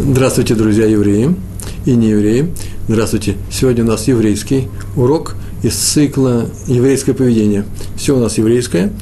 Здравствуйте, 0.00 0.54
друзья 0.54 0.86
евреи 0.86 1.34
и 1.84 1.96
не 1.96 2.10
евреи. 2.10 2.54
Здравствуйте. 2.86 3.34
Сегодня 3.50 3.82
у 3.82 3.88
нас 3.88 4.06
еврейский 4.06 4.68
урок 4.94 5.34
из 5.64 5.74
цикла 5.74 6.48
«Еврейское 6.68 7.14
поведение». 7.14 7.64
Все 7.96 8.16
у 8.16 8.20
нас 8.20 8.38
еврейское. 8.38 8.92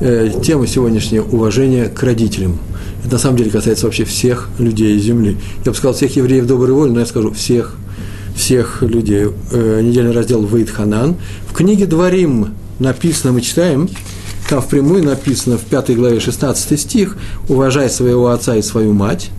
Э, 0.00 0.30
тема 0.42 0.66
сегодняшняя– 0.66 1.20
уважение 1.30 1.90
к 1.90 2.02
родителям. 2.02 2.58
Это 3.04 3.12
на 3.12 3.18
самом 3.18 3.36
деле 3.36 3.50
касается 3.50 3.84
вообще 3.84 4.04
всех 4.06 4.48
людей 4.58 4.98
Земли. 4.98 5.36
Я 5.66 5.72
бы 5.72 5.76
сказал, 5.76 5.92
всех 5.92 6.16
евреев 6.16 6.46
доброй 6.46 6.72
воли, 6.72 6.90
но 6.90 7.00
я 7.00 7.06
скажу 7.06 7.32
всех, 7.32 7.76
всех 8.34 8.80
людей. 8.80 9.26
Э, 9.52 9.82
недельный 9.82 10.12
раздел 10.12 10.42
«Вейт 10.42 10.70
Ханан». 10.70 11.16
В 11.50 11.52
книге 11.52 11.84
«Дворим» 11.84 12.54
написано, 12.78 13.34
мы 13.34 13.42
читаем, 13.42 13.90
там 14.48 14.62
впрямую 14.62 15.04
написано 15.04 15.58
в 15.58 15.66
5 15.66 15.94
главе 15.96 16.18
16 16.18 16.80
стих 16.80 17.18
«Уважай 17.50 17.90
своего 17.90 18.28
отца 18.28 18.56
и 18.56 18.62
свою 18.62 18.94
мать, 18.94 19.30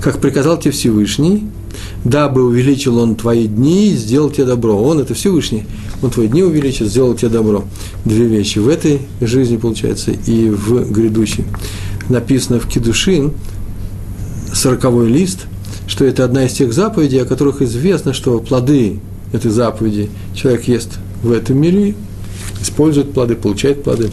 как 0.00 0.20
приказал 0.20 0.58
тебе 0.58 0.70
Всевышний, 0.72 1.44
дабы 2.04 2.44
увеличил 2.44 2.98
он 2.98 3.16
твои 3.16 3.46
дни 3.46 3.88
и 3.88 3.96
сделал 3.96 4.30
тебе 4.30 4.46
добро. 4.46 4.80
Он– 4.80 5.00
это 5.00 5.14
Всевышний, 5.14 5.66
он 6.02 6.10
твои 6.10 6.28
дни 6.28 6.42
увеличил, 6.42 6.86
сделал 6.86 7.14
тебе 7.14 7.30
добро. 7.30 7.64
Две 8.04 8.26
вещи 8.26 8.58
в 8.58 8.68
этой 8.68 9.00
жизни, 9.20 9.56
получается, 9.56 10.12
и 10.12 10.50
в 10.50 10.90
грядущей. 10.90 11.44
Написано 12.08 12.60
в 12.60 12.68
Кедушин, 12.68 13.32
сороковой 14.52 15.08
лист, 15.08 15.46
что 15.86 16.04
это 16.04 16.24
одна 16.24 16.44
из 16.44 16.52
тех 16.52 16.72
заповедей, 16.72 17.22
о 17.22 17.26
которых 17.26 17.60
известно, 17.62 18.12
что 18.12 18.38
плоды 18.38 19.00
этой 19.32 19.50
заповеди 19.50 20.10
человек 20.34 20.68
ест 20.68 20.98
в 21.22 21.32
этом 21.32 21.58
мире, 21.58 21.94
использует 22.62 23.12
плоды, 23.12 23.34
получает 23.34 23.82
плоды. 23.82 24.10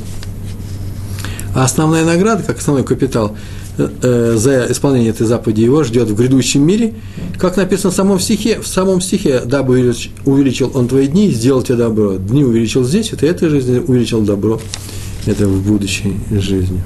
А 1.53 1.63
основная 1.63 2.03
награда, 2.03 2.43
как 2.43 2.57
основной 2.57 2.83
капитал– 2.83 3.37
за 3.77 4.67
исполнение 4.69 5.09
этой 5.09 5.27
заповеди 5.27 5.61
его 5.61 5.83
ждет 5.83 6.09
в 6.09 6.15
грядущем 6.15 6.65
мире, 6.65 6.93
как 7.37 7.57
написано 7.57 7.91
в 7.91 7.95
самом 7.95 8.19
стихе, 8.19 8.61
в 8.61 8.67
самом 8.67 9.01
стихе, 9.01 9.41
дабы 9.45 9.93
увеличил 10.25 10.71
он 10.73 10.87
твои 10.87 11.07
дни, 11.07 11.29
сделал 11.31 11.61
тебе 11.61 11.77
добро. 11.77 12.15
Дни 12.15 12.43
увеличил 12.43 12.83
здесь, 12.83 13.11
это 13.11 13.25
этой 13.25 13.49
жизни 13.49 13.79
увеличил 13.79 14.21
добро, 14.21 14.61
это 15.25 15.47
в 15.47 15.67
будущей 15.67 16.15
жизни. 16.31 16.81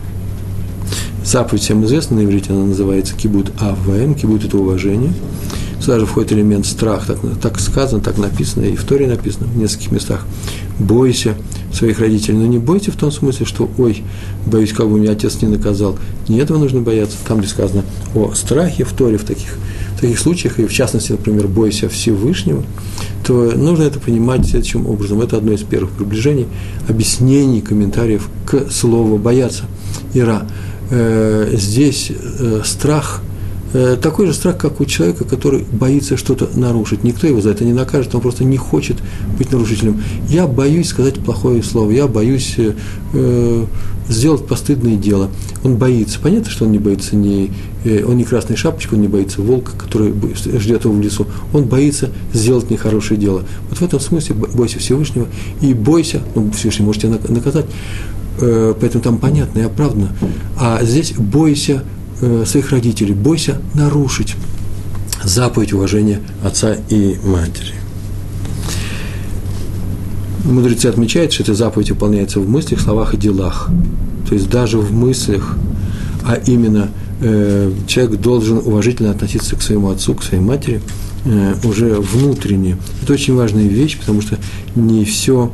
Заповедь 1.24 1.62
всем 1.62 1.86
известна 1.86 2.18
на 2.18 2.26
иврите, 2.26 2.52
она 2.52 2.66
называется 2.66 3.14
кибут 3.16 3.52
авваем, 3.60 4.16
кибут– 4.16 4.44
это 4.46 4.58
уважение. 4.58 5.14
Сюда 5.80 6.00
же 6.00 6.06
входит 6.06 6.34
элемент 6.34 6.66
страх, 6.66 7.06
так, 7.06 7.20
так 7.42 7.60
сказано, 7.60 8.02
так 8.02 8.18
написано, 8.18 8.66
и 8.66 8.76
в 8.76 8.84
Торе 8.84 9.08
написано 9.08 9.48
в 9.48 9.58
нескольких 9.58 9.92
местах. 9.92 10.26
Бойся 10.78 11.36
своих 11.74 12.00
родителей, 12.00 12.38
но 12.38 12.46
не 12.48 12.58
бойся 12.58 12.92
в 12.92 12.98
том 12.98 13.12
смысле, 13.12 13.46
что, 13.46 13.70
ой, 13.78 14.04
боюсь, 14.46 14.74
как 14.74 14.90
бы 14.90 15.00
меня 15.00 15.12
отец 15.12 15.42
не 15.42 15.48
наказал. 15.48 15.98
Не 16.28 16.40
этого 16.40 16.58
нужно 16.58 16.82
бояться. 16.82 17.16
Там, 17.26 17.40
где 17.40 17.48
сказано 17.48 17.84
о 18.14 18.34
страхе 18.34 18.84
в 18.84 18.92
Торе, 18.92 19.18
в 19.18 19.24
таких, 19.24 19.58
в 19.96 20.02
таких 20.02 20.20
случаях, 20.20 20.60
и 20.60 20.66
в 20.66 20.74
частности, 20.74 21.14
например, 21.14 21.48
бойся 21.48 21.88
Всевышнего, 21.88 22.64
то 23.26 23.52
нужно 23.56 23.84
это 23.84 24.00
понимать 24.00 24.46
следующим 24.48 24.86
образом. 24.86 25.22
Это 25.22 25.38
одно 25.38 25.54
из 25.54 25.62
первых 25.62 25.92
приближений, 25.92 26.48
объяснений, 26.90 27.62
комментариев 27.62 28.28
к 28.46 28.70
слову 28.70 29.18
«бояться». 29.18 29.64
Ира, 30.14 30.46
э, 30.90 31.54
здесь 31.56 32.12
э, 32.12 32.62
страх– 32.66 33.22
такой 34.02 34.28
же 34.28 34.34
страх, 34.34 34.58
как 34.58 34.82
у 34.82 34.86
человека, 34.86 35.26
который 35.26 35.64
боится 35.72 36.18
что-то 36.18 36.50
нарушить. 36.56 37.04
Никто 37.04 37.28
его 37.28 37.42
за 37.42 37.52
это 37.52 37.64
не 37.64 37.74
накажет, 37.74 38.16
он 38.16 38.22
просто 38.22 38.44
не 38.44 38.58
хочет 38.58 38.98
быть 39.38 39.52
нарушителем. 39.52 40.02
Я 40.28 40.48
боюсь 40.48 40.88
сказать 40.88 41.16
плохое 41.20 41.62
слово, 41.64 41.92
я 41.92 42.08
боюсь 42.08 42.56
э, 42.58 42.74
э 43.14 43.66
сделать 44.10 44.48
постыдное 44.48 44.96
дело. 44.96 45.30
Он 45.64 45.78
боится. 45.78 46.20
Понятно, 46.20 46.50
что 46.50 46.66
он 46.66 46.72
не 46.72 46.80
боится 46.80 47.16
ни, 47.16 47.54
э, 47.86 48.04
он 48.04 48.18
не 48.18 48.24
красной 48.24 48.56
шапочки, 48.56 48.96
он 48.96 49.02
не 49.02 49.08
боится 49.08 49.42
волка, 49.42 49.72
который 49.78 50.14
ждет 50.60 50.84
его 50.84 50.94
в 50.94 51.00
лесу. 51.00 51.28
Он 51.54 51.66
боится 51.66 52.10
сделать 52.34 52.70
нехорошее 52.70 53.20
дело. 53.20 53.44
Вот 53.70 53.78
в 53.78 53.82
этом 53.84 54.00
смысле 54.00 54.36
бойся 54.36 54.80
Всевышнего 54.80 55.28
и 55.62 55.74
бойся, 55.74 56.22
ну, 56.36 56.52
Всевышний 56.52 56.86
может 56.86 57.04
тебя 57.04 57.18
наказать, 57.30 57.68
э, 58.42 58.74
поэтому 58.80 59.04
там 59.04 59.18
понятно 59.20 59.60
и 59.60 59.64
оправдано. 59.64 60.10
А 60.60 60.84
здесь 60.84 61.14
бойся 61.14 61.84
Э, 62.22 62.44
своих 62.46 62.72
родителей, 62.72 63.14
бойся 63.14 63.62
нарушить 63.76 64.36
заповедь 65.24 65.72
уважения 65.72 66.20
отца 66.44 66.76
и 66.90 67.16
матери. 67.24 67.74
Мудрецы 70.44 70.88
отмечают, 70.88 71.32
что 71.32 71.44
эта 71.44 71.54
заповедь 71.54 71.92
выполняется 71.92 72.42
в 72.42 72.50
мыслях, 72.50 72.82
словах 72.82 73.14
и 73.14 73.18
делах. 73.18 73.70
То 74.28 74.36
есть 74.36 74.50
даже 74.50 74.80
в 74.80 74.92
мыслях, 74.92 75.56
а 76.26 76.36
именно 76.36 76.90
э, 77.22 77.72
человек 77.88 78.20
должен 78.20 78.58
уважительно 78.58 79.12
относиться 79.12 79.56
к 79.56 79.62
своему 79.62 79.90
отцу, 79.90 80.14
к 80.14 80.24
своей 80.24 80.44
матери, 80.44 80.82
э, 81.24 81.56
уже 81.64 81.96
внутренне. 82.02 82.78
Это 83.02 83.14
очень 83.14 83.34
важная 83.34 83.68
вещь, 83.68 83.98
потому 83.98 84.22
что 84.22 84.38
не 84.76 85.06
все, 85.06 85.54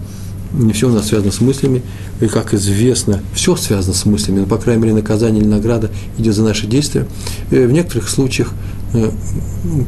не 0.57 0.73
все 0.73 0.89
у 0.89 0.91
нас 0.91 1.07
связано 1.07 1.31
с 1.31 1.41
мыслями, 1.41 1.81
и, 2.21 2.27
как 2.27 2.53
известно, 2.53 3.21
все 3.33 3.55
связано 3.55 3.93
с 3.93 4.05
мыслями, 4.05 4.39
но, 4.39 4.45
по 4.45 4.57
крайней 4.57 4.83
мере, 4.83 4.95
наказание 4.95 5.41
или 5.41 5.49
награда 5.49 5.91
идет 6.17 6.35
за 6.35 6.43
наши 6.43 6.67
действия. 6.67 7.07
И 7.51 7.57
в 7.57 7.71
некоторых 7.71 8.09
случаях 8.09 8.49
э, 8.93 9.11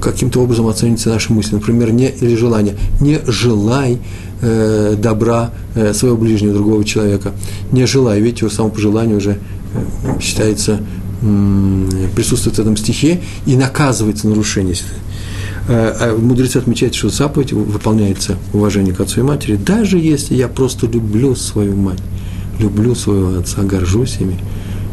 каким-то 0.02 0.42
образом 0.42 0.68
оценится 0.68 1.10
наши 1.10 1.32
мысли, 1.34 1.56
например, 1.56 1.92
не 1.92 2.10
или 2.10 2.36
желание. 2.36 2.76
Не 3.00 3.20
желай 3.26 4.00
э, 4.42 4.96
добра 4.98 5.52
э, 5.76 5.94
своего 5.94 6.18
ближнего, 6.18 6.54
другого 6.54 6.84
человека. 6.84 7.34
Не 7.72 7.86
желай, 7.86 8.20
видите, 8.20 8.46
его 8.46 8.54
само 8.54 8.70
пожелание 8.70 9.18
уже 9.18 9.38
э, 9.74 10.20
считается, 10.22 10.82
э, 11.22 12.08
присутствует 12.16 12.58
в 12.58 12.60
этом 12.60 12.78
стихе 12.78 13.22
и 13.46 13.56
наказывается 13.56 14.28
нарушение 14.28 14.76
Э, 14.76 15.07
мудрецы 15.68 16.58
отмечают, 16.58 16.96
что 16.96 17.10
заповедь 17.10 17.54
выполняется 17.54 18.38
уважение 18.54 18.94
к 18.94 19.02
отцу 19.02 19.20
и 19.20 19.24
матери, 19.24 19.56
даже 19.56 19.98
если 19.98 20.36
я 20.36 20.48
просто 20.48 20.88
люблю 20.88 21.36
свою 21.36 21.76
мать, 21.76 22.00
люблю 22.60 22.96
своего 22.96 23.40
отца, 23.40 23.64
горжусь 23.64 24.18
ими 24.20 24.40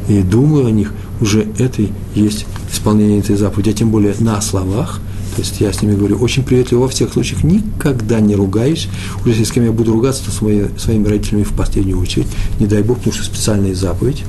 и 0.09 0.23
думаю 0.23 0.67
о 0.67 0.71
них, 0.71 0.93
уже 1.21 1.47
это 1.59 1.83
есть 2.15 2.47
исполнение 2.73 3.21
этой 3.21 3.37
заповеди, 3.37 3.71
а 3.71 3.73
тем 3.73 3.91
более 3.91 4.15
на 4.19 4.41
словах, 4.41 5.01
то 5.37 5.43
есть 5.43 5.61
я 5.61 5.73
с 5.73 5.81
ними 5.83 5.97
говорю 5.97 6.19
очень 6.19 6.45
приветливо 6.45 6.81
во 6.81 6.89
всех 6.89 7.13
случаях, 7.13 7.43
никогда 7.43 8.21
не 8.21 8.37
ругаюсь. 8.37 8.89
Уже 9.21 9.31
если 9.31 9.45
с 9.45 9.51
кем 9.51 9.65
я 9.65 9.73
буду 9.73 9.93
ругаться, 9.93 10.25
то 10.25 10.31
с 10.31 10.41
моими, 10.41 10.71
своими 10.79 11.09
родителями 11.09 11.43
в 11.43 11.53
последнюю 11.53 11.99
очередь. 11.99 12.29
Не 12.61 12.67
дай 12.67 12.83
Бог, 12.83 12.99
потому 12.99 13.15
что 13.15 13.25
специальная 13.25 13.75
заповедь 13.75 14.23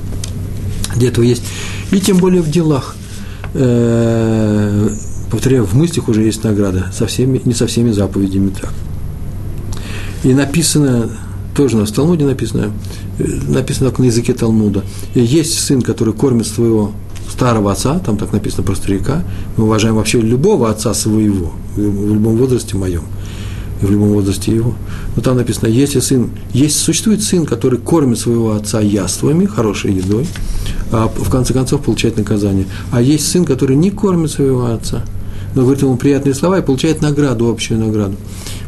для 0.96 1.08
этого 1.08 1.24
есть. 1.24 1.42
И 1.92 2.00
тем 2.00 2.16
более 2.18 2.42
в 2.42 2.50
делах. 2.50 2.96
Э, 5.26 5.30
повторяю, 5.30 5.64
в 5.64 5.74
мыслях 5.74 6.08
уже 6.08 6.22
есть 6.22 6.44
награда, 6.44 6.90
со 6.92 7.06
всеми, 7.06 7.40
не 7.44 7.54
со 7.54 7.66
всеми 7.66 7.92
заповедями 7.92 8.50
так. 8.50 8.72
И 10.24 10.34
написано, 10.34 11.10
тоже 11.54 11.76
на 11.76 11.86
Талмуде 11.86 12.24
написано, 12.24 12.72
э, 13.18 13.24
написано 13.48 13.92
на 13.96 14.04
языке 14.04 14.32
Талмуда, 14.32 14.84
есть 15.14 15.58
сын, 15.58 15.82
который 15.82 16.14
кормит 16.14 16.46
своего 16.46 16.92
старого 17.30 17.72
отца, 17.72 17.98
там 17.98 18.16
так 18.16 18.32
написано 18.32 18.62
про 18.62 18.74
старика, 18.74 19.24
мы 19.56 19.64
уважаем 19.64 19.96
вообще 19.96 20.20
любого 20.20 20.70
отца 20.70 20.94
своего, 20.94 21.52
в 21.76 22.14
любом 22.14 22.36
возрасте 22.36 22.76
моем, 22.76 23.02
и 23.82 23.84
в 23.84 23.90
любом 23.90 24.10
возрасте 24.10 24.54
его. 24.54 24.74
Но 25.16 25.22
там 25.22 25.36
написано, 25.36 25.68
если 25.68 26.00
сын, 26.00 26.30
есть, 26.54 26.78
существует 26.78 27.22
сын, 27.22 27.44
который 27.44 27.78
кормит 27.78 28.18
своего 28.18 28.52
отца 28.52 28.80
яствами, 28.80 29.44
хорошей 29.44 29.92
едой, 29.92 30.26
а 30.92 31.08
в 31.08 31.28
конце 31.30 31.52
концов 31.52 31.82
получает 31.82 32.16
наказание. 32.16 32.66
А 32.90 33.02
есть 33.02 33.28
сын, 33.28 33.44
который 33.44 33.76
не 33.76 33.90
кормит 33.90 34.30
своего 34.30 34.66
отца– 34.66 35.04
но 35.56 35.62
говорит 35.62 35.82
ему 35.82 35.96
приятные 35.96 36.34
слова 36.34 36.58
и 36.58 36.62
получает 36.62 37.00
награду, 37.00 37.48
общую 37.48 37.80
награду. 37.80 38.14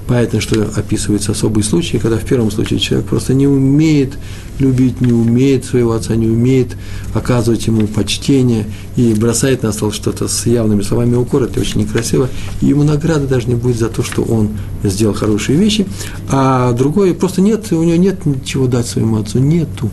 Понятно, 0.07 0.41
что 0.41 0.63
описываются 0.75 1.33
особые 1.33 1.63
случаи, 1.63 1.99
когда 1.99 2.17
в 2.17 2.25
первом 2.25 2.51
случае 2.51 2.79
человек 2.79 3.07
просто 3.07 3.35
не 3.35 3.47
умеет 3.47 4.15
любить, 4.59 5.03
не 5.03 5.13
умеет 5.13 5.67
своего 5.67 5.93
отца, 5.93 6.17
не 6.17 6.29
умеет 6.29 6.79
оказывать 7.13 7.67
ему 7.67 7.87
почтение 7.89 8.65
и 8.97 9.13
бросает 9.13 9.63
на 9.65 9.73
стол 9.73 9.93
что-то 9.93 10.29
с 10.29 10.47
явными 10.47 10.81
словами 10.81 11.15
укора, 11.15 11.45
это 11.45 11.61
очень 11.61 11.83
некрасиво, 11.83 12.31
и 12.63 12.67
ему 12.67 12.85
награды 12.85 13.27
даже 13.27 13.49
не 13.49 13.55
будет 13.55 13.79
за 13.79 13.91
то, 13.91 14.03
что 14.03 14.23
он 14.23 14.49
сделал 14.83 15.13
хорошие 15.13 15.59
вещи, 15.59 15.87
а 16.31 16.73
другой 16.73 17.13
просто 17.13 17.43
нет, 17.43 17.71
у 17.71 17.83
него 17.83 18.03
нет 18.03 18.25
ничего 18.25 18.67
дать 18.67 18.87
своему 18.87 19.19
отцу, 19.19 19.41
нету, 19.41 19.91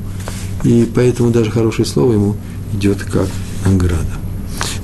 и 0.64 0.90
поэтому 0.96 1.32
даже 1.32 1.52
хорошее 1.52 1.86
слово 1.86 2.14
ему 2.14 2.36
идет 2.74 3.04
как 3.04 3.28
награда. 3.66 4.16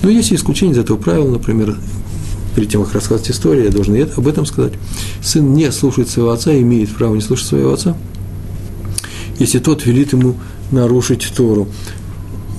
Но 0.04 0.10
есть 0.10 0.34
исключения 0.34 0.74
из 0.74 0.80
этого 0.80 0.98
правила, 0.98 1.32
например, 1.32 1.78
перед 2.56 2.70
тем, 2.70 2.84
как 2.84 2.94
рассказать 2.94 3.30
историю, 3.30 3.66
я 3.66 3.72
должен 3.72 3.96
об 4.16 4.28
этом 4.28 4.46
сказать. 4.46 4.74
Сын 5.24 5.54
не 5.54 5.72
слушает 5.72 6.10
своего 6.10 6.32
отца, 6.32 6.54
имеет 6.54 6.90
право 6.90 7.16
не 7.16 7.22
слушать 7.22 7.48
своего 7.48 7.74
отца, 7.74 7.96
если 9.40 9.60
тот 9.60 9.86
велит 9.86 10.14
ему 10.14 10.36
нарушить 10.72 11.32
Тору. 11.36 11.68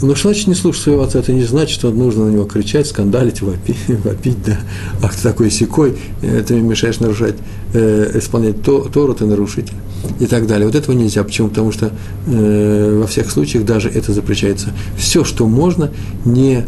Но 0.03 0.17
что 0.17 0.31
значит 0.31 0.49
не 0.49 0.55
слушать 0.55 0.83
своего 0.83 1.03
отца? 1.03 1.21
Это 1.21 1.33
не 1.33 1.45
значит, 1.45 1.75
что 1.75 1.91
нужно 1.91 2.27
на 2.27 2.31
него 2.31 2.45
кричать, 2.45 2.89
скандалить, 2.89 3.41
вопить, 3.41 3.77
вопить 3.89 4.43
да. 4.45 4.59
Ах, 5.01 5.15
ты 5.15 5.23
такой 5.23 5.51
секой, 5.51 5.97
ты 6.21 6.55
мне 6.55 6.63
мешаешь 6.63 6.99
нарушать, 6.99 7.37
э, 7.73 8.11
исполнять 8.15 8.63
то, 8.63 8.81
Тору, 8.93 9.15
ты 9.15 9.27
нарушитель. 9.27 9.75
И 10.19 10.27
так 10.27 10.49
далее. 10.49 10.67
Вот 10.67 10.75
этого 10.75 10.97
нельзя. 10.97 11.23
Почему? 11.23 11.49
Потому 11.49 11.71
что 11.71 11.93
э, 12.27 12.99
во 13.01 13.07
всех 13.07 13.31
случаях 13.31 13.65
даже 13.65 13.89
это 13.89 14.13
запрещается. 14.13 14.71
Все, 14.97 15.23
что 15.23 15.47
можно, 15.47 15.93
не 16.25 16.65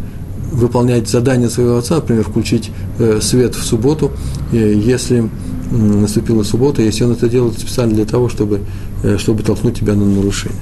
выполнять 0.55 1.07
задание 1.07 1.49
своего 1.49 1.77
отца, 1.77 1.95
например, 1.95 2.23
включить 2.23 2.71
э, 2.99 3.19
свет 3.21 3.55
в 3.55 3.63
субботу, 3.63 4.11
если 4.51 5.29
наступила 5.71 6.43
суббота, 6.43 6.81
если 6.81 7.03
он 7.03 7.11
это 7.13 7.27
делает 7.27 7.59
специально 7.59 7.93
для 7.93 8.05
того, 8.05 8.29
чтобы, 8.29 8.61
э, 9.03 9.17
чтобы 9.17 9.43
толкнуть 9.43 9.79
тебя 9.79 9.93
на 9.93 10.05
нарушение. 10.05 10.59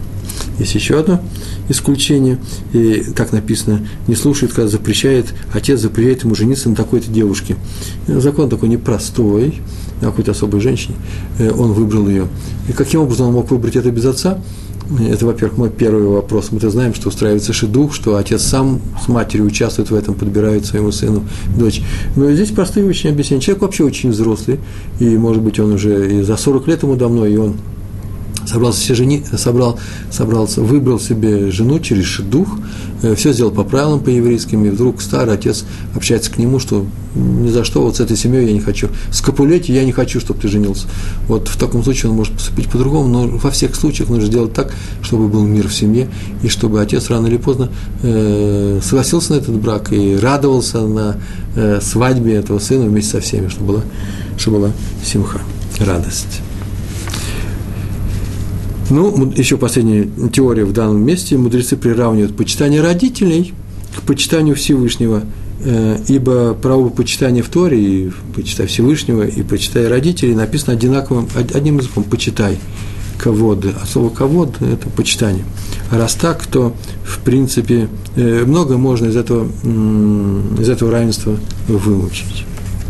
Есть 0.59 0.75
еще 0.75 0.99
одно 0.99 1.21
исключение, 1.69 2.39
и 2.73 3.03
так 3.15 3.31
написано, 3.31 3.87
не 4.07 4.15
слушает, 4.15 4.53
когда 4.53 4.69
запрещает, 4.69 5.33
отец 5.53 5.79
запрещает 5.79 6.23
ему 6.23 6.35
жениться 6.35 6.69
на 6.69 6.75
такой-то 6.75 7.09
девушке. 7.09 7.55
Закон 8.07 8.49
такой 8.49 8.69
непростой, 8.69 9.61
на 10.01 10.07
какой-то 10.07 10.31
особой 10.31 10.59
женщине, 10.59 10.95
э, 11.39 11.51
он 11.51 11.73
выбрал 11.73 12.07
ее. 12.07 12.27
И 12.67 12.73
каким 12.73 13.01
образом 13.01 13.27
он 13.27 13.33
мог 13.33 13.51
выбрать 13.51 13.75
это 13.75 13.91
без 13.91 14.05
отца? 14.05 14.39
Это, 15.09 15.25
во-первых, 15.25 15.57
мой 15.57 15.69
первый 15.69 16.03
вопрос. 16.03 16.49
Мы-то 16.51 16.69
знаем, 16.69 16.93
что 16.93 17.09
устраивается 17.09 17.53
шедух, 17.53 17.93
что 17.93 18.15
отец 18.15 18.43
сам 18.43 18.81
с 19.03 19.07
матерью 19.07 19.45
участвует 19.45 19.89
в 19.89 19.95
этом, 19.95 20.15
подбирает 20.15 20.65
своему 20.65 20.91
сыну 20.91 21.23
дочь. 21.57 21.81
Но 22.15 22.31
здесь 22.31 22.51
простые 22.51 22.85
очень 22.85 23.09
объяснения. 23.09 23.41
Человек 23.41 23.63
вообще 23.63 23.83
очень 23.83 24.11
взрослый, 24.11 24.59
и, 24.99 25.17
может 25.17 25.41
быть, 25.41 25.59
он 25.59 25.73
уже 25.73 26.19
и 26.19 26.21
за 26.21 26.37
40 26.37 26.67
лет 26.67 26.83
ему 26.83 26.95
давно, 26.95 27.25
и 27.25 27.35
он 27.37 27.55
собрался 28.45 28.81
себе 28.81 28.95
жени, 28.95 29.23
собрал, 29.37 29.79
собрался, 30.11 30.61
выбрал 30.61 30.99
себе 30.99 31.51
жену 31.51 31.79
через 31.79 32.19
дух, 32.19 32.47
э, 33.01 33.15
все 33.15 33.33
сделал 33.33 33.51
по 33.51 33.63
правилам, 33.63 33.99
по 33.99 34.09
еврейским, 34.09 34.65
и 34.65 34.69
вдруг 34.69 35.01
старый 35.01 35.35
отец 35.35 35.65
общается 35.95 36.31
к 36.31 36.37
нему, 36.37 36.59
что 36.59 36.85
ни 37.15 37.49
за 37.49 37.63
что 37.63 37.81
вот 37.83 37.97
с 37.97 37.99
этой 37.99 38.17
семьей 38.17 38.47
я 38.47 38.53
не 38.53 38.59
хочу, 38.59 38.89
с 39.11 39.21
Капулети 39.21 39.71
я 39.71 39.83
не 39.83 39.91
хочу, 39.91 40.19
чтобы 40.19 40.39
ты 40.39 40.47
женился. 40.47 40.87
Вот 41.27 41.47
в 41.47 41.57
таком 41.57 41.83
случае 41.83 42.11
он 42.11 42.17
может 42.17 42.33
поступить 42.33 42.69
по-другому, 42.69 43.07
но 43.07 43.27
во 43.37 43.51
всех 43.51 43.75
случаях 43.75 44.09
нужно 44.09 44.25
сделать 44.25 44.53
так, 44.53 44.73
чтобы 45.01 45.27
был 45.27 45.45
мир 45.45 45.67
в 45.67 45.73
семье, 45.73 46.09
и 46.41 46.47
чтобы 46.47 46.81
отец 46.81 47.09
рано 47.09 47.27
или 47.27 47.37
поздно 47.37 47.69
э, 48.01 48.79
согласился 48.83 49.33
на 49.33 49.37
этот 49.37 49.55
брак 49.55 49.93
и 49.93 50.17
радовался 50.17 50.81
на 50.81 51.17
э, 51.55 51.79
свадьбе 51.81 52.35
этого 52.35 52.59
сына 52.59 52.85
вместе 52.85 53.11
со 53.11 53.21
всеми, 53.21 53.47
чтобы 53.49 53.73
была, 53.73 53.81
чтобы 54.37 54.57
была 54.57 54.71
симха, 55.03 55.39
радость. 55.79 56.41
Ну, 58.89 59.31
еще 59.35 59.57
последняя 59.57 60.09
теория 60.31 60.65
в 60.65 60.73
данном 60.73 61.03
месте. 61.03 61.37
Мудрецы 61.37 61.77
приравнивают 61.77 62.35
почитание 62.35 62.81
родителей 62.81 63.53
к 63.95 64.01
почитанию 64.01 64.55
Всевышнего, 64.55 65.23
э, 65.61 65.99
ибо 66.07 66.53
право 66.53 66.89
почитания 66.89 67.43
в 67.43 67.49
Торе, 67.49 67.81
и 67.81 68.11
почитай 68.35 68.67
Всевышнего, 68.67 69.23
и 69.23 69.41
почитай 69.43 69.87
родителей, 69.87 70.35
написано 70.35 70.73
одинаковым, 70.73 71.27
одним 71.35 71.77
языком, 71.77 72.03
почитай 72.03 72.57
ководы. 73.17 73.73
А 73.81 73.85
слово 73.85 74.09
ковод– 74.09 74.55
это 74.61 74.89
почитание. 74.89 75.45
А 75.89 75.97
раз 75.97 76.15
так, 76.15 76.45
то, 76.45 76.73
в 77.05 77.19
принципе, 77.19 77.87
э, 78.15 78.43
много 78.45 78.77
можно 78.77 79.07
из 79.07 79.15
этого, 79.15 79.47
из 80.59 80.69
этого 80.69 80.91
равенства 80.91 81.37
вымучить. 81.67 82.45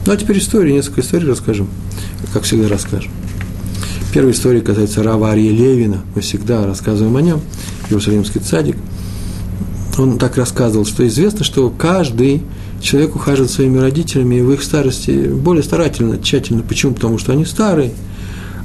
Ну, 0.06 0.12
а 0.12 0.18
теперь 0.18 0.40
истории, 0.40 0.74
несколько 0.74 1.02
историй 1.02 1.28
расскажем, 1.28 1.68
как 2.34 2.44
всегда 2.44 2.68
расскажем. 2.68 3.12
Первая 4.14 4.32
история 4.32 4.62
касается 4.62 5.02
Рава 5.02 5.32
Ария 5.32 5.52
Левина. 5.52 6.04
Мы 6.14 6.22
всегда 6.22 6.68
рассказываем 6.68 7.18
о 7.18 7.22
нем. 7.24 7.42
Иерусалимский 7.90 8.42
цадик. 8.42 8.78
Он 9.98 10.20
так 10.20 10.38
рассказывал, 10.38 10.86
что 10.86 11.08
известно, 11.08 11.44
что 11.44 11.72
каждый 11.72 12.44
человек 12.80 13.16
ухаживает 13.16 13.50
своими 13.50 13.80
родителями 13.80 14.40
в 14.42 14.52
их 14.52 14.62
старости 14.62 15.30
более 15.30 15.64
старательно, 15.64 16.22
тщательно. 16.22 16.62
Почему? 16.62 16.94
Потому 16.94 17.18
что 17.18 17.32
они 17.32 17.44
старые. 17.44 17.92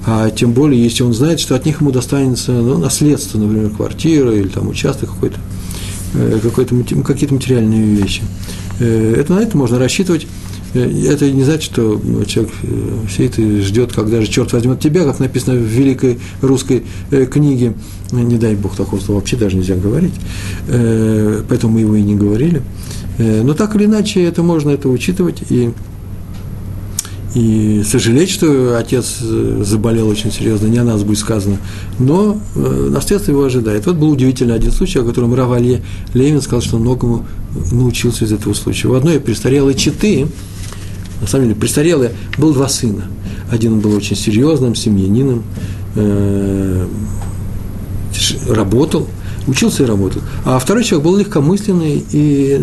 А 0.04 0.28
тем 0.28 0.52
более, 0.52 0.84
если 0.84 1.02
он 1.02 1.14
знает, 1.14 1.40
что 1.40 1.54
от 1.54 1.64
них 1.64 1.80
ему 1.80 1.92
достанется 1.92 2.52
ну, 2.52 2.76
наследство, 2.76 3.38
например, 3.38 3.70
квартира 3.70 4.34
или 4.34 4.48
там 4.48 4.68
участок 4.68 5.08
какой-то, 5.14 5.38
э, 6.12 6.40
какой-то, 6.42 6.74
какие-то 7.02 7.32
материальные 7.32 7.86
вещи. 7.94 8.20
Э, 8.80 9.14
это 9.18 9.32
на 9.32 9.38
это 9.38 9.56
можно 9.56 9.78
рассчитывать 9.78 10.26
это 10.74 11.30
не 11.30 11.44
значит, 11.44 11.62
что 11.62 12.00
человек 12.26 12.52
э, 12.62 13.06
сидит 13.10 13.38
и 13.38 13.60
ждет, 13.60 13.92
когда 13.92 14.20
же 14.20 14.26
черт 14.26 14.52
возьмет 14.52 14.80
тебя, 14.80 15.04
как 15.04 15.18
написано 15.18 15.56
в 15.56 15.62
великой 15.62 16.18
русской 16.42 16.82
э, 17.10 17.26
книге. 17.26 17.74
Не 18.12 18.36
дай 18.36 18.54
Бог 18.54 18.76
такого 18.76 19.00
слова 19.00 19.20
вообще 19.20 19.36
даже 19.36 19.56
нельзя 19.56 19.76
говорить. 19.76 20.14
Поэтому 20.66 21.74
мы 21.74 21.80
его 21.80 21.94
и 21.94 22.02
не 22.02 22.14
говорили. 22.14 22.62
Но 23.18 23.52
так 23.52 23.76
или 23.76 23.84
иначе, 23.84 24.22
это 24.24 24.42
можно 24.42 24.70
это 24.70 24.88
учитывать 24.88 25.42
и, 25.50 25.72
и 27.34 27.82
сожалеть, 27.84 28.30
что 28.30 28.78
отец 28.78 29.18
заболел 29.18 30.08
очень 30.08 30.32
серьезно, 30.32 30.68
не 30.68 30.78
о 30.78 30.84
нас 30.84 31.02
будет 31.02 31.18
сказано. 31.18 31.58
Но 31.98 32.40
наследство 32.54 33.32
его 33.32 33.44
ожидает. 33.44 33.84
Вот 33.84 33.96
был 33.96 34.10
удивительный 34.10 34.54
один 34.54 34.72
случай, 34.72 35.00
о 35.00 35.04
котором 35.04 35.34
Равалье 35.34 35.82
Левин 36.14 36.40
сказал, 36.40 36.62
что 36.62 36.78
многому 36.78 37.26
научился 37.70 38.24
из 38.24 38.32
этого 38.32 38.54
случая. 38.54 38.88
В 38.88 38.94
одной 38.94 39.20
престарелой 39.20 39.74
четы, 39.74 40.28
на 41.20 41.26
самом 41.26 41.44
деле 41.44 41.56
престарелые, 41.56 42.12
был 42.36 42.52
два 42.52 42.68
сына. 42.68 43.04
Один 43.50 43.80
был 43.80 43.94
очень 43.94 44.16
серьезным 44.16 44.74
семьянином, 44.74 45.42
э, 45.94 46.86
работал, 48.48 49.08
учился 49.46 49.82
и 49.82 49.86
работал. 49.86 50.22
А 50.44 50.58
второй 50.58 50.84
человек 50.84 51.06
был 51.06 51.16
легкомысленный 51.16 52.04
и 52.12 52.60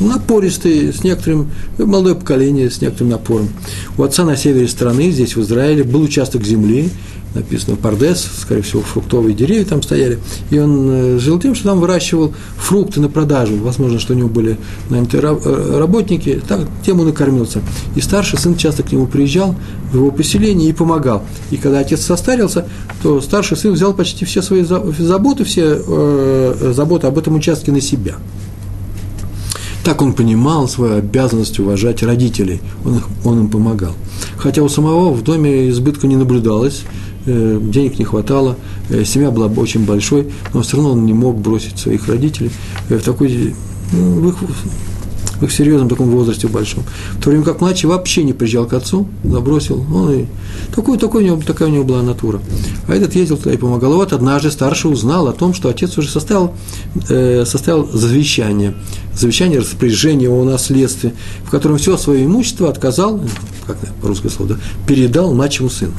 напористый, 0.00 0.92
с 0.92 1.02
некоторым, 1.02 1.50
молодое 1.78 2.14
поколение, 2.14 2.70
с 2.70 2.80
некоторым 2.80 3.10
напором. 3.10 3.48
У 3.96 4.02
отца 4.02 4.24
на 4.24 4.36
севере 4.36 4.68
страны, 4.68 5.10
здесь 5.10 5.36
в 5.36 5.42
Израиле, 5.42 5.82
был 5.82 6.02
участок 6.02 6.44
земли, 6.44 6.90
написано 7.38 7.76
Пардес, 7.76 8.28
скорее 8.40 8.62
всего, 8.62 8.82
фруктовые 8.82 9.34
деревья 9.34 9.64
там 9.64 9.82
стояли, 9.82 10.18
и 10.50 10.58
он 10.58 10.88
э, 10.90 11.18
жил 11.18 11.38
тем, 11.38 11.54
что 11.54 11.68
там 11.68 11.80
выращивал 11.80 12.34
фрукты 12.56 13.00
на 13.00 13.08
продажу, 13.08 13.56
возможно, 13.56 13.98
что 13.98 14.12
у 14.12 14.16
него 14.16 14.28
были 14.28 14.58
нанятые 14.90 15.22
э, 15.22 15.78
работники, 15.78 16.40
так, 16.46 16.68
тем 16.84 17.00
он 17.00 17.08
и 17.08 17.12
кормился. 17.12 17.62
И 17.96 18.00
старший 18.00 18.38
сын 18.38 18.56
часто 18.56 18.82
к 18.82 18.92
нему 18.92 19.06
приезжал 19.06 19.54
в 19.92 19.96
его 19.96 20.10
поселение 20.10 20.68
и 20.68 20.72
помогал. 20.72 21.22
И 21.50 21.56
когда 21.56 21.78
отец 21.78 22.02
состарился, 22.02 22.66
то 23.02 23.20
старший 23.20 23.56
сын 23.56 23.72
взял 23.72 23.94
почти 23.94 24.24
все 24.24 24.42
свои 24.42 24.64
заботы, 24.64 25.44
все 25.44 25.80
э, 25.86 26.72
заботы 26.74 27.06
об 27.06 27.18
этом 27.18 27.36
участке 27.36 27.72
на 27.72 27.80
себя. 27.80 28.16
Так 29.84 30.02
он 30.02 30.12
понимал 30.12 30.68
свою 30.68 30.96
обязанность 30.96 31.58
уважать 31.60 32.02
родителей, 32.02 32.60
он, 32.84 32.96
их, 32.96 33.04
он 33.24 33.40
им 33.40 33.48
помогал. 33.48 33.94
Хотя 34.36 34.62
у 34.62 34.68
самого 34.68 35.12
в 35.12 35.22
доме 35.22 35.70
избытка 35.70 36.06
не 36.06 36.16
наблюдалось, 36.16 36.82
денег 37.28 37.98
не 37.98 38.04
хватало, 38.04 38.56
э, 38.88 39.04
семья 39.04 39.30
была 39.30 39.48
бы 39.48 39.60
очень 39.62 39.84
большой, 39.84 40.28
но 40.54 40.62
все 40.62 40.76
равно 40.76 40.92
он 40.92 41.06
не 41.06 41.12
мог 41.12 41.36
бросить 41.38 41.78
своих 41.78 42.08
родителей 42.08 42.50
э, 42.88 42.96
в 42.96 43.02
такой, 43.02 43.54
ну, 43.92 44.20
в 44.20 44.28
их, 44.28 44.36
в 45.40 45.44
их 45.44 45.52
серьезном 45.52 45.88
таком 45.88 46.10
возрасте 46.10 46.48
большом. 46.48 46.84
В 47.12 47.22
то 47.22 47.30
время 47.30 47.44
как 47.44 47.60
младший 47.60 47.88
вообще 47.88 48.24
не 48.24 48.32
приезжал 48.32 48.66
к 48.66 48.72
отцу, 48.72 49.08
забросил, 49.24 49.84
он 49.94 50.12
и 50.12 50.24
такой, 50.74 50.98
такой 50.98 51.22
у 51.22 51.26
него, 51.26 51.42
такая 51.46 51.68
у 51.68 51.72
него 51.72 51.84
была 51.84 52.02
натура. 52.02 52.40
А 52.86 52.94
этот 52.94 53.14
ездил 53.14 53.36
туда 53.36 53.52
и 53.52 53.56
помогал. 53.56 53.92
Вот 53.94 54.12
однажды 54.12 54.50
старший 54.50 54.92
узнал 54.92 55.28
о 55.28 55.32
том, 55.32 55.54
что 55.54 55.68
отец 55.68 55.96
уже 55.98 56.08
составил, 56.08 56.54
э, 57.08 57.44
составил 57.46 57.88
завещание, 57.92 58.74
завещание 59.14 59.60
распоряжение 59.60 60.30
о 60.30 60.44
наследстве, 60.44 61.14
в 61.44 61.50
котором 61.50 61.78
все 61.78 61.96
свое 61.96 62.24
имущество 62.24 62.68
отказал, 62.68 63.20
как 63.66 63.76
русское 64.02 64.30
слово, 64.30 64.54
да, 64.54 64.60
передал 64.86 65.32
младшему 65.34 65.70
сыну 65.70 65.92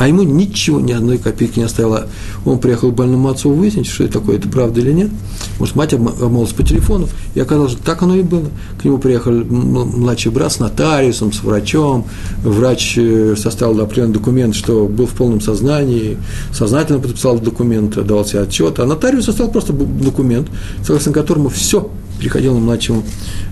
а 0.00 0.08
ему 0.08 0.22
ничего, 0.22 0.80
ни 0.80 0.92
одной 0.92 1.18
копейки 1.18 1.58
не 1.58 1.66
оставила. 1.66 2.06
Он 2.46 2.58
приехал 2.58 2.90
к 2.90 2.94
больному 2.94 3.28
отцу 3.28 3.50
выяснить, 3.50 3.86
что 3.86 4.04
это 4.04 4.14
такое, 4.14 4.38
это 4.38 4.48
правда 4.48 4.80
или 4.80 4.92
нет. 4.92 5.10
Может, 5.58 5.76
мать 5.76 5.92
обмолвилась 5.92 6.54
по 6.54 6.62
телефону, 6.62 7.06
и 7.34 7.40
оказалось, 7.40 7.72
что 7.72 7.82
так 7.82 8.02
оно 8.02 8.16
и 8.16 8.22
было. 8.22 8.46
К 8.80 8.84
нему 8.86 8.96
приехал 8.96 9.30
младший 9.30 10.32
брат 10.32 10.54
с 10.54 10.58
нотариусом, 10.58 11.34
с 11.34 11.42
врачом. 11.42 12.06
Врач 12.42 12.94
э, 12.96 13.34
составил 13.36 13.78
определенный 13.78 14.14
документ, 14.14 14.54
что 14.54 14.86
был 14.86 15.04
в 15.04 15.10
полном 15.10 15.42
сознании, 15.42 16.16
сознательно 16.50 16.98
подписал 16.98 17.38
документ, 17.38 18.02
давал 18.02 18.24
себе 18.24 18.40
отчет. 18.40 18.78
А 18.78 18.86
нотариус 18.86 19.26
составил 19.26 19.52
просто 19.52 19.74
документ, 19.74 20.48
согласно 20.82 21.12
которому 21.12 21.50
все 21.50 21.90
переходило 22.18 22.54
младшему, 22.54 23.02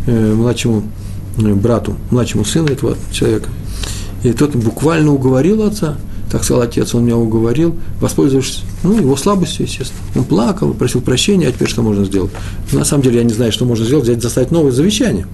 э, 0.07 0.33
младшему 0.33 0.85
э, 1.37 1.53
брату, 1.53 1.97
младшему 2.11 2.47
сыну 2.47 2.69
этого 2.69 2.97
человека. 3.13 3.51
И 4.23 4.33
тот 4.33 4.57
буквально 4.57 5.13
уговорил 5.13 5.63
отца, 5.63 5.99
так 6.31 6.45
сказал 6.45 6.63
отец, 6.63 6.95
он 6.95 7.05
меня 7.05 7.17
уговорил, 7.17 7.75
воспользовавшись, 8.01 8.63
ну, 8.83 8.99
его 8.99 9.17
слабостью, 9.17 9.67
естественно. 9.67 10.01
Он 10.15 10.25
плакал, 10.25 10.75
просил 10.75 11.01
прощения, 11.01 11.49
а 11.49 11.53
теперь 11.53 11.69
что 11.69 11.83
можно 11.83 12.05
сделать? 12.05 12.31
На 12.73 12.85
самом 12.85 13.03
деле 13.03 13.19
я 13.19 13.25
не 13.25 13.33
знаю, 13.33 13.51
что 13.51 13.65
можно 13.65 13.85
сделать, 13.85 14.05
взять, 14.05 14.23
заставить 14.23 14.51
новое 14.51 14.73
завещание. 14.73 15.27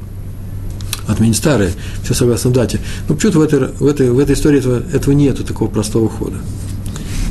Отменить 1.06 1.36
старое, 1.36 1.72
все 2.02 2.14
согласно 2.14 2.50
дате. 2.50 2.80
Но 3.08 3.14
почему-то 3.14 3.40
в 3.40 3.42
этой, 3.42 3.58
в 3.72 3.86
этой, 3.86 4.10
в 4.10 4.18
этой 4.18 4.34
истории 4.34 4.58
этого, 4.58 4.82
этого 4.92 5.12
нету, 5.12 5.44
такого 5.44 5.68
простого 5.68 6.08
хода. 6.08 6.36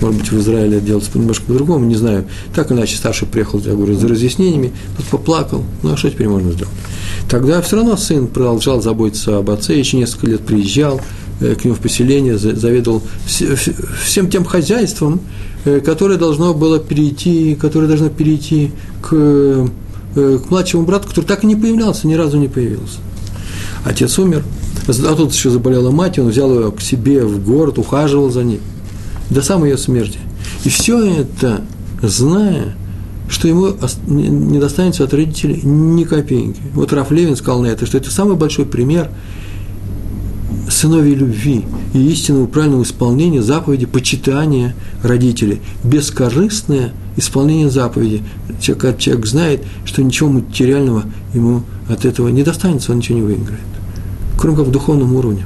Может 0.02 0.20
быть, 0.20 0.32
в 0.32 0.40
Израиле 0.40 0.78
это 0.78 0.86
делается 0.86 1.12
немножко 1.18 1.46
по-другому, 1.46 1.86
не 1.86 1.96
знаю. 1.96 2.26
Так 2.54 2.72
иначе 2.72 2.98
старший 2.98 3.28
приехал, 3.28 3.60
я 3.60 3.74
говорю, 3.74 3.96
за 3.96 4.10
разъяснениями, 4.10 4.74
тут 4.98 5.06
поплакал. 5.08 5.64
Ну, 5.82 5.94
а 5.94 5.98
что 5.98 6.10
теперь 6.10 6.28
можно 6.28 6.52
сделать? 6.52 6.74
Тогда 7.30 7.62
все 7.62 7.78
равно 7.78 7.96
сын 7.96 8.28
продолжал 8.28 8.82
заботиться 8.82 9.38
об 9.38 9.50
отце, 9.50 9.78
еще 9.78 9.98
несколько 9.98 10.28
лет 10.28 10.42
приезжал, 10.42 11.00
к 11.60 11.66
нему 11.66 11.76
в 11.76 11.80
поселение, 11.80 12.38
заведовал 12.38 13.02
всем 13.26 14.30
тем 14.30 14.46
хозяйством, 14.46 15.22
э, 15.66 15.80
которое 15.80 16.18
должно 16.18 16.54
было 16.54 16.80
перейти, 16.80 17.56
которое 17.56 17.88
должно 17.88 18.10
перейти 18.10 18.72
к 19.02 19.14
э, 19.14 19.68
к 20.16 20.52
младшему 20.52 20.84
брату, 20.84 21.08
который 21.08 21.26
так 21.26 21.44
и 21.44 21.48
не 21.48 21.56
появлялся, 21.56 22.08
ни 22.08 22.14
разу 22.14 22.38
не 22.38 22.48
появился. 22.48 23.00
Отец 23.84 24.18
умер, 24.20 24.44
а 24.88 25.16
тут 25.16 25.34
еще 25.34 25.50
заболела 25.50 25.92
мать, 25.92 26.20
он 26.20 26.30
взял 26.30 26.54
ее 26.54 26.72
к 26.72 26.82
себе 26.82 27.26
в 27.26 27.44
город, 27.44 27.78
ухаживал 27.78 28.30
за 28.30 28.44
ней 28.44 28.62
до 29.30 29.42
самой 29.42 29.72
ее 29.72 29.78
смерти. 29.78 30.20
И 30.64 30.70
все 30.70 31.04
это, 31.22 31.62
зная, 32.02 32.76
что 33.30 33.48
ему 33.48 33.74
не 34.08 34.60
достанется 34.60 35.04
от 35.04 35.14
родителей 35.14 35.62
ни 35.64 36.04
копейки. 36.04 36.62
Вот 36.74 36.94
Раф 36.94 37.12
Левин 37.12 37.36
сказал 37.36 37.62
на 37.62 37.68
это, 37.68 37.86
что 37.86 37.98
это 37.98 38.12
самый 38.12 38.36
большой 38.36 38.66
пример 38.66 39.10
сыновей 40.70 41.16
любви 41.16 41.66
и 41.94 42.00
истинного 42.00 42.48
правильного 42.48 42.84
исполнения 42.84 43.42
заповеди 43.42 43.86
почитания 43.86 44.76
родителей. 45.02 45.62
Бескорыстное 45.84 46.94
исполнение 47.18 47.70
заповеди. 47.70 48.24
Человек, 48.62 48.98
человек 48.98 49.26
знает, 49.26 49.64
что 49.86 50.02
ничего 50.02 50.30
материального 50.30 51.04
ему 51.34 51.64
от 51.90 52.06
этого 52.06 52.30
не 52.30 52.44
достанется, 52.44 52.92
он 52.92 53.00
ничего 53.00 53.20
не 53.20 53.24
выиграет. 53.24 53.62
Кроме 54.40 54.58
как 54.58 54.68
в 54.68 54.72
духовном 54.72 55.16
уровне. 55.16 55.46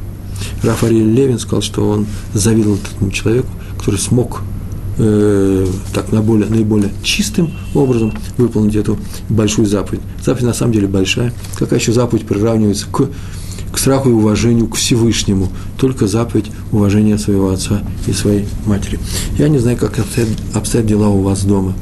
Рафаэль 0.63 1.11
Левин 1.11 1.39
сказал, 1.39 1.61
что 1.61 1.89
он 1.89 2.05
завидовал 2.33 2.77
этому 2.77 3.11
человеку, 3.11 3.49
который 3.77 3.99
смог 3.99 4.41
э, 4.97 5.67
так 5.93 6.11
на 6.11 6.21
более, 6.21 6.47
наиболее 6.47 6.91
чистым 7.03 7.51
образом 7.73 8.13
выполнить 8.37 8.75
эту 8.75 8.97
большую 9.29 9.67
заповедь. 9.67 10.01
Заповедь 10.23 10.45
на 10.45 10.53
самом 10.53 10.73
деле 10.73 10.87
большая. 10.87 11.33
Какая 11.55 11.79
еще 11.79 11.91
заповедь 11.91 12.25
приравнивается 12.25 12.87
к, 12.91 13.09
к 13.77 13.79
страху 13.79 14.09
и 14.09 14.13
уважению 14.13 14.67
к 14.67 14.75
Всевышнему? 14.75 15.49
Только 15.77 16.07
заповедь 16.07 16.49
уважения 16.71 17.19
своего 17.19 17.51
отца 17.51 17.83
и 18.07 18.11
своей 18.11 18.47
матери. 18.65 18.99
Я 19.37 19.49
не 19.49 19.59
знаю, 19.59 19.77
как 19.77 19.99
обстоят, 19.99 20.29
обстоят 20.55 20.87
дела 20.87 21.09
у 21.09 21.21
вас 21.21 21.43
дома. 21.43 21.75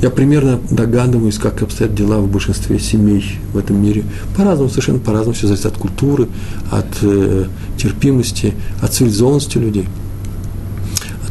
Я 0.00 0.08
примерно 0.10 0.60
догадываюсь, 0.70 1.36
как 1.36 1.62
обстоят 1.62 1.96
дела 1.96 2.18
в 2.18 2.30
большинстве 2.30 2.78
семей 2.78 3.24
в 3.52 3.58
этом 3.58 3.82
мире. 3.82 4.04
По-разному, 4.36 4.70
совершенно 4.70 5.00
по-разному. 5.00 5.34
Все 5.34 5.48
зависит 5.48 5.66
от 5.66 5.76
культуры, 5.76 6.28
от 6.70 6.86
э, 7.02 7.46
терпимости, 7.76 8.54
от 8.80 8.94
цивилизованности 8.94 9.58
людей– 9.58 9.88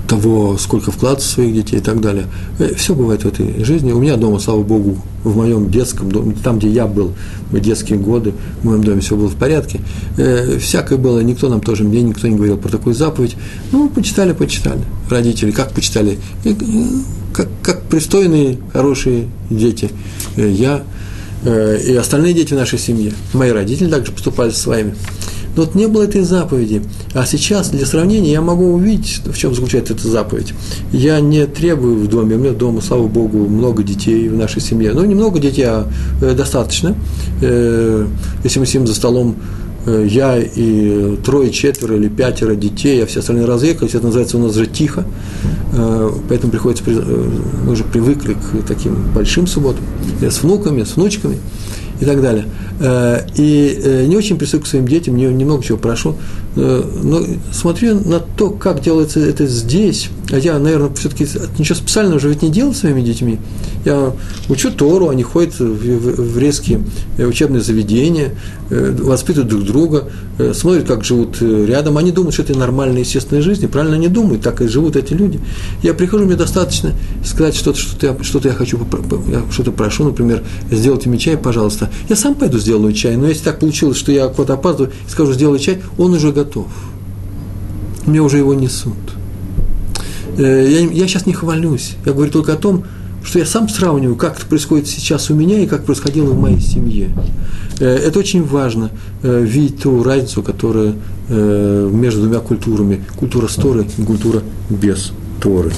того, 0.09 0.57
сколько 0.57 0.91
вклад 0.91 1.21
своих 1.21 1.53
детей 1.53 1.77
и 1.77 1.81
так 1.81 2.01
далее. 2.01 2.25
Э, 2.57 2.73
Все 2.75 2.95
бывает 2.95 3.23
в 3.23 3.27
этой 3.27 3.63
жизни. 3.63 3.91
У 3.91 3.99
меня 3.99 4.17
дома, 4.17 4.39
слава 4.39 4.63
Богу, 4.63 4.97
в 5.23 5.37
моем 5.37 5.69
детском 5.69 6.11
доме, 6.11 6.35
там, 6.43 6.57
где 6.57 6.67
я 6.67 6.87
был, 6.87 7.13
в 7.51 7.59
детские 7.59 7.99
годы, 7.99 8.33
в 8.61 8.65
моем 8.65 8.83
доме 8.83 9.01
все 9.01 9.15
было 9.15 9.27
в 9.27 9.35
порядке. 9.35 9.79
Э, 10.17 10.57
всякое 10.59 10.97
было, 10.97 11.19
никто 11.19 11.47
нам 11.47 11.61
тоже, 11.61 11.83
мне 11.83 12.01
никто 12.01 12.27
не 12.27 12.35
говорил 12.35 12.57
про 12.57 12.69
такую 12.69 12.95
заповедь. 12.95 13.35
Ну, 13.71 13.87
почитали, 13.89 14.33
почитали. 14.33 14.81
Родители, 15.09 15.51
как 15.51 15.71
почитали? 15.71 16.17
Как, 17.31 17.47
как 17.61 17.83
пристойные, 17.83 18.57
хорошие 18.73 19.27
дети. 19.49 19.91
Э, 20.35 20.49
я 20.49 20.83
и 21.45 21.95
остальные 21.95 22.33
дети 22.33 22.53
в 22.53 22.57
нашей 22.57 22.77
семье. 22.77 23.13
Мои 23.31 23.51
родители 23.51 23.89
также 23.89 24.11
поступали 24.11 24.49
со 24.49 24.59
своими. 24.59 24.93
Но 25.55 25.63
вот 25.63 25.75
не 25.75 25.87
было 25.87 26.03
этой 26.03 26.21
заповеди. 26.21 26.81
А 27.13 27.25
сейчас, 27.25 27.69
для 27.69 27.85
сравнения, 27.85 28.31
я 28.31 28.41
могу 28.41 28.73
увидеть, 28.73 29.21
в 29.25 29.37
чем 29.37 29.53
заключается 29.53 29.93
эта 29.93 30.07
заповедь. 30.07 30.53
Я 30.91 31.19
не 31.19 31.45
требую 31.45 32.03
в 32.03 32.07
доме, 32.07 32.35
у 32.35 32.39
меня 32.39 32.51
дома, 32.51 32.81
слава 32.81 33.07
Богу, 33.07 33.39
много 33.47 33.83
детей 33.83 34.29
в 34.29 34.35
нашей 34.35 34.61
семье. 34.61 34.93
Ну, 34.93 35.03
немного 35.05 35.39
детей, 35.39 35.65
а 35.65 35.87
э, 36.21 36.33
достаточно. 36.33 36.95
Э, 37.41 38.05
если 38.43 38.59
мы 38.59 38.65
сидим 38.65 38.87
за 38.87 38.93
столом, 38.95 39.35
э, 39.85 40.07
я 40.09 40.37
и 40.37 41.17
трое, 41.25 41.51
четверо 41.51 41.95
или 41.95 42.09
пятеро 42.09 42.55
детей, 42.55 43.03
а 43.03 43.05
все 43.05 43.19
остальные 43.19 43.45
разъехались, 43.45 43.95
это 43.95 44.05
называется 44.05 44.37
у 44.37 44.41
нас 44.41 44.55
же 44.55 44.65
тихо, 44.65 45.05
поэтому 46.27 46.51
приходится, 46.51 46.83
мы 46.85 47.71
уже 47.71 47.83
привыкли 47.83 48.33
к 48.33 48.67
таким 48.67 48.95
большим 49.13 49.47
субботам, 49.47 49.83
с 50.21 50.41
внуками, 50.41 50.83
с 50.83 50.95
внучками 50.95 51.37
и 51.99 52.05
так 52.05 52.21
далее. 52.21 52.45
Э, 52.79 53.21
и 53.35 53.79
э, 53.83 54.05
не 54.05 54.15
очень 54.15 54.37
присутствую 54.37 54.63
к 54.63 54.67
своим 54.67 54.87
детям, 54.87 55.15
не, 55.15 55.25
немного 55.25 55.63
чего 55.63 55.77
прошу, 55.77 56.15
но 56.59 57.21
смотрю 57.51 57.99
на 57.99 58.19
то, 58.19 58.49
как 58.49 58.81
делается 58.81 59.19
это 59.19 59.47
здесь, 59.47 60.09
а 60.31 60.37
я, 60.37 60.59
наверное, 60.59 60.93
все-таки 60.95 61.25
ничего 61.57 61.75
специального 61.75 62.17
уже 62.17 62.29
ведь 62.29 62.41
не 62.41 62.49
делал 62.49 62.73
своими 62.73 63.01
детьми. 63.01 63.39
Я 63.85 64.13
учу 64.49 64.71
Тору, 64.71 65.09
они 65.09 65.23
ходят 65.23 65.57
в, 65.57 65.63
в, 65.63 66.33
в 66.33 66.37
резкие 66.37 66.83
учебные 67.17 67.61
заведения, 67.61 68.35
воспитывают 68.69 69.49
друг 69.49 69.63
друга, 69.63 70.09
смотрят, 70.53 70.85
как 70.85 71.03
живут 71.03 71.41
рядом. 71.41 71.97
Они 71.97 72.11
думают, 72.11 72.33
что 72.33 72.43
это 72.43 72.57
нормальная, 72.57 72.99
естественная 72.99 73.41
жизнь, 73.41 73.67
правильно 73.67 73.95
они 73.95 74.09
думают, 74.09 74.41
так 74.41 74.61
и 74.61 74.67
живут 74.67 74.95
эти 74.95 75.13
люди. 75.13 75.39
Я 75.81 75.93
прихожу, 75.93 76.25
мне 76.25 76.35
достаточно 76.35 76.91
сказать 77.25 77.55
что-то, 77.55 77.79
что-то 77.79 78.07
я, 78.07 78.23
что-то 78.23 78.49
я 78.49 78.53
хочу, 78.53 78.77
что-то 79.51 79.71
прошу, 79.71 80.03
например, 80.03 80.43
сделайте 80.69 81.09
мне 81.09 81.17
чай, 81.17 81.37
пожалуйста. 81.37 81.89
Я 82.09 82.15
сам 82.15 82.35
пойду 82.35 82.59
сделаю 82.59 82.91
чай, 82.93 83.15
но 83.15 83.27
если 83.27 83.45
так 83.45 83.59
получилось, 83.59 83.97
что 83.97 84.11
я 84.11 84.27
куда-то 84.27 84.53
опаздываю 84.53 84.91
скажу, 85.07 85.33
сделай 85.33 85.59
чай, 85.59 85.81
он 85.97 86.13
уже 86.13 86.31
готов. 86.31 86.48
Мне 88.05 88.21
уже 88.21 88.37
его 88.37 88.53
несут. 88.53 88.97
Э, 90.37 90.67
я, 90.69 90.79
я 90.81 91.07
сейчас 91.07 91.25
не 91.25 91.33
хвалюсь, 91.33 91.95
я 92.05 92.13
говорю 92.13 92.31
только 92.31 92.53
о 92.53 92.55
том, 92.55 92.83
что 93.23 93.39
я 93.39 93.45
сам 93.45 93.67
сравниваю, 93.67 94.15
как 94.15 94.37
это 94.37 94.45
происходит 94.45 94.87
сейчас 94.87 95.29
у 95.29 95.35
меня 95.35 95.59
и 95.59 95.67
как 95.67 95.85
происходило 95.85 96.31
в 96.31 96.39
моей 96.39 96.59
семье. 96.59 97.11
Э, 97.79 97.85
это 97.85 98.19
очень 98.19 98.43
важно, 98.43 98.91
э, 99.23 99.43
видеть 99.43 99.81
ту 99.83 100.03
разницу, 100.03 100.43
которая 100.43 100.95
между 101.31 102.21
двумя 102.21 102.39
культурами, 102.39 103.05
культура 103.15 103.47
с 103.47 103.53
Торы 103.53 103.85
и 103.99 104.01
культура 104.01 104.41
без 104.67 105.11
Торы. 105.39 105.71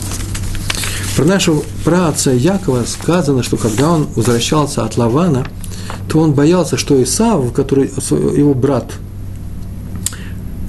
Про 1.17 1.25
нашего 1.25 1.61
праотца 1.83 2.31
Якова 2.31 2.85
сказано, 2.87 3.43
что 3.43 3.57
когда 3.57 3.89
он 3.89 4.07
возвращался 4.15 4.85
от 4.85 4.95
Лавана– 4.95 5.45
то 6.11 6.19
он 6.19 6.33
боялся, 6.33 6.75
что 6.75 7.01
Исав, 7.01 7.53
который, 7.53 7.89
его 8.37 8.53
брат, 8.53 8.91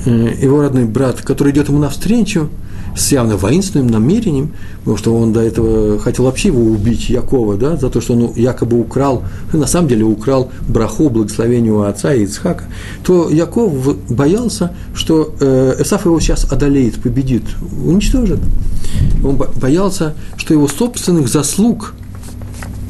его 0.05 0.63
родной 0.63 0.85
брат, 0.85 1.23
который 1.23 1.53
идет 1.53 1.69
ему 1.69 1.79
навстречу, 1.79 2.49
с 2.97 3.11
явно 3.11 3.37
воинственным 3.37 3.87
намерением, 3.87 4.53
потому 4.81 4.97
что 4.97 5.17
он 5.17 5.33
до 5.33 5.41
этого 5.41 5.99
хотел 5.99 6.27
вообще 6.27 6.49
его 6.49 6.63
убить, 6.63 7.09
Якова, 7.09 7.57
да, 7.57 7.77
за 7.77 7.89
то, 7.89 8.01
что 8.01 8.13
он 8.13 8.33
якобы 8.35 8.79
украл, 8.79 9.23
на 9.53 9.67
самом 9.67 9.89
деле 9.89 10.05
украл 10.05 10.51
браху, 10.69 11.09
благословение 11.09 11.73
у 11.73 11.81
отца 11.81 12.13
Ицхака, 12.13 12.65
то 13.03 13.31
Яков 13.31 13.97
боялся, 14.11 14.73
что 14.95 15.35
Эсаф 15.79 16.05
его 16.05 16.21
сейчас 16.21 16.45
одолеет, 16.45 17.01
победит, 17.01 17.45
уничтожит. 17.85 18.41
Он 19.25 19.37
боялся, 19.37 20.15
что 20.37 20.53
его 20.53 20.69
собственных 20.69 21.29
заслуг– 21.29 21.95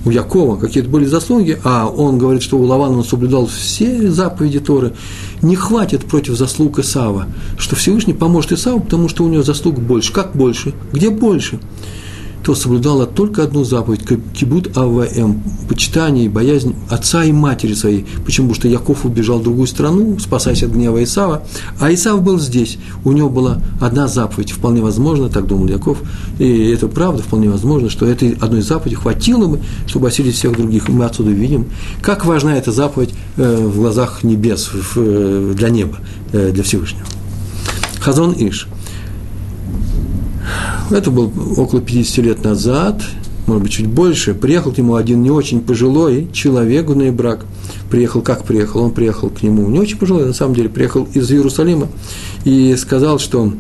у 0.05 0.11
Якова 0.11 0.57
какие-то 0.57 0.89
были 0.89 1.05
заслуги, 1.05 1.59
а 1.65 1.87
он 1.89 2.19
говорит, 2.19 2.43
что 2.43 2.59
у 2.59 2.65
Лавана 2.65 2.99
он 2.99 3.05
соблюдал 3.05 3.47
все 3.47 4.11
заповеди 4.11 4.61
Торы, 4.61 4.93
не 5.43 5.57
хватит 5.57 6.05
против 6.05 6.37
заслуг 6.37 6.79
Исава, 6.79 7.27
что 7.59 7.77
Всевышний 7.77 8.15
поможет 8.15 8.53
Исаву, 8.53 8.81
потому 8.81 9.09
что 9.09 9.25
у 9.25 9.29
него 9.29 9.43
заслуг 9.43 9.79
больше. 9.79 10.13
Как 10.13 10.35
больше? 10.35 10.75
Где 10.93 11.11
больше? 11.11 11.61
То 12.43 12.55
соблюдала 12.55 13.07
только 13.07 13.45
одну 13.45 13.65
заповедь– 13.65 14.03
кибут 14.35 14.77
АВМ– 14.77 15.43
почитание 15.69 16.25
и 16.25 16.29
боязнь 16.29 16.75
отца 16.89 17.25
и 17.25 17.33
матери 17.33 17.75
своей. 17.75 18.05
Почему? 18.25 18.49
Потому 18.49 18.55
что 18.55 18.69
Яков 18.69 19.05
убежал 19.05 19.39
в 19.39 19.45
другую 19.45 19.67
страну, 19.67 20.19
спасаясь 20.19 20.63
от 20.63 20.71
гнева 20.71 21.03
Исава, 21.03 21.45
а 21.79 21.93
Исав 21.93 22.23
был 22.23 22.39
здесь. 22.41 22.79
У 23.05 23.13
него 23.13 23.29
была 23.29 23.63
одна 23.81 24.09
заповедь, 24.09 24.51
вполне 24.51 24.83
возможно, 24.83 25.29
так 25.29 25.47
думал 25.47 25.69
Яков, 25.69 25.99
и 26.39 26.71
это 26.71 26.89
правда, 26.89 27.23
вполне 27.23 27.49
возможно, 27.49 27.89
что 27.91 28.07
этой 28.07 28.33
одной 28.41 28.63
заповеди 28.63 28.97
хватило 28.97 29.47
бы, 29.47 29.61
чтобы 29.87 30.09
осилить 30.09 30.35
всех 30.35 30.57
других. 30.57 30.89
мы 30.89 31.05
отсюда 31.05 31.31
видим, 31.31 31.67
как 32.01 32.25
важна 32.25 32.57
эта 32.57 32.73
заповедь 32.73 33.11
э, 33.37 33.67
в 33.67 33.77
глазах 33.77 34.25
небес, 34.25 34.71
э, 34.97 35.55
для 35.57 35.71
неба, 35.71 35.99
э, 36.33 36.51
для 36.53 36.63
Всевышнего. 36.63 37.07
Хазон 38.01 38.35
Иш– 38.37 38.67
это 40.91 41.11
было 41.11 41.31
около 41.57 41.81
50 41.81 42.25
лет 42.25 42.45
назад, 42.45 43.03
может 43.47 43.63
быть, 43.65 43.73
чуть 43.73 43.87
больше, 43.87 44.35
приехал 44.35 44.73
к 44.73 44.79
нему 44.79 44.95
один 44.95 45.23
не 45.23 45.31
очень 45.31 45.61
пожилой 45.61 46.29
человек 46.33 46.87
в 46.87 47.13
брак. 47.13 47.45
Приехал, 47.91 48.23
как 48.23 48.45
приехал? 48.45 48.83
Он 48.83 48.93
приехал 48.93 49.31
к 49.31 49.43
нему 49.43 49.69
не 49.69 49.81
очень 49.81 49.99
пожилой, 49.99 50.27
на 50.27 50.33
самом 50.33 50.55
деле, 50.55 50.69
приехал 50.69 51.09
из 51.13 51.31
Иерусалима 51.31 51.89
и 52.45 52.75
сказал, 52.77 53.19
что 53.19 53.53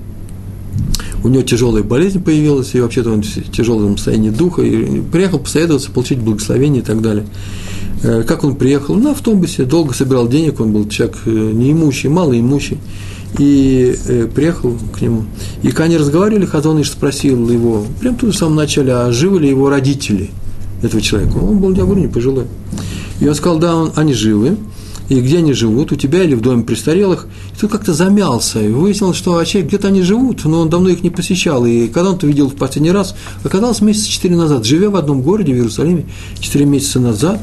у 1.25 1.29
него 1.29 1.43
тяжелая 1.43 1.83
болезнь 1.83 2.23
появилась, 2.23 2.75
и 2.75 2.81
вообще-то 2.81 3.11
он 3.11 3.23
в 3.23 3.51
тяжелом 3.51 3.97
состоянии 3.97 4.31
духа, 4.31 4.63
и 4.63 5.01
приехал 5.01 5.39
посоветоваться, 5.39 5.91
получить 5.91 6.19
благословение 6.19 6.83
и 6.83 6.85
так 6.85 7.01
далее. 7.01 7.27
Э, 8.03 8.25
как 8.27 8.45
он 8.45 8.57
приехал? 8.57 8.95
На 8.97 9.13
автобусе, 9.13 9.65
долго 9.65 9.95
собирал 9.95 10.29
денег, 10.29 10.61
он 10.61 10.73
был 10.73 10.89
человек 10.89 11.19
э, 11.27 11.31
неимущий, 11.31 12.09
малоимущий 12.09 12.79
и 13.39 13.97
э, 14.07 14.29
приехал 14.35 14.77
к 14.95 15.01
нему. 15.01 15.25
И 15.63 15.69
когда 15.69 15.85
они 15.85 15.97
разговаривали, 15.97 16.47
Хазоныш 16.47 16.91
спросил 16.91 17.49
его, 17.49 17.85
прям 18.01 18.17
тут 18.17 18.35
в 18.35 18.39
самом 18.39 18.57
начале, 18.57 18.93
а 18.93 19.13
живы 19.13 19.41
ли 19.41 19.49
его 19.49 19.71
родители 19.71 20.31
этого 20.83 21.01
человека? 21.01 21.37
Он 21.39 21.59
был, 21.59 21.73
я 21.75 21.85
говорю, 21.85 22.03
не 22.03 22.09
пожилой. 22.09 22.47
И 23.21 23.29
он 23.29 23.35
сказал, 23.35 23.59
да, 23.59 23.75
он, 23.75 23.93
они 23.97 24.15
живы. 24.15 24.57
и 25.09 25.21
где 25.21 25.39
они 25.39 25.53
живут, 25.53 25.93
у 25.93 25.97
тебя 25.97 26.23
или 26.23 26.35
в 26.35 26.41
доме 26.41 26.65
престарелых, 26.65 27.27
и 27.55 27.61
тут 27.61 27.71
как-то 27.71 27.93
замялся, 27.93 28.61
и 28.61 28.69
выяснилось, 28.69 29.17
что 29.17 29.37
а 29.37 29.45
где-то 29.45 29.89
они 29.89 30.03
живут, 30.03 30.45
но 30.45 30.61
он 30.61 30.71
давно 30.71 30.89
их 30.89 31.03
не 31.03 31.11
посещал, 31.11 31.67
и 31.67 31.89
когда 31.89 32.11
он 32.11 32.17
это 32.17 32.27
видел 32.27 32.49
в 32.49 32.55
последний 32.55 32.93
раз, 32.93 33.15
оказалось 33.45 33.81
месяца 33.81 34.09
четыре 34.09 34.37
назад, 34.37 34.65
живя 34.65 34.91
в 34.91 34.97
одном 34.97 35.23
городе, 35.23 35.53
в 35.53 35.57
Иерусалиме, 35.57 36.07
четыре 36.41 36.65
месяца 36.65 36.99
назад, 36.99 37.41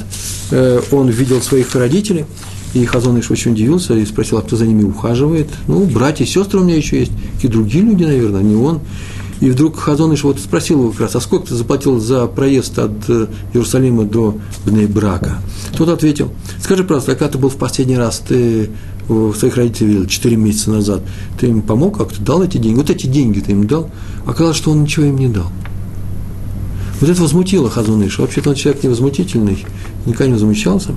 э, 0.51 0.81
он 0.91 1.09
видел 1.09 1.41
своих 1.41 1.75
родителей, 1.75 2.25
и 2.73 2.85
Хазон 2.85 3.19
Иш 3.19 3.31
очень 3.31 3.51
удивился 3.51 3.95
и 3.95 4.05
спросил, 4.05 4.37
а 4.37 4.41
кто 4.41 4.55
за 4.55 4.65
ними 4.65 4.83
ухаживает? 4.83 5.49
Ну, 5.67 5.85
братья 5.85 6.23
и 6.23 6.27
сестры 6.27 6.59
у 6.59 6.63
меня 6.63 6.75
еще 6.75 6.99
есть, 6.99 7.11
и 7.41 7.47
другие 7.47 7.83
люди, 7.83 8.03
наверное, 8.03 8.43
не 8.43 8.55
он. 8.55 8.81
И 9.41 9.49
вдруг 9.49 9.79
Хазоныш 9.79 10.23
вот 10.23 10.37
спросил 10.39 10.81
его 10.81 10.91
как 10.91 11.01
раз, 11.01 11.15
а 11.15 11.21
сколько 11.21 11.47
ты 11.47 11.55
заплатил 11.55 11.99
за 11.99 12.27
проезд 12.27 12.77
от 12.77 12.91
э, 13.07 13.27
Иерусалима 13.53 14.03
до 14.03 14.37
Бнейбрака? 14.65 15.39
Тот 15.77 15.87
ответил, 15.87 16.31
скажи, 16.61 16.83
пожалуйста, 16.83 17.13
а 17.13 17.15
когда 17.15 17.31
ты 17.31 17.37
был 17.37 17.49
в 17.49 17.55
последний 17.55 17.97
раз, 17.97 18.19
ты 18.19 18.69
своих 19.37 19.55
родителей 19.55 19.93
видел 19.93 20.05
4 20.05 20.35
месяца 20.35 20.69
назад, 20.69 21.01
ты 21.39 21.47
им 21.47 21.61
помог 21.61 21.97
как-то, 21.97 22.21
дал 22.21 22.43
эти 22.43 22.57
деньги? 22.57 22.77
Вот 22.77 22.89
эти 22.89 23.07
деньги 23.07 23.39
ты 23.39 23.53
им 23.53 23.65
дал? 23.65 23.89
Оказалось, 24.25 24.57
что 24.57 24.71
он 24.71 24.83
ничего 24.83 25.05
им 25.05 25.17
не 25.17 25.29
дал. 25.29 25.47
Вот 26.99 27.09
это 27.09 27.21
возмутило 27.21 27.69
Хазуныша. 27.69 28.21
Вообще-то 28.21 28.49
он 28.49 28.55
человек 28.55 28.83
невозмутительный, 28.83 29.65
никогда 30.05 30.27
не 30.27 30.33
возмущался. 30.33 30.93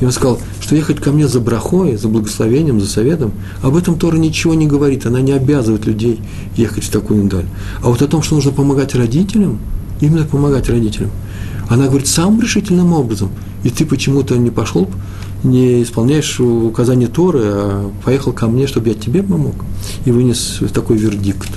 И 0.00 0.04
он 0.04 0.12
сказал, 0.12 0.38
что 0.60 0.76
ехать 0.76 0.98
ко 0.98 1.10
мне 1.10 1.26
за 1.26 1.40
брахой, 1.40 1.96
за 1.96 2.08
благословением, 2.08 2.80
за 2.80 2.86
советом, 2.86 3.32
об 3.62 3.76
этом 3.76 3.98
Тора 3.98 4.16
ничего 4.16 4.54
не 4.54 4.66
говорит, 4.66 5.06
она 5.06 5.20
не 5.20 5.32
обязывает 5.32 5.86
людей 5.86 6.20
ехать 6.56 6.84
в 6.84 6.90
такую 6.90 7.24
даль. 7.28 7.46
А 7.82 7.88
вот 7.88 8.02
о 8.02 8.06
том, 8.06 8.22
что 8.22 8.34
нужно 8.34 8.52
помогать 8.52 8.94
родителям, 8.94 9.58
именно 10.00 10.24
помогать 10.24 10.68
родителям, 10.68 11.10
она 11.68 11.86
говорит 11.86 12.06
самым 12.06 12.40
решительным 12.40 12.92
образом. 12.92 13.30
И 13.64 13.70
ты 13.70 13.86
почему-то 13.86 14.36
не 14.36 14.50
пошел, 14.50 14.88
не 15.42 15.82
исполняешь 15.82 16.38
указания 16.38 17.08
Торы, 17.08 17.40
а 17.42 17.90
поехал 18.04 18.32
ко 18.32 18.46
мне, 18.46 18.66
чтобы 18.66 18.88
я 18.88 18.94
тебе 18.94 19.22
помог. 19.22 19.54
И 20.04 20.10
вынес 20.10 20.60
такой 20.72 20.96
вердикт. 20.98 21.48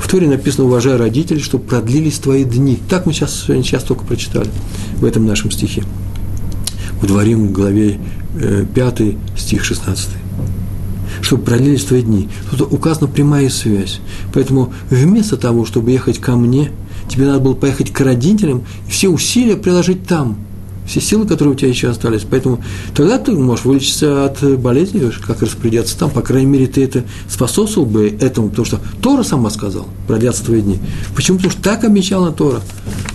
В 0.00 0.08
Торе 0.08 0.28
написано 0.28 0.66
«Уважай 0.66 0.96
родителей, 0.96 1.40
чтобы 1.40 1.64
продлились 1.64 2.18
твои 2.18 2.44
дни». 2.44 2.78
Так 2.88 3.06
мы 3.06 3.12
сейчас, 3.12 3.44
сейчас 3.46 3.82
только 3.82 4.04
прочитали 4.04 4.48
в 4.96 5.04
этом 5.04 5.26
нашем 5.26 5.50
стихе 5.50 5.82
в 7.00 7.06
Дворим, 7.06 7.52
главе 7.52 7.98
5, 8.74 9.00
э, 9.00 9.14
стих 9.36 9.64
16. 9.64 10.10
Чтобы 11.20 11.42
продлились 11.44 11.84
твои 11.84 12.02
дни. 12.02 12.28
Тут 12.50 12.72
указана 12.72 13.08
прямая 13.08 13.48
связь. 13.48 14.00
Поэтому 14.32 14.72
вместо 14.90 15.36
того, 15.36 15.64
чтобы 15.64 15.90
ехать 15.90 16.18
ко 16.18 16.36
мне, 16.36 16.70
тебе 17.08 17.26
надо 17.26 17.40
было 17.40 17.54
поехать 17.54 17.92
к 17.92 18.00
родителям 18.00 18.64
и 18.86 18.90
все 18.90 19.08
усилия 19.08 19.56
приложить 19.56 20.06
там– 20.06 20.38
все 20.88 21.00
силы, 21.00 21.26
которые 21.26 21.52
у 21.52 21.56
тебя 21.56 21.68
еще 21.68 21.88
остались. 21.90 22.22
Поэтому 22.28 22.62
тогда 22.94 23.18
ты 23.18 23.32
можешь 23.32 23.64
вылечиться 23.64 24.24
от 24.24 24.42
болезни, 24.58 25.12
как 25.26 25.42
распорядиться 25.42 25.98
там. 25.98 26.10
По 26.10 26.22
крайней 26.22 26.46
мере, 26.46 26.66
ты 26.66 26.82
это 26.82 27.04
способствовал 27.28 27.86
бы 27.86 28.08
этому, 28.20 28.48
потому 28.48 28.64
что 28.64 28.80
Тора 29.02 29.22
сама 29.22 29.50
сказал, 29.50 29.86
продлятся 30.06 30.44
твои 30.44 30.62
дни. 30.62 30.78
Почему? 31.14 31.36
Потому 31.36 31.52
что 31.52 31.62
так 31.62 31.84
обещала 31.84 32.32
Тора. 32.32 32.62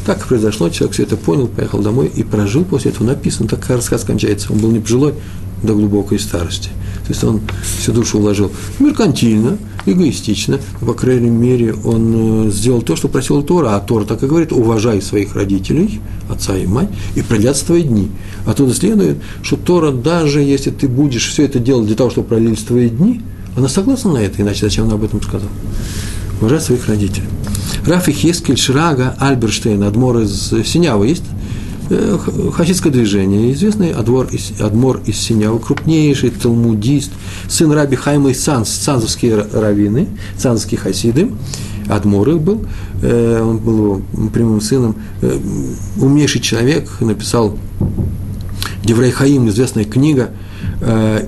Так 0.06 0.26
и 0.26 0.28
произошло, 0.28 0.70
человек 0.70 0.94
все 0.94 1.04
это 1.04 1.18
понял, 1.18 1.48
поехал 1.48 1.80
домой 1.80 2.12
и 2.14 2.24
прожил 2.24 2.64
после 2.64 2.92
этого. 2.92 3.08
Написано, 3.08 3.50
так 3.50 3.68
рассказ 3.70 4.04
кончается. 4.04 4.54
Он 4.54 4.60
был 4.60 4.72
не 4.72 4.80
пожилой 4.80 5.16
до 5.64 5.74
глубокой 5.74 6.20
старости. 6.20 6.70
То 7.06 7.10
есть 7.10 7.24
он 7.24 7.42
всю 7.80 7.92
душу 7.92 8.20
вложил 8.20 8.52
меркантильно, 8.80 9.58
эгоистично, 9.86 10.60
но, 10.80 10.88
по 10.88 10.94
крайней 10.94 11.30
мере, 11.30 11.74
он 11.74 12.48
э, 12.48 12.52
сделал 12.52 12.82
то, 12.82 12.96
что 12.96 13.10
просил 13.10 13.42
Тора, 13.44 13.76
а 13.76 13.80
Тора 13.82 14.06
так 14.06 14.24
и 14.24 14.28
говорит, 14.28 14.54
уважай 14.54 15.02
своих 15.02 15.36
родителей, 15.36 16.00
отца 16.30 16.56
и 16.56 16.66
мать, 16.66 16.90
и 17.16 17.22
продлятся 17.22 17.66
твои 17.66 17.84
дни. 17.84 18.10
Оттуда 18.46 18.74
следует, 18.74 19.18
что 19.42 19.58
Тора, 19.58 19.92
даже 19.92 20.42
если 20.42 20.70
ты 20.72 20.88
будешь 20.88 21.28
все 21.28 21.44
это 21.44 21.60
делать 21.60 21.88
для 21.88 21.96
того, 21.96 22.10
чтобы 22.10 22.30
продлились 22.30 22.64
твои 22.64 22.90
дни, 22.90 23.22
она 23.58 23.68
согласна 23.68 24.14
на 24.14 24.18
это, 24.20 24.42
иначе 24.42 24.62
зачем 24.62 24.86
она 24.86 24.96
об 24.96 25.04
этом 25.04 25.22
сказала? 25.22 25.52
Уважай 26.40 26.62
своих 26.62 26.88
родителей. 26.88 27.28
Рафи 27.86 28.12
Хескель 28.14 28.58
Шрага 28.58 29.16
Альберштейн, 29.20 29.84
Адмор 29.84 30.20
из 30.20 30.54
Синявы 30.66 31.08
есть 31.08 31.24
хасидское 32.54 32.92
движение, 32.92 33.52
известный 33.54 33.92
Адмор 33.92 34.28
из, 34.28 34.60
Адмор 34.62 35.02
из 35.06 35.18
Синявы, 35.18 35.60
крупнейший 35.60 36.30
талмудист, 36.30 37.12
сын 37.48 37.72
Раби 37.72 37.96
Хайма 37.96 38.32
из 38.32 38.44
Санс, 38.44 38.70
цанзовские 38.70 39.46
раввины, 39.54 40.08
цанзовские 40.38 40.80
хасиды, 40.80 41.32
Адмор 41.90 42.30
их 42.30 42.42
был, 42.42 42.66
э, 43.02 43.42
он 43.42 43.58
был 43.58 43.78
его 43.78 44.02
прямым 44.34 44.62
сыном, 44.62 44.96
э, 45.22 45.38
умнейший 46.00 46.42
человек, 46.42 46.90
написал 47.02 47.58
Деврей 48.84 49.12
Хаим, 49.12 49.48
известная 49.50 49.86
книга, 49.86 50.32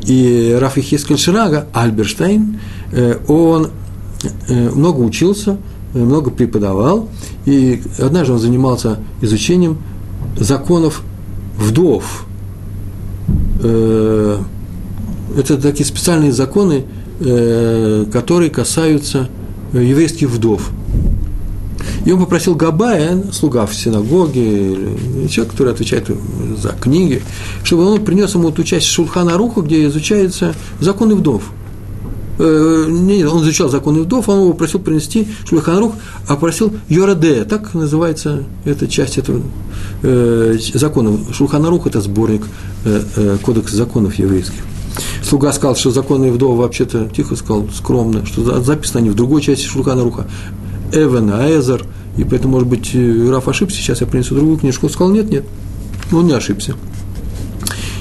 и 0.05 0.57
Рафи 0.59 0.81
Хискель 0.81 1.17
Ширага, 1.17 1.67
Альберштейн, 1.71 2.59
он 3.29 3.69
много 4.49 4.99
учился, 4.99 5.57
много 5.93 6.31
преподавал, 6.31 7.09
и 7.45 7.81
однажды 7.99 8.33
он 8.33 8.39
занимался 8.39 8.99
изучением 9.21 9.77
законов 10.37 11.01
вдов. 11.57 12.25
Э, 13.61 14.37
это 15.37 15.57
такие 15.57 15.85
специальные 15.85 16.31
законы, 16.31 16.85
э, 17.19 18.05
которые 18.11 18.49
касаются 18.49 19.29
еврейских 19.73 20.29
вдов. 20.29 20.69
И 22.05 22.11
он 22.11 22.19
попросил 22.19 22.55
Габая, 22.55 23.23
слуга 23.31 23.65
в 23.65 23.73
синагоге, 23.73 24.77
человек, 25.29 25.51
который 25.51 25.73
отвечает 25.73 26.09
за 26.57 26.69
книги, 26.69 27.21
чтобы 27.63 27.85
он 27.85 28.05
принес 28.05 28.33
ему 28.35 28.51
ту 28.51 28.63
часть 28.63 28.87
Шулхана 28.87 29.37
Руха, 29.37 29.61
где 29.61 29.85
изучаются 29.85 30.53
законы 30.79 31.15
вдов– 31.15 31.43
э, 31.53 31.64
не, 32.37 33.23
он 33.23 33.43
изучал 33.43 33.69
законы 33.69 34.01
вдов, 34.01 34.27
он 34.29 34.39
его 34.39 34.53
просил 34.53 34.79
принести 34.79 35.27
Шульханрух, 35.47 35.93
а 36.27 36.35
просил 36.35 36.73
Йораде, 36.89 37.45
так 37.45 37.73
называется 37.73 38.43
эта 38.65 38.87
часть 38.87 39.17
этого 39.17 39.41
э, 40.03 40.57
закона. 40.73 41.17
Шульханарух– 41.31 41.87
это 41.87 42.01
сборник 42.01 42.43
э, 42.83 43.01
э, 43.15 43.37
кодекс 43.41 43.71
законов 43.71 44.15
еврейских. 44.15 44.59
Слуга 45.23 45.51
сказал, 45.51 45.75
что 45.75 45.91
законы 45.91 46.31
вдов 46.31 46.57
вообще-то, 46.57 47.09
тихо 47.15 47.35
сказал, 47.35 47.67
скромно, 47.73 48.25
что 48.25 48.61
записаны 48.61 49.01
они 49.01 49.09
в 49.09 49.15
другой 49.15 49.41
части 49.41 49.65
Шульханаруха. 49.65 50.27
Эвен, 50.93 51.31
Аэзер, 51.31 51.85
и 52.17 52.23
поэтому, 52.23 52.53
может 52.53 52.67
быть, 52.67 52.91
э, 52.93 53.29
Раф 53.29 53.47
ошибся, 53.47 53.77
сейчас 53.77 54.01
я 54.01 54.07
принесу 54.07 54.35
другую 54.35 54.57
книжку. 54.57 54.85
Он 54.85 54.91
сказал, 54.91 55.13
нет, 55.13 55.29
нет, 55.29 55.45
он 56.11 56.27
не 56.27 56.33
ошибся. 56.33 56.75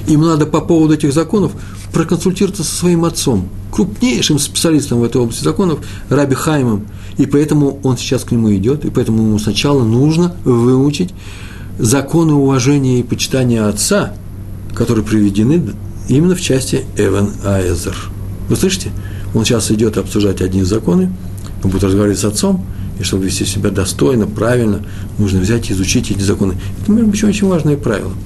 Им 0.06 0.22
надо 0.22 0.46
по 0.46 0.60
поводу 0.60 0.94
этих 0.94 1.12
законов 1.12 1.52
проконсультироваться 1.92 2.62
со 2.62 2.74
своим 2.74 3.04
отцом, 3.04 3.48
крупнейшим 3.74 4.38
специалистом 4.38 5.00
в 5.00 5.04
этой 5.04 5.20
области 5.20 5.42
законов, 5.42 5.80
Раби 6.08 6.36
Хаймом. 6.36 6.86
И 7.18 7.26
поэтому 7.26 7.80
он 7.82 7.96
сейчас 7.96 8.22
к 8.22 8.30
нему 8.30 8.54
идет, 8.54 8.84
и 8.84 8.90
поэтому 8.90 9.22
ему 9.22 9.38
сначала 9.40 9.82
нужно 9.82 10.36
выучить 10.44 11.12
законы 11.80 12.34
уважения 12.34 13.00
и 13.00 13.02
почитания 13.02 13.66
отца, 13.66 14.14
которые 14.74 15.04
приведены 15.04 15.74
именно 16.08 16.36
в 16.36 16.40
части 16.40 16.84
Эван 16.96 17.32
Аэзер. 17.44 17.96
Вы 18.48 18.54
слышите? 18.54 18.90
Он 19.34 19.44
сейчас 19.44 19.72
идет 19.72 19.98
обсуждать 19.98 20.40
одни 20.40 20.62
законы, 20.62 21.12
он 21.64 21.70
будет 21.70 21.82
разговаривать 21.82 22.20
с 22.20 22.24
отцом, 22.24 22.64
и 23.00 23.02
чтобы 23.02 23.24
вести 23.24 23.44
себя 23.44 23.70
достойно, 23.70 24.28
правильно, 24.28 24.82
нужно 25.18 25.40
взять 25.40 25.70
и 25.70 25.72
изучить 25.72 26.12
эти 26.12 26.22
законы. 26.22 26.54
Это, 26.80 26.92
между 26.92 27.10
прочим, 27.10 27.28
очень 27.28 27.48
важное 27.48 27.76
правило– 27.76 28.12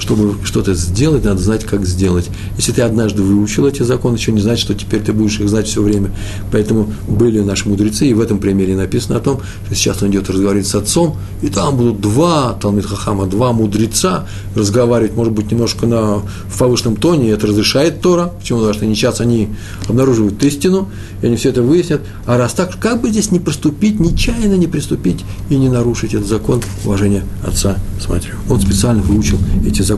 чтобы 0.00 0.44
что-то 0.44 0.74
сделать, 0.74 1.24
надо 1.24 1.40
знать, 1.40 1.64
как 1.64 1.86
сделать. 1.86 2.28
Если 2.56 2.72
ты 2.72 2.82
однажды 2.82 3.22
выучил 3.22 3.66
эти 3.66 3.82
законы, 3.82 4.16
еще 4.16 4.32
не 4.32 4.40
значит, 4.40 4.64
что 4.64 4.74
теперь 4.74 5.00
ты 5.00 5.12
будешь 5.12 5.38
их 5.38 5.48
знать 5.48 5.66
все 5.66 5.82
время. 5.82 6.10
Поэтому 6.50 6.92
были 7.08 7.40
наши 7.40 7.68
мудрецы, 7.68 8.06
и 8.06 8.14
в 8.14 8.20
этом 8.20 8.38
примере 8.38 8.76
написано 8.76 9.16
о 9.16 9.20
том, 9.20 9.40
что 9.66 9.74
сейчас 9.74 10.02
он 10.02 10.10
идет 10.10 10.28
разговаривать 10.30 10.66
с 10.66 10.74
отцом, 10.74 11.16
и 11.42 11.48
там 11.48 11.76
будут 11.76 12.00
два 12.00 12.54
Талмит 12.54 12.86
Хахама, 12.86 13.26
два 13.26 13.52
мудреца 13.52 14.26
разговаривать, 14.54 15.14
может 15.14 15.32
быть, 15.32 15.50
немножко 15.50 15.86
на, 15.86 16.18
в 16.18 16.58
повышенном 16.58 16.96
тоне, 16.96 17.28
и 17.28 17.32
это 17.32 17.46
разрешает 17.46 18.00
Тора. 18.00 18.32
Почему? 18.38 18.60
Потому 18.60 18.74
что 18.74 18.84
они 18.86 18.94
сейчас 18.94 19.20
они 19.20 19.48
обнаруживают 19.88 20.42
истину, 20.42 20.88
и 21.22 21.26
они 21.26 21.36
все 21.36 21.50
это 21.50 21.62
выяснят. 21.62 22.00
А 22.26 22.38
раз 22.38 22.52
так, 22.52 22.78
как 22.78 23.00
бы 23.00 23.10
здесь 23.10 23.30
не 23.30 23.40
приступить, 23.40 24.00
нечаянно 24.00 24.54
не 24.54 24.66
приступить 24.66 25.24
и 25.50 25.56
не 25.56 25.68
нарушить 25.68 26.14
этот 26.14 26.26
закон 26.26 26.62
уважения 26.84 27.24
отца 27.46 27.76
с 28.00 28.08
матерью. 28.08 28.36
Он 28.48 28.60
специально 28.60 29.02
выучил 29.02 29.38
эти 29.66 29.82
законы. 29.82 29.89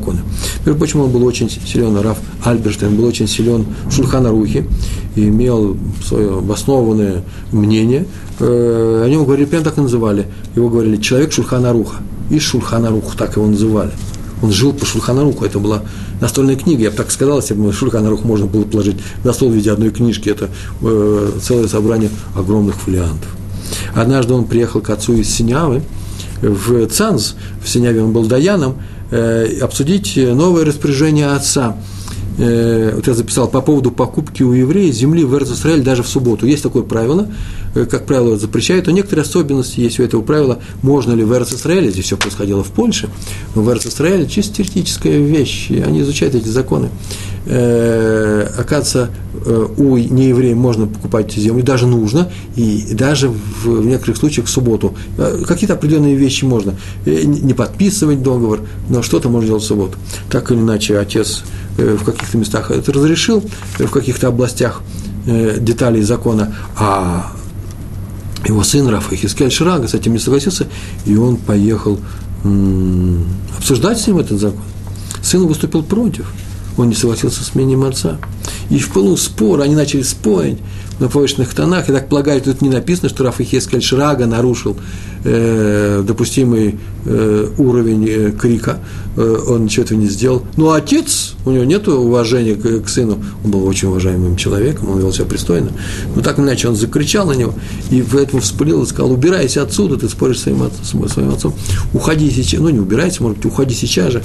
Между 0.64 0.78
прочим, 0.78 1.00
он 1.00 1.11
был 1.11 1.24
очень 1.24 1.50
силен, 1.50 1.96
Раф 1.98 2.18
Альберштейн 2.44 2.94
был 2.96 3.05
очень 3.05 3.26
силен 3.26 3.66
в 3.87 3.92
Шульханарухе 3.92 4.66
имел 5.16 5.76
свое 6.05 6.38
обоснованное 6.38 7.22
мнение. 7.50 8.07
Э, 8.40 9.02
о 9.05 9.09
нем 9.09 9.24
говорили, 9.24 9.46
прямо 9.46 9.64
так 9.64 9.78
и 9.78 9.81
называли. 9.81 10.26
Его 10.55 10.68
говорили 10.68 10.96
«человек 10.96 11.33
Шульханаруха». 11.33 11.96
И 12.31 12.38
Шульханарух, 12.38 13.16
так 13.16 13.37
его 13.37 13.46
называли. 13.46 13.90
Он 14.42 14.50
жил 14.50 14.72
по 14.72 14.87
Шульханаруху, 14.87 15.44
это 15.44 15.59
была 15.59 15.83
настольная 16.20 16.57
книга, 16.57 16.83
я 16.83 16.90
бы 16.90 16.96
так 16.96 17.11
сказал, 17.11 17.38
если 17.38 17.55
бы 17.55 17.72
Шульханарух 17.72 18.24
можно 18.24 18.46
было 18.46 18.64
положить 18.64 18.96
на 19.22 19.33
стол 19.33 19.50
в 19.50 19.55
виде 19.55 19.70
одной 19.70 19.90
книжки, 19.90 20.28
это 20.31 20.48
э, 20.81 21.31
целое 21.42 21.68
собрание 21.68 22.11
огромных 22.35 22.76
фолиантов. 22.76 23.28
Однажды 23.94 24.35
он 24.35 24.46
приехал 24.46 24.81
к 24.81 24.90
отцу 24.90 25.14
из 25.14 25.28
Синявы, 25.28 25.83
в 26.40 26.87
Цанз, 26.88 27.37
в 27.62 27.68
Синяве 27.68 28.02
он 28.02 28.12
был 28.12 28.26
Даяном, 28.26 28.76
обсудить 29.12 30.16
новое 30.16 30.64
распоряжение 30.64 31.29
отца. 31.29 31.77
э, 32.38 32.92
вот 32.94 33.07
я 33.07 33.14
записал 33.14 33.48
по 33.48 33.61
поводу 33.61 33.90
покупки 33.90 34.42
у 34.42 34.53
еврея 34.53 34.90
земли 34.92 35.25
в 35.25 35.35
Израиль 35.42 35.83
даже 35.83 36.03
в 36.03 36.09
субботу. 36.09 36.46
Есть 36.46 36.62
такое 36.62 36.83
правило, 36.83 37.29
э, 37.75 37.85
как 37.85 38.07
правило, 38.07 38.38
запрещают, 38.38 38.87
но 38.87 38.92
некоторые 38.92 39.22
особенности 39.22 39.81
есть 39.81 40.01
у 40.01 40.03
этого 40.03 40.22
правила. 40.22 40.61
Можно 40.83 41.12
ли 41.12 41.25
в 41.25 41.33
Израиле, 41.33 41.90
здесь 41.90 42.07
все 42.07 42.16
происходило 42.16 42.64
в 42.64 42.70
Польше, 42.70 43.11
но 43.55 43.62
в 43.62 43.68
Израиле 43.70 44.27
чисто 44.27 44.57
теоретическая 44.57 45.18
вещь, 45.18 45.70
они 45.70 46.01
изучают 46.01 46.35
эти 46.35 46.48
законы. 46.48 46.88
Э, 47.44 48.48
оказывается, 48.57 49.11
э, 49.44 49.66
у 49.76 49.96
нееврея 49.96 50.55
можно 50.55 50.87
покупать 50.87 51.33
землю, 51.33 51.64
даже 51.64 51.87
нужно, 51.87 52.31
и 52.55 52.94
даже 52.94 53.28
в, 53.28 53.66
в 53.66 53.85
некоторых 53.85 54.16
случаях 54.16 54.46
в 54.46 54.50
субботу. 54.50 54.94
Э, 55.18 55.42
какие-то 55.46 55.74
определенные 55.74 56.14
вещи 56.14 56.44
можно. 56.44 56.76
Э, 57.05 57.22
не 57.24 57.52
подписывать 57.55 58.22
договор, 58.22 58.61
но 58.88 59.02
что-то 59.02 59.28
можно 59.28 59.48
делать 59.48 59.62
в 59.64 59.66
субботу. 59.66 59.98
Так 60.31 60.52
или 60.52 60.59
иначе, 60.59 60.98
отец 60.98 61.42
в 61.76 62.05
каких-то 62.05 62.37
местах 62.37 62.70
это 62.70 62.92
разрешил, 62.92 63.42
в 63.78 63.90
каких-то 63.90 64.28
областях 64.28 64.83
э, 65.26 65.59
деталей 65.59 66.02
закона, 66.02 66.55
а 66.76 67.33
его 68.46 68.62
сын 68.62 68.87
Рафа 68.88 69.16
Хискель 69.16 69.50
Ширага 69.50 69.88
с 69.88 69.94
этим 69.94 70.12
не 70.12 70.18
согласился, 70.18 70.66
и 71.07 71.16
он 71.16 71.37
поехал 71.37 71.98
обсуждать 73.57 74.00
с 74.00 74.07
ним 74.07 74.18
этот 74.18 74.40
закон. 74.40 74.61
Сын 75.22 75.46
выступил 75.46 75.85
против, 75.85 76.26
он 76.76 76.88
не 76.88 76.94
согласился 76.94 77.44
с 77.44 77.54
мнением 77.54 77.85
отца. 77.85 78.18
И 78.70 78.78
в 78.78 78.90
пылу 78.90 79.16
спора 79.16 79.64
они 79.64 79.74
начали 79.74 80.02
спорить, 80.02 80.58
на 81.00 81.09
повышенных 81.09 81.55
тонах. 81.55 81.88
Я 81.88 81.94
так 81.94 82.09
полагаю, 82.09 82.40
тут 82.40 82.62
не 82.62 82.68
написано, 82.68 83.09
что 83.09 83.24
Раф 83.24 83.40
Ихескель 83.40 83.83
Шрага 83.83 84.26
нарушил 84.26 84.76
э, 85.24 86.02
допустимый 86.07 86.78
э, 87.05 87.48
уровень 87.59 88.09
э, 88.09 88.33
крика. 88.33 88.78
Э, 89.16 89.38
он 89.48 89.64
ничего 89.64 89.85
этого 89.85 89.98
не 89.98 90.09
сделал. 90.09 90.42
Но 90.57 90.72
отец, 90.72 91.35
у 91.44 91.50
него 91.50 91.64
нет 91.64 91.88
уважения 91.88 92.55
к, 92.55 92.85
к 92.85 92.88
сыну. 92.88 93.18
Он 93.44 93.50
был 93.50 93.66
очень 93.66 93.88
уважаемым 93.88 94.37
человеком, 94.37 94.90
он 94.90 95.00
вел 95.00 95.12
себя 95.12 95.26
пристойно. 95.26 95.70
Но 96.14 96.22
так 96.22 96.38
иначе 96.38 96.68
он 96.68 96.76
закричал 96.76 97.26
на 97.26 97.33
него 97.33 97.55
и 97.90 98.02
поэтому 98.02 98.40
вспылил 98.40 98.83
и 98.83 98.87
сказал, 98.87 99.12
убирайся 99.12 99.62
отсюда, 99.62 99.96
ты 99.96 100.09
споришь 100.09 100.38
с 100.38 100.42
своим, 100.42 100.62
отцом, 100.62 101.09
своим 101.09 101.31
отцом. 101.31 101.55
Уходи 101.92 102.31
сейчас, 102.31 102.61
ну 102.61 102.68
не 102.68 102.81
убирайся, 102.81 103.22
может 103.22 103.38
быть, 103.38 103.46
уходи 103.46 103.74
сейчас 103.74 104.12
же. 104.12 104.22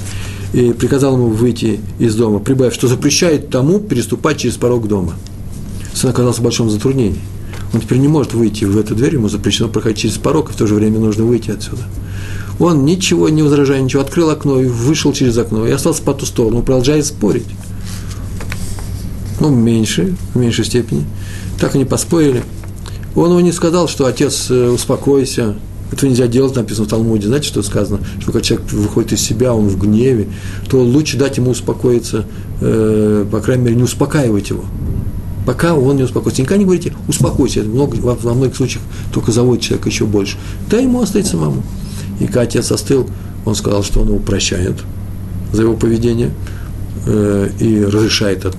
И 0.52 0.72
приказал 0.72 1.14
ему 1.14 1.28
выйти 1.28 1.80
из 1.98 2.14
дома, 2.14 2.38
прибавив, 2.38 2.72
что 2.72 2.88
запрещает 2.88 3.50
тому 3.50 3.80
переступать 3.80 4.38
через 4.38 4.56
порог 4.56 4.88
дома 4.88 5.14
сын 5.98 6.10
оказался 6.10 6.40
в 6.40 6.44
большом 6.44 6.70
затруднении. 6.70 7.20
Он 7.74 7.80
теперь 7.80 7.98
не 7.98 8.08
может 8.08 8.32
выйти 8.32 8.64
в 8.64 8.78
эту 8.78 8.94
дверь, 8.94 9.14
ему 9.14 9.28
запрещено 9.28 9.68
проходить 9.68 9.98
через 9.98 10.16
порог, 10.16 10.50
и 10.50 10.52
в 10.52 10.56
то 10.56 10.66
же 10.66 10.74
время 10.74 10.98
нужно 10.98 11.24
выйти 11.24 11.50
отсюда. 11.50 11.82
Он 12.58 12.84
ничего 12.84 13.28
не 13.28 13.42
возражая, 13.42 13.80
ничего, 13.80 14.02
открыл 14.02 14.30
окно 14.30 14.60
и 14.60 14.66
вышел 14.66 15.12
через 15.12 15.36
окно, 15.36 15.66
и 15.66 15.70
остался 15.70 16.02
по 16.02 16.14
ту 16.14 16.24
сторону, 16.24 16.62
продолжая 16.62 17.02
спорить. 17.02 17.46
Ну, 19.40 19.50
меньше, 19.50 20.16
в 20.34 20.38
меньшей 20.38 20.64
степени. 20.64 21.04
Так 21.60 21.74
они 21.74 21.84
поспорили. 21.84 22.42
Он 23.14 23.30
ему 23.30 23.40
не 23.40 23.52
сказал, 23.52 23.88
что 23.88 24.06
отец, 24.06 24.46
э, 24.50 24.68
успокойся, 24.68 25.56
этого 25.92 26.10
нельзя 26.10 26.26
делать, 26.26 26.56
написано 26.56 26.86
в 26.86 26.90
Талмуде. 26.90 27.28
Знаете, 27.28 27.48
что 27.48 27.62
сказано? 27.62 28.00
Что 28.18 28.32
когда 28.32 28.40
человек 28.40 28.70
выходит 28.72 29.12
из 29.12 29.20
себя, 29.20 29.54
он 29.54 29.68
в 29.68 29.78
гневе, 29.78 30.28
то 30.68 30.80
лучше 30.80 31.16
дать 31.16 31.36
ему 31.36 31.50
успокоиться, 31.50 32.26
э, 32.60 33.24
по 33.30 33.40
крайней 33.40 33.64
мере, 33.64 33.76
не 33.76 33.82
успокаивать 33.84 34.50
его 34.50 34.64
пока 35.48 35.72
он 35.72 35.96
не 35.96 36.02
успокоится. 36.02 36.42
Никогда 36.42 36.58
не 36.58 36.64
говорите, 36.66 36.92
успокойся, 37.08 37.60
это 37.60 37.70
много, 37.70 37.96
во, 37.96 38.14
во 38.14 38.34
многих 38.34 38.54
случаях 38.54 38.82
только 39.14 39.32
заводит 39.32 39.64
человека 39.64 39.88
еще 39.88 40.04
больше. 40.04 40.36
Дай 40.68 40.82
ему 40.82 41.00
остыть 41.00 41.26
самому. 41.26 41.62
И 42.20 42.26
когда 42.26 42.42
отец 42.42 42.70
остыл, 42.70 43.08
он 43.46 43.54
сказал, 43.54 43.82
что 43.82 44.00
он 44.00 44.08
его 44.08 44.18
прощает 44.18 44.74
за 45.54 45.62
его 45.62 45.72
поведение 45.72 46.32
э, 47.06 47.48
и 47.60 47.82
разрешает 47.82 48.44
от, 48.44 48.56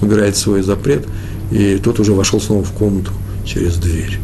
убирает 0.00 0.36
свой 0.36 0.62
запрет, 0.62 1.06
и 1.52 1.76
тот 1.76 2.00
уже 2.00 2.12
вошел 2.12 2.40
снова 2.40 2.64
в 2.64 2.72
комнату 2.72 3.12
через 3.46 3.76
дверь. 3.76 4.18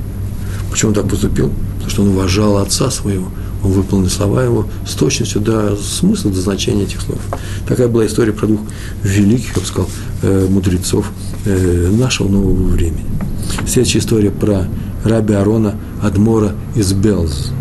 Почему 0.73 0.89
он 0.89 0.97
так 0.97 1.09
поступил? 1.09 1.53
Потому 1.75 1.91
что 1.91 2.03
он 2.03 2.09
уважал 2.09 2.57
отца 2.59 2.91
своего, 2.91 3.29
он 3.63 3.71
выполнил 3.71 4.11
слова 4.11 4.43
его 4.43 4.67
с 4.85 4.95
точностью 4.95 5.41
до 5.41 5.77
смысла, 5.77 6.33
до 6.33 6.41
значения 6.41 6.83
этих 6.83 7.01
слов. 7.01 7.21
Такая 7.69 7.87
была 7.87 8.07
история 8.07 8.33
про 8.33 8.49
двух 8.49 8.63
великих, 9.05 9.55
я 9.55 9.61
бы 9.61 9.67
сказал, 9.69 9.89
э, 10.23 10.49
мудрецов– 10.51 11.13
Э, 11.45 11.89
нашего 11.93 12.29
нового 12.29 12.69
времени. 12.69 13.05
Следующая 13.67 14.01
история 14.01 14.31
про 14.31 14.67
раби 15.05 15.35
Арона 15.35 15.77
Адмора 16.03 16.53
из 16.75 16.93
Белз. 16.93 17.53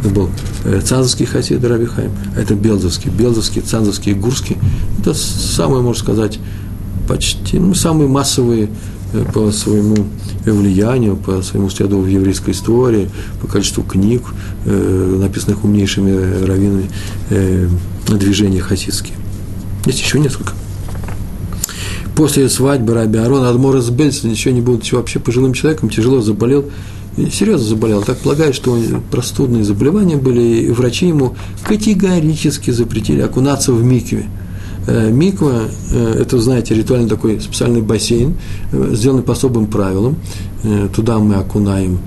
Это 0.00 0.08
был 0.08 0.30
э, 0.64 0.80
цанзовский 0.82 1.26
хасид 1.26 1.62
Раби 1.62 1.84
Хайм, 1.84 2.12
а 2.34 2.40
это 2.40 2.54
белзовский. 2.54 3.10
Белзовский, 3.10 3.60
цанзовский, 3.60 4.14
гурский. 4.14 4.56
Это 5.00 5.12
самые, 5.12 5.82
можно 5.82 6.02
сказать, 6.02 6.38
почти, 7.06 7.58
ну, 7.58 7.74
самые 7.74 8.08
массовые 8.08 8.70
э, 9.12 9.24
по 9.34 9.52
своему 9.52 10.06
влиянию, 10.46 11.16
по 11.16 11.42
своему 11.42 11.68
следу 11.68 11.98
в 11.98 12.06
еврейской 12.06 12.52
истории, 12.52 13.10
по 13.42 13.48
количеству 13.48 13.82
книг, 13.82 14.22
написанных 14.64 15.64
умнейшими 15.64 16.44
раввинами, 16.46 16.88
движения 18.06 18.60
хасидские. 18.60 19.16
Есть 19.86 20.00
еще 20.00 20.20
несколько 20.20 20.52
после 22.16 22.48
свадьбы 22.48 22.94
Раби 22.94 23.18
Арон 23.18 23.44
Адмор 23.44 23.76
из 23.76 23.90
Бельса, 23.90 24.26
еще 24.26 24.52
не 24.52 24.62
будучи 24.62 24.94
вообще 24.94 25.20
пожилым 25.20 25.52
человеком, 25.52 25.90
тяжело 25.90 26.22
заболел, 26.22 26.64
серьезно 27.16 27.66
заболел. 27.66 28.02
Так 28.02 28.18
полагаю, 28.18 28.54
что 28.54 28.76
простудные 29.10 29.64
заболевания 29.64 30.16
были, 30.16 30.40
и 30.40 30.70
врачи 30.70 31.06
ему 31.08 31.36
категорически 31.62 32.70
запретили 32.70 33.20
окунаться 33.20 33.72
в 33.72 33.84
микве. 33.84 34.26
Э, 34.86 35.10
миква 35.10 35.64
э,– 35.90 36.14
это, 36.20 36.38
знаете, 36.38 36.74
ритуальный 36.74 37.08
такой 37.08 37.40
специальный 37.40 37.82
бассейн, 37.82 38.34
э, 38.72 38.90
сделанный 38.94 39.22
по 39.22 39.32
особым 39.32 39.66
правилам. 39.66 40.16
Туда 40.96 41.20
мы 41.20 41.36
окунаем 41.36 41.98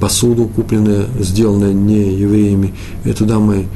посуду, 0.00 0.46
купленную, 0.46 1.06
сделанную 1.20 1.72
не 1.72 2.14
евреями, 2.14 2.74
и 3.04 3.12
туда 3.12 3.38
мы 3.38 3.66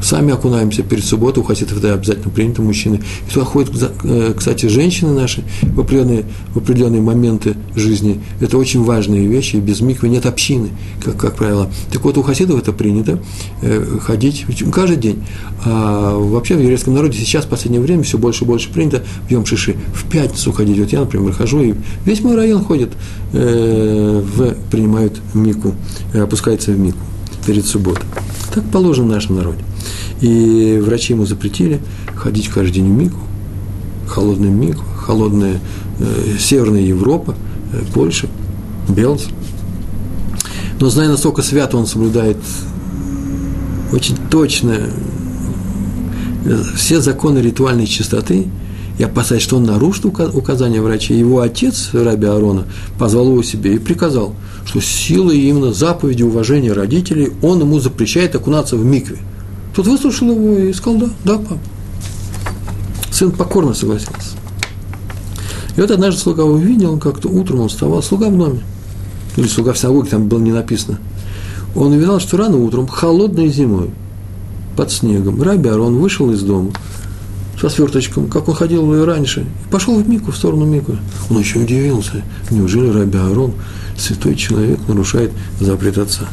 Сами 0.00 0.32
окунаемся 0.32 0.82
перед 0.82 1.04
субботой, 1.04 1.42
у 1.42 1.46
хасидов 1.46 1.78
это 1.78 1.94
обязательно 1.94 2.30
принято, 2.30 2.62
мужчины. 2.62 3.00
И 3.28 3.32
туда 3.32 3.44
ходят, 3.44 3.70
э, 4.04 4.34
кстати, 4.36 4.66
женщины 4.66 5.12
наши 5.12 5.42
в 5.62 5.80
определенные, 5.80 6.24
в 6.54 6.58
определенные 6.58 7.02
моменты 7.02 7.56
жизни. 7.74 8.20
Это 8.40 8.58
очень 8.58 8.84
важные 8.84 9.26
вещи, 9.26 9.56
и 9.56 9.60
без 9.60 9.80
миквы 9.80 10.08
нет 10.08 10.26
общины, 10.26 10.70
как, 11.04 11.16
как 11.16 11.34
правило. 11.36 11.70
Так 11.92 12.04
вот, 12.04 12.16
у 12.16 12.22
хасидов 12.22 12.60
это 12.60 12.72
принято, 12.72 13.18
э, 13.62 13.98
ходить 14.00 14.46
каждый 14.72 14.96
день. 14.96 15.24
А 15.64 16.16
вообще 16.16 16.54
в 16.54 16.60
еврейском 16.60 16.94
народе 16.94 17.18
сейчас, 17.18 17.44
в 17.44 17.48
последнее 17.48 17.80
время, 17.80 18.04
все 18.04 18.18
больше 18.18 18.44
и 18.44 18.46
больше 18.46 18.70
принято 18.70 19.02
в 19.26 19.30
Йом 19.30 19.44
Шиши, 19.46 19.76
в 19.94 20.08
пятницу 20.08 20.52
ходить. 20.52 20.78
Вот 20.78 20.92
я, 20.92 21.00
например, 21.00 21.32
хожу, 21.32 21.62
и 21.62 21.74
весь 22.04 22.20
мой 22.20 22.36
район 22.36 22.62
ходит, 22.64 22.90
э, 23.32 24.22
в, 24.24 24.54
принимают 24.70 25.20
мику, 25.34 25.74
опускается 26.14 26.70
в 26.70 26.78
мику 26.78 26.98
перед 27.46 27.66
субботой. 27.66 28.04
Так 28.54 28.64
положено 28.70 29.08
в 29.08 29.10
нашем 29.10 29.36
народе. 29.36 29.64
И 30.20 30.80
врачи 30.82 31.12
ему 31.12 31.26
запретили 31.26 31.80
ходить 32.16 32.48
каждый 32.48 32.72
день 32.72 32.92
в 32.92 32.96
Мику, 32.96 33.20
холодный 34.08 34.50
Мику, 34.50 34.82
холодная 34.96 35.60
э, 36.00 36.36
Северная 36.38 36.80
Европа, 36.80 37.34
э, 37.72 37.82
Польша, 37.94 38.28
Белз. 38.88 39.28
Но 40.80 40.88
зная, 40.88 41.08
настолько 41.08 41.42
свято 41.42 41.76
он 41.76 41.86
соблюдает 41.86 42.38
очень 43.92 44.16
точно 44.30 44.78
э, 46.44 46.62
все 46.76 47.00
законы 47.00 47.38
ритуальной 47.38 47.86
чистоты, 47.86 48.48
я 48.98 49.06
опасаюсь, 49.06 49.42
что 49.42 49.56
он 49.56 49.64
нарушит 49.64 50.04
указания 50.06 50.80
врача. 50.80 51.14
Его 51.14 51.40
отец, 51.40 51.90
Раби 51.92 52.26
Арона, 52.26 52.64
позвал 52.98 53.28
его 53.28 53.42
себе 53.44 53.76
и 53.76 53.78
приказал, 53.78 54.34
что 54.66 54.80
силой 54.80 55.38
именно 55.38 55.72
заповеди 55.72 56.24
уважения 56.24 56.72
родителей 56.72 57.30
он 57.40 57.60
ему 57.60 57.78
запрещает 57.78 58.34
окунаться 58.34 58.76
в 58.76 58.84
микве. 58.84 59.18
Тот 59.78 59.86
выслушал 59.86 60.32
его 60.32 60.58
и 60.58 60.72
сказал, 60.72 60.98
да, 60.98 61.08
да, 61.22 61.38
папа. 61.38 61.58
Сын 63.12 63.30
покорно 63.30 63.74
согласился. 63.74 64.34
И 65.76 65.80
вот 65.80 65.92
однажды 65.92 66.20
слуга 66.20 66.42
увидел, 66.42 66.94
он 66.94 66.98
как-то 66.98 67.28
утром 67.28 67.60
он 67.60 67.68
вставал, 67.68 68.02
слуга 68.02 68.28
в 68.28 68.36
доме, 68.36 68.62
или 69.36 69.46
слуга 69.46 69.74
в 69.74 69.78
синагоге, 69.78 70.10
там 70.10 70.26
было 70.26 70.40
не 70.40 70.50
написано. 70.50 70.98
Он 71.76 71.92
увидел, 71.92 72.18
что 72.18 72.38
рано 72.38 72.56
утром, 72.56 72.88
холодной 72.88 73.50
зимой, 73.50 73.92
под 74.76 74.90
снегом, 74.90 75.40
Раби 75.40 75.68
Арон 75.68 75.98
вышел 75.98 76.28
из 76.32 76.42
дома 76.42 76.72
со 77.60 77.68
сверточком, 77.68 78.26
как 78.26 78.48
он 78.48 78.56
ходил 78.56 78.92
и 78.92 79.04
раньше, 79.04 79.42
и 79.42 79.70
пошел 79.70 79.94
в 79.94 80.08
Мику, 80.08 80.32
в 80.32 80.36
сторону 80.36 80.66
Мику. 80.66 80.96
Он 81.30 81.38
еще 81.38 81.60
удивился, 81.60 82.24
неужели 82.50 82.90
Раби 82.90 83.18
Арон, 83.18 83.52
святой 83.96 84.34
человек, 84.34 84.80
нарушает 84.88 85.30
запрет 85.60 85.98
отца. 85.98 86.24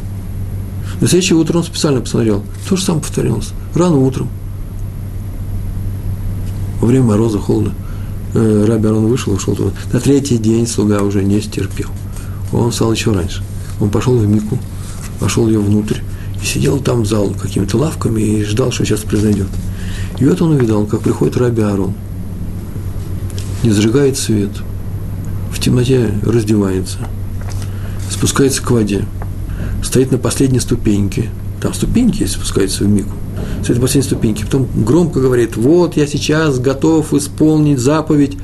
На 1.00 1.08
следующее 1.08 1.36
утро 1.36 1.58
он 1.58 1.64
специально 1.64 2.00
посмотрел. 2.00 2.42
То 2.68 2.76
же 2.76 2.84
самое 2.84 3.02
повторилось. 3.02 3.50
Рано 3.74 3.96
утром. 3.96 4.28
Во 6.80 6.86
время 6.86 7.04
мороза, 7.04 7.38
холода. 7.38 7.72
Э, 8.34 8.64
Раби 8.66 8.88
Арон 8.88 9.06
вышел 9.06 9.32
ушел 9.32 9.54
туда. 9.54 9.70
На 9.92 10.00
третий 10.00 10.38
день 10.38 10.66
слуга 10.66 11.02
уже 11.02 11.22
не 11.22 11.40
стерпел. 11.40 11.88
Он 12.52 12.70
встал 12.70 12.92
еще 12.92 13.12
раньше. 13.12 13.42
Он 13.80 13.90
пошел 13.90 14.16
в 14.16 14.26
Мику, 14.26 14.58
вошел 15.20 15.46
ее 15.48 15.58
внутрь 15.58 16.00
и 16.42 16.46
сидел 16.46 16.78
там 16.78 17.02
в 17.02 17.06
зал 17.06 17.30
какими-то 17.30 17.76
лавками 17.76 18.20
и 18.20 18.44
ждал, 18.44 18.72
что 18.72 18.84
сейчас 18.84 19.00
произойдет. 19.00 19.48
И 20.18 20.24
вот 20.24 20.40
он 20.40 20.52
увидал, 20.52 20.86
как 20.86 21.00
приходит 21.00 21.36
Раби 21.36 21.62
Арон, 21.62 21.94
не 23.62 23.70
зажигает 23.70 24.16
свет, 24.16 24.50
в 25.52 25.60
темноте 25.60 26.10
раздевается, 26.22 26.98
спускается 28.10 28.62
к 28.62 28.70
воде, 28.70 29.04
стоит 29.86 30.10
на 30.10 30.18
последней 30.18 30.60
ступеньке, 30.60 31.30
там 31.62 31.72
ступеньки 31.72 32.22
есть, 32.22 32.34
спускается 32.34 32.84
в 32.84 32.88
мику, 32.88 33.12
стоит 33.62 33.76
на 33.76 33.82
последней 33.82 34.06
ступеньке, 34.06 34.44
потом 34.44 34.68
громко 34.74 35.20
говорит, 35.20 35.56
вот 35.56 35.96
я 35.96 36.06
сейчас 36.06 36.58
готов 36.58 37.14
исполнить 37.14 37.78
заповедь 37.78 38.36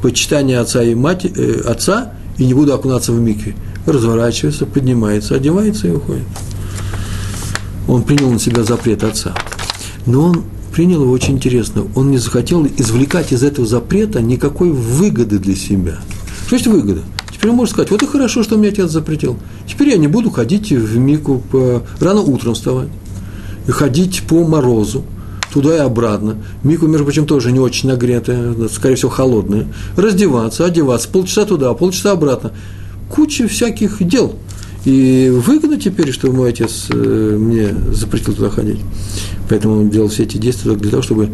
почитания 0.00 0.60
отца 0.60 0.82
и 0.82 0.94
мать, 0.94 1.24
э, 1.24 1.62
отца, 1.66 2.12
и 2.38 2.46
не 2.46 2.54
буду 2.54 2.74
окунаться 2.74 3.12
в 3.12 3.20
микве. 3.20 3.54
Разворачивается, 3.86 4.66
поднимается, 4.66 5.34
одевается 5.34 5.88
и 5.88 5.90
уходит. 5.90 6.24
Он 7.86 8.02
принял 8.02 8.30
на 8.30 8.38
себя 8.38 8.64
запрет 8.64 9.04
отца. 9.04 9.34
Но 10.06 10.26
он 10.26 10.44
принял 10.72 11.02
его 11.02 11.12
очень 11.12 11.34
интересно. 11.34 11.84
Он 11.94 12.10
не 12.10 12.18
захотел 12.18 12.66
извлекать 12.66 13.32
из 13.32 13.42
этого 13.42 13.66
запрета 13.66 14.20
никакой 14.20 14.70
выгоды 14.70 15.38
для 15.38 15.54
себя. 15.54 15.98
Что 16.46 16.56
есть 16.56 16.66
выгода? 16.66 17.02
Он 17.48 17.56
может 17.56 17.74
сказать, 17.74 17.90
вот 17.90 18.02
и 18.02 18.06
хорошо, 18.06 18.42
что 18.42 18.56
мне 18.56 18.68
отец 18.68 18.90
запретил. 18.90 19.36
Теперь 19.66 19.90
я 19.90 19.96
не 19.96 20.08
буду 20.08 20.30
ходить 20.30 20.70
в 20.70 20.96
Мику 20.98 21.42
по, 21.50 21.82
рано 22.00 22.20
утром 22.20 22.54
вставать 22.54 22.88
и 23.66 23.70
ходить 23.70 24.22
по 24.28 24.44
морозу 24.44 25.04
туда 25.52 25.76
и 25.76 25.78
обратно. 25.78 26.36
Мику, 26.64 26.86
между 26.86 27.04
прочим, 27.04 27.26
тоже 27.26 27.52
не 27.52 27.60
очень 27.60 27.88
нагретая, 27.88 28.54
скорее 28.68 28.96
всего, 28.96 29.10
холодная. 29.10 29.68
Раздеваться, 29.96 30.66
одеваться, 30.66 31.08
полчаса 31.08 31.44
туда, 31.44 31.72
полчаса 31.74 32.12
обратно. 32.12 32.52
Куча 33.08 33.46
всяких 33.46 34.06
дел. 34.06 34.34
И 34.84 35.32
выгодно 35.32 35.78
теперь, 35.78 36.12
что 36.12 36.30
мой 36.30 36.50
отец 36.50 36.86
э, 36.90 37.36
мне 37.38 37.74
запретил 37.92 38.34
туда 38.34 38.50
ходить. 38.50 38.80
Поэтому 39.48 39.80
он 39.80 39.90
делал 39.90 40.08
все 40.08 40.24
эти 40.24 40.36
действия 40.36 40.70
только 40.70 40.82
для 40.82 40.90
того, 40.90 41.02
чтобы 41.02 41.30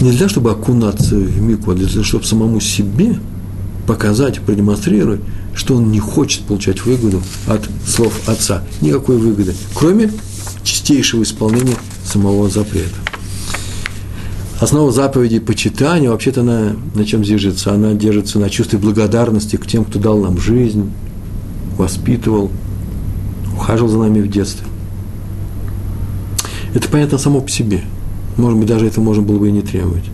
не 0.00 0.10
для 0.10 0.18
того, 0.18 0.30
чтобы 0.30 0.50
окунаться 0.50 1.14
в 1.14 1.40
мику, 1.40 1.70
а 1.70 1.74
для 1.74 1.86
того, 1.86 2.02
чтобы 2.02 2.24
самому 2.24 2.60
себе 2.60 3.18
показать, 3.86 4.40
продемонстрировать, 4.40 5.20
что 5.54 5.76
он 5.76 5.90
не 5.90 5.98
хочет 6.00 6.42
получать 6.42 6.84
выгоду 6.84 7.22
от 7.46 7.68
слов 7.86 8.28
отца. 8.28 8.62
Никакой 8.80 9.16
выгоды, 9.16 9.54
кроме 9.74 10.10
чистейшего 10.62 11.22
исполнения 11.22 11.76
самого 12.04 12.48
запрета. 12.48 12.96
Основа 14.60 14.92
заповеди 14.92 15.40
почитания, 15.40 16.08
вообще-то 16.08 16.42
она 16.42 16.76
на 16.94 17.04
чем 17.04 17.22
держится? 17.22 17.72
Она 17.72 17.94
держится 17.94 18.38
на 18.38 18.48
чувстве 18.48 18.78
благодарности 18.78 19.56
к 19.56 19.66
тем, 19.66 19.84
кто 19.84 19.98
дал 19.98 20.18
нам 20.20 20.38
жизнь, 20.38 20.92
воспитывал, 21.76 22.50
ухаживал 23.56 23.90
за 23.90 23.98
нами 23.98 24.20
в 24.20 24.30
детстве. 24.30 24.66
Это 26.74 26.88
понятно 26.88 27.18
само 27.18 27.40
по 27.40 27.50
себе. 27.50 27.82
Может 28.36 28.58
быть, 28.58 28.68
даже 28.68 28.86
это 28.86 29.00
можно 29.00 29.22
было 29.22 29.38
бы 29.38 29.48
и 29.48 29.52
не 29.52 29.62
требовать. 29.62 30.04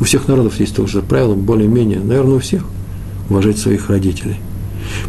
У 0.00 0.04
всех 0.04 0.26
народов 0.26 0.58
есть 0.58 0.74
тоже 0.74 1.02
правило, 1.02 1.34
более-менее, 1.34 2.00
наверное, 2.00 2.36
у 2.36 2.40
всех, 2.40 2.64
уважать 3.28 3.58
своих 3.58 3.90
родителей. 3.90 4.36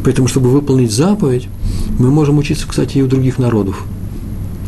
Поэтому, 0.04 0.28
чтобы 0.28 0.50
выполнить 0.50 0.92
заповедь, 0.92 1.48
мы 1.98 2.12
можем 2.12 2.38
учиться, 2.38 2.68
кстати, 2.68 2.98
и 2.98 3.02
у 3.02 3.08
других 3.08 3.38
народов– 3.38 3.84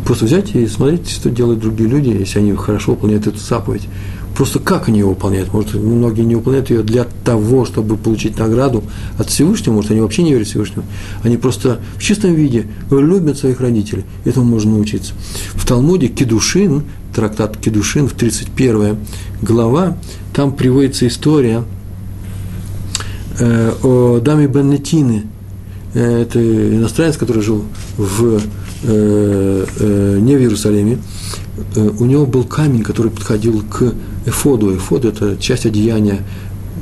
Просто 0.06 0.26
взять 0.26 0.56
и 0.56 0.68
смотреть, 0.68 1.10
что 1.10 1.30
делают 1.30 1.60
другие 1.60 1.90
люди, 1.90 2.10
если 2.10 2.40
они 2.40 2.54
хорошо 2.54 2.92
выполняют 2.92 3.28
эту 3.28 3.38
заповедь. 3.38 3.88
Просто 4.36 4.60
как 4.60 4.88
они 4.88 5.00
ее 5.00 5.06
выполняют? 5.06 5.54
Может, 5.54 5.76
многие 5.76 6.24
не 6.24 6.36
выполняют 6.36 6.70
ее 6.70 6.84
для 6.84 7.06
того, 7.24 7.66
чтобы 7.66 7.98
получить 7.98 8.38
награду 8.40 8.84
от 9.18 9.30
Всевышнего, 9.30 9.76
может, 9.76 9.92
они 9.92 10.02
вообще 10.02 10.24
не 10.24 10.34
верят 10.34 10.48
Всевышнему. 10.48 10.86
Они 11.24 11.38
просто 11.38 11.80
в 11.98 12.04
чистом 12.04 12.34
виде 12.34 12.68
любят 12.90 13.38
своих 13.38 13.62
родителей. 13.62 14.04
Этому 14.26 14.46
можно 14.46 14.72
научиться. 14.72 15.14
В 15.54 15.66
Талмуде 15.68 16.08
Кедушин, 16.08 16.84
трактат 17.14 17.58
Кедушин, 17.58 18.08
в 18.08 18.14
31 18.14 18.98
глава, 19.42 19.98
там 20.34 20.54
приводится 20.54 21.08
история 21.08 21.64
э, 23.42 23.72
о 23.84 24.20
даме 24.20 24.48
Беннетины. 24.48 25.24
Э, 25.94 26.22
это 26.22 26.40
иностранец, 26.40 27.18
который 27.18 27.42
жил 27.42 27.64
в 27.98 28.40
Э, 28.84 29.66
э, 29.78 30.18
не 30.20 30.36
в 30.36 30.40
Иерусалиме, 30.40 30.98
у 32.00 32.06
него 32.06 32.26
был 32.26 32.44
камень, 32.46 32.82
который 32.82 33.12
подходил 33.12 33.62
к 33.62 33.94
эфоду. 34.26 34.76
Эфод– 34.76 35.06
это 35.06 35.38
часть 35.38 35.68
одеяния 35.68 36.22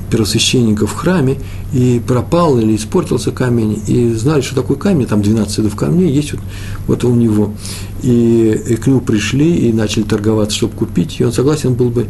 первосвященника 0.10 0.88
в 0.88 0.94
храме, 0.94 1.38
и 1.74 2.02
пропал 2.08 2.58
или 2.58 2.76
испортился 2.76 3.32
камень, 3.32 3.82
и 3.86 4.14
знали, 4.14 4.42
что 4.42 4.56
такой 4.56 4.78
камень, 4.78 5.08
там 5.08 5.22
12 5.22 5.58
видов 5.58 5.76
камней 5.76 6.10
есть 6.10 6.32
вот, 6.32 6.42
вот 6.88 7.04
у 7.04 7.14
него. 7.14 7.54
И, 8.02 8.58
и 8.70 8.76
к 8.78 8.88
нему 8.88 9.02
пришли 9.02 9.68
и 9.68 9.74
начали 9.74 10.04
торговаться, 10.04 10.56
чтобы 10.56 10.74
купить, 10.74 11.20
и 11.20 11.26
он 11.26 11.34
согласен 11.34 11.74
был 11.74 11.90
бы 11.90 12.08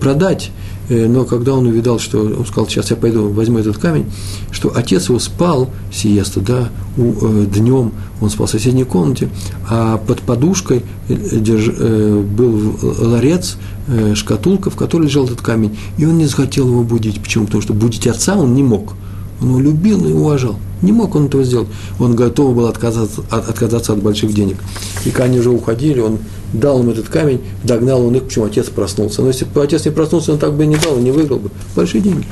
продать 0.00 0.52
но 0.88 1.24
когда 1.24 1.54
он 1.54 1.66
увидал, 1.66 1.98
что 1.98 2.20
он 2.20 2.46
сказал, 2.46 2.68
сейчас 2.68 2.90
я 2.90 2.96
пойду 2.96 3.28
возьму 3.28 3.58
этот 3.58 3.78
камень, 3.78 4.06
что 4.50 4.72
отец 4.74 5.08
его 5.08 5.18
спал, 5.18 5.70
сиеста, 5.92 6.40
да, 6.40 6.68
у, 6.96 7.42
э, 7.42 7.46
днем 7.46 7.92
он 8.20 8.30
спал 8.30 8.46
в 8.46 8.50
соседней 8.50 8.84
комнате, 8.84 9.28
а 9.68 9.98
под 9.98 10.20
подушкой 10.20 10.82
э, 11.08 11.14
держ, 11.14 11.70
э, 11.76 12.22
был 12.22 12.78
ларец, 12.82 13.56
э, 13.88 14.14
шкатулка, 14.14 14.70
в 14.70 14.76
которой 14.76 15.04
лежал 15.04 15.24
этот 15.26 15.40
камень, 15.40 15.76
и 15.98 16.06
он 16.06 16.18
не 16.18 16.26
захотел 16.26 16.68
его 16.68 16.82
будить. 16.82 17.20
Почему? 17.20 17.46
Потому 17.46 17.62
что 17.62 17.74
будить 17.74 18.06
отца 18.06 18.36
он 18.36 18.54
не 18.54 18.62
мог. 18.62 18.94
Он 19.40 19.48
его 19.48 19.60
любил 19.60 20.06
и 20.06 20.12
уважал. 20.12 20.56
Не 20.82 20.92
мог 20.92 21.14
он 21.14 21.26
этого 21.26 21.42
сделать. 21.44 21.68
Он 21.98 22.14
готов 22.14 22.54
был 22.54 22.66
отказаться 22.66 23.22
от, 23.30 23.48
отказаться 23.48 23.92
от 23.92 24.02
больших 24.02 24.32
денег. 24.34 24.56
И 25.04 25.10
когда 25.10 25.24
они 25.24 25.38
уже 25.38 25.50
уходили, 25.50 26.00
он 26.00 26.18
дал 26.52 26.82
им 26.82 26.90
этот 26.90 27.08
камень, 27.08 27.40
догнал 27.64 28.04
он 28.04 28.14
их, 28.14 28.24
почему 28.24 28.44
отец 28.44 28.66
проснулся. 28.66 29.22
Но 29.22 29.28
если 29.28 29.44
бы 29.44 29.62
отец 29.62 29.84
не 29.84 29.90
проснулся, 29.90 30.32
он 30.32 30.38
так 30.38 30.54
бы 30.54 30.64
и 30.64 30.66
не 30.66 30.76
дал, 30.76 30.98
не 30.98 31.10
выиграл 31.10 31.38
бы. 31.38 31.50
Большие 31.74 32.02
деньги. 32.02 32.26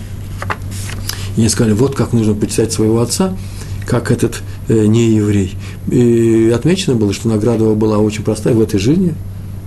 И 1.36 1.40
они 1.40 1.48
сказали, 1.48 1.72
вот 1.72 1.94
как 1.94 2.12
нужно 2.12 2.34
почитать 2.34 2.72
своего 2.72 3.00
отца, 3.00 3.36
как 3.86 4.10
этот 4.10 4.42
э, 4.68 4.86
не 4.86 5.10
еврей. 5.10 5.54
И 5.90 6.52
отмечено 6.54 6.96
было, 6.96 7.12
что 7.12 7.28
награда 7.28 7.64
его 7.64 7.74
была 7.74 7.98
очень 7.98 8.22
простая 8.22 8.54
в 8.54 8.60
этой 8.60 8.78
жизни. 8.78 9.14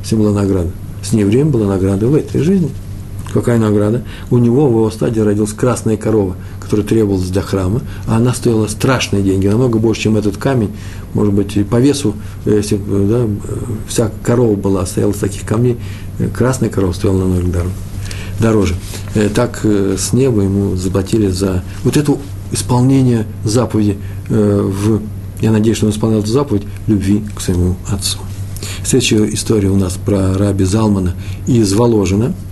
С 0.03 0.11
ним 0.11 0.21
была 0.21 0.31
награда. 0.31 0.69
С 1.03 1.13
неевреем 1.13 1.49
была 1.49 1.67
награда 1.67 2.07
в 2.07 2.15
этой 2.15 2.41
жизни. 2.41 2.69
Какая 3.33 3.59
награда? 3.59 4.03
У 4.31 4.37
него 4.37 4.67
в 4.67 4.71
его 4.71 4.89
стадии 4.89 5.19
родилась 5.19 5.51
красная 5.51 5.97
корова, 5.97 6.35
которая 6.67 6.85
требовалась 6.85 7.29
для 7.29 7.41
храма, 7.41 7.81
а 8.07 8.17
она 8.17 8.33
стоила 8.33 8.67
страшные 8.67 9.23
деньги, 9.23 9.47
намного 9.47 9.79
больше, 9.79 10.03
чем 10.03 10.17
этот 10.17 10.37
камень. 10.37 10.71
Может 11.13 11.33
быть, 11.33 11.57
и 11.57 11.63
по 11.63 11.79
весу, 11.79 12.15
если 12.45 12.77
да, 12.77 13.25
вся 13.87 14.11
корова 14.23 14.55
была, 14.55 14.85
стояла 14.85 15.11
из 15.11 15.17
таких 15.17 15.43
камней, 15.45 15.77
красная 16.35 16.69
корова 16.69 16.93
стоила 16.93 17.19
намного 17.19 17.47
дороже. 17.47 17.73
дороже. 18.39 18.75
Э, 19.15 19.29
так 19.29 19.61
э, 19.63 19.95
с 19.97 20.13
неба 20.13 20.41
ему 20.41 20.75
заплатили 20.75 21.29
за 21.29 21.63
вот 21.83 21.97
это 21.97 22.17
исполнение 22.51 23.25
заповеди 23.43 23.97
э, 24.29 24.61
в, 24.61 25.01
я 25.41 25.51
надеюсь, 25.51 25.77
что 25.77 25.87
он 25.87 25.93
исполнял 25.93 26.19
эту 26.19 26.29
заповедь 26.29 26.63
любви 26.87 27.23
к 27.35 27.41
своему 27.41 27.75
отцу. 27.89 28.19
Следующая 28.83 29.33
история 29.33 29.69
у 29.69 29.77
нас 29.77 29.93
про 29.93 30.37
раби 30.37 30.65
Залмана 30.65 31.13
из 31.47 31.73
Воложина– 31.73 32.33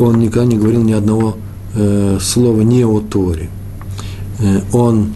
он 0.00 0.18
никогда 0.18 0.46
не 0.46 0.56
говорил 0.56 0.82
ни 0.82 0.92
одного 0.92 1.36
э, 1.74 2.18
слова 2.20 2.60
не 2.62 2.84
о 2.84 3.00
Торе. 3.00 3.48
Э, 4.38 4.60
он 4.72 5.12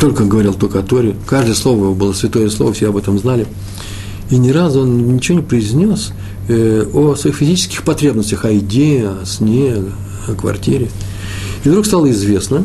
только 0.00 0.24
говорил 0.24 0.54
только 0.54 0.80
о 0.80 0.82
Торе. 0.82 1.14
Каждое 1.26 1.54
слово 1.54 1.84
его 1.84 1.94
было 1.94 2.12
святое 2.12 2.48
слово, 2.48 2.72
все 2.72 2.88
об 2.88 2.96
этом 2.96 3.18
знали. 3.18 3.46
И 4.30 4.36
ни 4.36 4.50
разу 4.50 4.82
он 4.82 5.14
ничего 5.14 5.38
не 5.38 5.44
произнес 5.44 6.12
э, 6.48 6.86
о 6.92 7.14
своих 7.16 7.36
физических 7.36 7.82
потребностях, 7.82 8.44
о 8.44 8.50
еде, 8.50 9.08
о 9.08 9.26
сне, 9.26 9.76
о 10.28 10.34
квартире. 10.34 10.88
И 11.64 11.68
вдруг 11.68 11.84
стало 11.84 12.10
известно, 12.10 12.64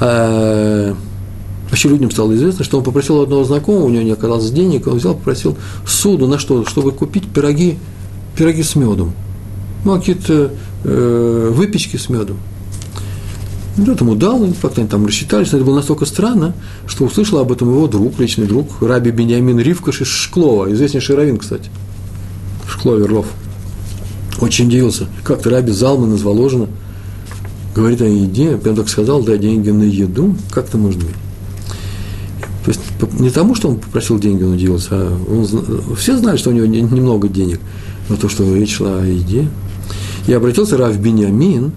а, 0.00 0.94
вообще 1.68 1.88
людям 1.88 2.10
стало 2.10 2.34
известно, 2.34 2.64
что 2.64 2.78
он 2.78 2.84
попросил 2.84 3.20
одного 3.20 3.44
знакомого, 3.44 3.84
у 3.84 3.90
него 3.90 4.02
не 4.02 4.12
оказалось 4.12 4.50
денег, 4.50 4.86
он 4.86 4.98
взял, 4.98 5.14
попросил 5.14 5.56
суду 5.86 6.26
на 6.26 6.38
что? 6.38 6.64
Чтобы 6.64 6.92
купить 6.92 7.28
пироги 7.28 7.78
пироги 8.36 8.62
с 8.62 8.74
медом, 8.74 9.12
ну, 9.84 9.98
какие-то 9.98 10.50
э, 10.84 11.50
выпечки 11.52 11.96
с 11.96 12.08
медом. 12.08 12.38
Ну, 13.76 13.86
вот 13.86 14.00
ему 14.00 14.14
дал, 14.14 14.46
как-то 14.62 14.80
они 14.80 14.88
там 14.88 15.04
рассчитались, 15.04 15.50
но 15.52 15.58
это 15.58 15.66
было 15.66 15.76
настолько 15.76 16.06
странно, 16.06 16.54
что 16.86 17.04
услышал 17.04 17.38
об 17.38 17.50
этом 17.50 17.70
его 17.70 17.88
друг, 17.88 18.18
личный 18.20 18.46
друг, 18.46 18.80
Раби 18.80 19.10
Бениамин 19.10 19.58
Ривкаш 19.58 20.02
из 20.02 20.06
Шклова, 20.06 20.72
известнейший 20.72 21.16
раввин, 21.16 21.38
кстати, 21.38 21.70
в 22.66 23.06
Ров. 23.06 23.26
Очень 24.40 24.68
удивился, 24.68 25.06
как-то 25.24 25.50
Раби 25.50 25.72
Залман 25.72 26.14
из 26.14 26.22
Воложина 26.22 26.68
говорит 27.74 28.00
о 28.02 28.06
еде, 28.06 28.56
прям 28.56 28.76
так 28.76 28.88
сказал, 28.88 29.22
дай 29.22 29.38
деньги 29.38 29.70
на 29.70 29.82
еду, 29.82 30.36
как 30.50 30.68
это 30.68 30.78
может 30.78 31.00
быть? 31.00 31.14
То 32.64 32.70
есть 32.70 32.80
не 33.18 33.30
тому, 33.30 33.56
что 33.56 33.68
он 33.68 33.76
попросил 33.76 34.18
деньги, 34.18 34.44
он 34.44 34.52
удивился, 34.52 34.88
а 34.92 35.18
он, 35.28 35.96
все 35.96 36.16
знали, 36.16 36.36
что 36.36 36.50
у 36.50 36.52
него 36.52 36.66
немного 36.66 37.28
денег– 37.28 37.60
но 38.08 38.16
то, 38.16 38.28
что 38.28 38.54
речь 38.54 38.76
шла 38.76 38.98
о 38.98 39.04
еде. 39.04 39.48
И 40.26 40.32
обратился 40.32 40.76
Рав 40.76 40.96
Бениамин, 40.98 41.72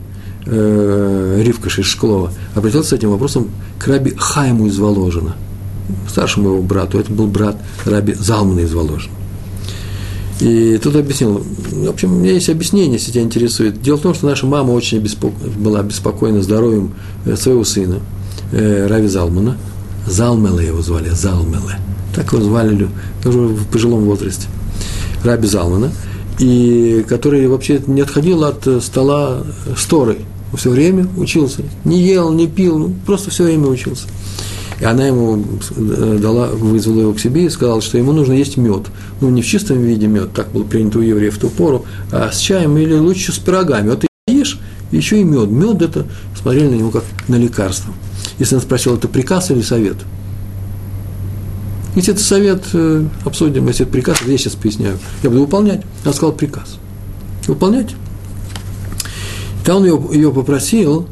э, 0.45 1.41
Ривка 1.43 1.69
Шишклова, 1.69 2.31
обратился 2.55 2.89
с 2.89 2.93
этим 2.93 3.11
вопросом 3.11 3.49
к 3.79 3.87
Раби 3.87 4.13
Хайму 4.17 4.67
из 4.67 4.77
Воложина. 4.77 5.35
старшему 6.09 6.49
его 6.49 6.61
брату, 6.61 6.99
это 6.99 7.11
был 7.11 7.27
брат 7.27 7.57
Раби 7.85 8.13
Залмана 8.13 8.61
из 8.61 8.73
Воложина. 8.73 9.13
И 10.39 10.79
тут 10.83 10.95
объяснил, 10.95 11.43
в 11.71 11.89
общем, 11.89 12.13
у 12.13 12.19
меня 12.19 12.33
есть 12.33 12.49
объяснение, 12.49 12.93
если 12.93 13.11
тебя 13.11 13.23
интересует. 13.23 13.81
Дело 13.81 13.97
в 13.97 14.01
том, 14.01 14.13
что 14.13 14.27
наша 14.27 14.45
мама 14.45 14.71
очень 14.71 14.99
беспоко... 14.99 15.35
была 15.57 15.81
беспокоена 15.81 16.43
здоровьем 16.43 16.93
э, 17.25 17.35
своего 17.35 17.63
сына, 17.63 17.99
э, 18.51 18.87
Рави 18.87 19.07
Залмана. 19.07 19.57
Залмеле 20.05 20.67
его 20.67 20.81
звали, 20.81 21.09
Залмеле. 21.09 21.79
Так 22.15 22.33
его 22.33 22.43
звали 22.43 22.87
уже 23.25 23.39
в 23.39 23.65
пожилом 23.67 24.05
возрасте. 24.05 24.47
Раби 25.23 25.47
Залмана. 25.47 25.91
И 26.39 27.03
который 27.07 27.47
вообще 27.47 27.81
не 27.87 28.01
отходил 28.01 28.43
от 28.43 28.65
э, 28.67 28.79
стола 28.81 29.43
сторы. 29.75 30.19
Все 30.55 30.69
время 30.69 31.07
учился. 31.17 31.63
Не 31.83 32.01
ел, 32.01 32.31
не 32.31 32.47
пил, 32.47 32.77
ну, 32.77 32.93
просто 33.05 33.31
все 33.31 33.43
время 33.43 33.67
учился. 33.67 34.07
И 34.79 34.85
она 34.85 35.07
ему 35.07 35.43
э, 35.75 36.17
дала, 36.21 36.47
вызвала 36.47 37.01
его 37.01 37.13
к 37.13 37.19
себе 37.19 37.45
и 37.45 37.49
сказала, 37.49 37.81
что 37.81 37.97
ему 37.97 38.11
нужно 38.11 38.33
есть 38.33 38.57
мед. 38.57 38.83
Ну, 39.19 39.29
не 39.29 39.41
в 39.41 39.45
чистом 39.45 39.81
виде 39.81 40.07
мед, 40.07 40.33
так 40.33 40.51
было 40.51 40.63
принято 40.63 40.99
у 40.99 41.01
евреев 41.01 41.35
в 41.35 41.39
ту 41.39 41.49
пору, 41.49 41.85
а 42.11 42.31
с 42.31 42.37
чаем 42.37 42.77
или 42.77 42.93
лучше 42.93 43.31
с 43.31 43.39
пирогами. 43.39 43.89
Вот 43.89 44.01
ты 44.01 44.07
ешь, 44.27 44.59
еще 44.91 45.19
и 45.19 45.23
мед. 45.23 45.49
Мед 45.49 45.81
это, 45.81 46.05
смотрели 46.39 46.67
на 46.67 46.75
него 46.75 46.91
как 46.91 47.03
на 47.27 47.35
лекарство. 47.35 47.93
Если 48.37 48.55
он 48.55 48.61
спросил, 48.61 48.95
это 48.95 49.07
приказ 49.07 49.49
или 49.49 49.61
совет? 49.61 49.97
Если 51.97 52.13
это 52.13 52.23
совет, 52.23 52.63
э, 52.71 53.05
обсудим, 53.25 53.67
если 53.67 53.83
это 53.83 53.91
приказ, 53.91 54.21
я 54.25 54.37
сейчас 54.37 54.55
поясняю. 54.55 54.97
Я 55.21 55.29
буду 55.29 55.41
выполнять. 55.41 55.81
Он 56.05 56.13
сказал 56.13 56.31
приказ. 56.31 56.77
Выполнять. 57.45 57.93
Там 59.65 59.77
он 59.77 59.83
ее, 59.83 60.01
ее 60.13 60.31
попросил, 60.31 61.09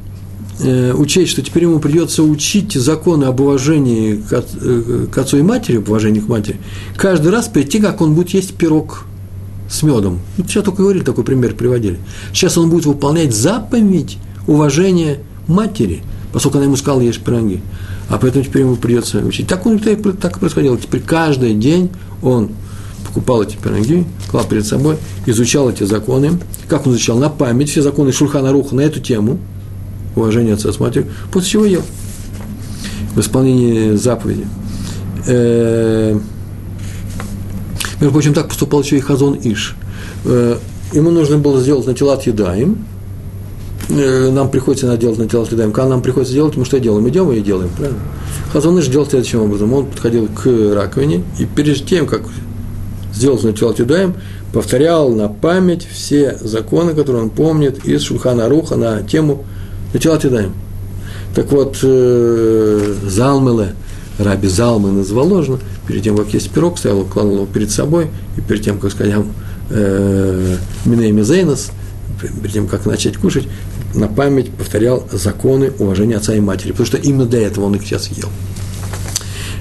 Э, 0.60 0.94
учесть, 0.94 1.32
что 1.32 1.42
теперь 1.42 1.64
ему 1.64 1.80
придется 1.80 2.24
учить 2.24 2.74
законы 2.74 3.26
об 3.26 3.42
уважении 3.42 4.16
к, 4.16 4.32
э, 4.62 5.08
к 5.12 5.18
отцу 5.18 5.38
и 5.38 5.42
матери, 5.42 5.78
об 5.78 5.90
уважении 5.90 6.22
к 6.22 6.30
матери, 6.30 6.60
каждый 6.96 7.32
раз 7.32 7.50
перед 7.50 7.70
тем, 7.70 7.82
как 7.82 8.00
он 8.00 8.16
будет 8.16 8.30
есть 8.30 8.56
пирог 8.56 9.04
с 9.70 9.84
медом. 9.84 10.22
Вот 10.38 10.48
сейчас 10.48 10.64
только 10.64 10.84
говорили, 10.84 11.04
такой 11.04 11.26
пример 11.26 11.56
приводили. 11.56 12.00
Сейчас 12.32 12.58
он 12.58 12.70
будет 12.70 12.86
выполнять 12.86 13.36
заповедь 13.36 14.18
уважения 14.48 15.20
матери, 15.48 16.04
поскольку 16.32 16.60
она 16.60 16.68
ему 16.68 16.78
сказала, 16.78 17.02
ешь 17.02 17.20
пироги. 17.20 17.62
А 18.10 18.18
поэтому 18.18 18.44
теперь 18.44 18.64
ему 18.64 18.76
придется 18.76 19.20
учить. 19.20 19.48
Так, 19.48 19.66
он, 19.66 19.80
так, 19.80 20.38
и 20.38 20.40
происходило. 20.40 20.78
Теперь 20.78 21.02
каждый 21.02 21.54
день 21.56 21.90
он 22.22 22.52
покупал 23.06 23.44
эти 23.44 23.56
пироги, 23.56 24.06
клал 24.30 24.46
перед 24.46 24.66
собой, 24.66 24.98
изучал 25.26 25.70
эти 25.70 25.84
законы. 25.84 26.40
Как 26.68 26.86
он 26.86 26.94
изучал? 26.94 27.18
На 27.18 27.30
память 27.30 27.70
все 27.70 27.82
законы 27.82 28.12
Шульхана 28.12 28.52
Руха 28.52 28.76
на 28.76 28.82
эту 28.82 29.00
тему– 29.00 29.40
уважение 30.16 30.54
отца 30.54 30.72
с 30.72 30.80
матерью, 30.80 31.12
после 31.32 31.50
чего 31.50 31.66
ел 31.66 31.82
в 33.14 33.20
исполнении 33.20 33.96
заповеди. 33.96 34.48
Э, 35.28 36.18
между 38.00 38.12
прочим, 38.12 38.34
так 38.34 38.48
поступал 38.48 38.82
еще 38.82 38.98
и 38.98 39.00
Хазон 39.00 39.38
Иш. 39.42 39.76
Э, 40.26 40.58
ему 40.94 41.12
нужно 41.12 41.38
было 41.38 41.62
сделать 41.62 41.86
на 41.86 41.94
телат 41.94 42.24
едаем, 42.24 42.86
нам 43.90 44.50
приходится 44.50 44.88
на 44.88 44.98
делать 44.98 45.20
на 45.20 45.28
телат 45.28 45.52
едаем. 45.52 45.72
Когда 45.72 45.90
нам 45.90 46.02
приходится 46.02 46.34
делать, 46.34 46.58
мы 46.58 46.66
что 46.66 46.80
делаем? 46.80 47.08
Идем 47.08 47.32
и 47.32 47.40
делаем, 47.42 47.70
правильно? 47.78 48.00
Хазон 48.52 48.80
Иш 48.80 48.88
делал 48.88 49.06
следующим 49.06 49.42
образом. 49.42 49.74
Он 49.74 49.86
подходил 49.86 50.28
к 50.28 50.46
раковине, 50.74 51.24
и 51.40 51.46
перед 51.46 51.86
тем, 51.86 52.08
как 52.08 52.24
сделать 53.14 53.44
на 53.44 53.54
телат 53.54 53.80
едаем, 53.80 54.16
повторял 54.54 55.10
на 55.10 55.28
память 55.28 55.86
все 55.86 56.38
законы, 56.42 56.94
которые 56.94 57.24
он 57.24 57.30
помнит 57.30 57.86
из 57.86 58.04
Шульхана 58.04 58.48
Руха 58.48 58.76
на 58.76 59.04
тему 59.04 59.44
Натилат 59.94 60.24
Ядаем. 60.24 60.54
Так 61.34 61.52
вот, 61.52 61.78
э, 61.84 62.96
Залмеле, 63.06 63.76
Раби 64.18 64.48
Залман 64.48 65.02
из 65.02 65.12
Воложина, 65.12 65.60
перед 65.88 66.04
тем, 66.04 66.18
как 66.18 66.34
есть 66.34 66.52
пирог, 66.52 66.78
стоял, 66.78 67.04
клал 67.04 67.32
его 67.32 67.46
перед 67.46 67.72
собой, 67.72 68.08
и 68.38 68.42
перед 68.42 68.64
тем, 68.64 68.80
как 68.80 68.92
сказать, 68.92 69.14
э, 69.70 70.58
Миней 70.86 71.12
Мизейнос, 71.12 71.72
перед 72.42 72.54
тем, 72.54 72.68
как 72.68 72.86
начать 72.86 73.18
кушать, 73.18 73.48
на 73.96 74.08
память 74.08 74.52
повторял 74.52 75.08
законы 75.12 75.72
уважения 75.80 76.18
отца 76.18 76.36
и 76.36 76.40
матери, 76.40 76.72
потому 76.72 76.86
что 76.86 76.98
именно 76.98 77.26
для 77.26 77.42
этого 77.42 77.66
он 77.66 77.76
их 77.76 77.84
сейчас 77.84 78.08
ел. 78.10 78.30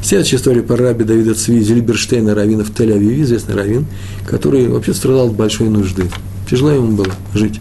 Следующая 0.02 0.36
история 0.36 0.62
про 0.62 0.76
раби 0.76 1.04
Давида 1.04 1.34
Цви 1.34 1.62
Зильберштейна, 1.62 2.34
раввина 2.34 2.62
в 2.64 2.70
Тель-Авиве, 2.70 3.22
известный 3.22 3.54
раввин, 3.54 3.86
который 4.26 4.68
вообще 4.68 4.92
страдал 4.92 5.28
от 5.28 5.34
большой 5.34 5.70
нужды. 5.70 6.04
Тяжело 6.50 6.72
ему 6.72 6.92
было 6.92 7.12
жить. 7.32 7.60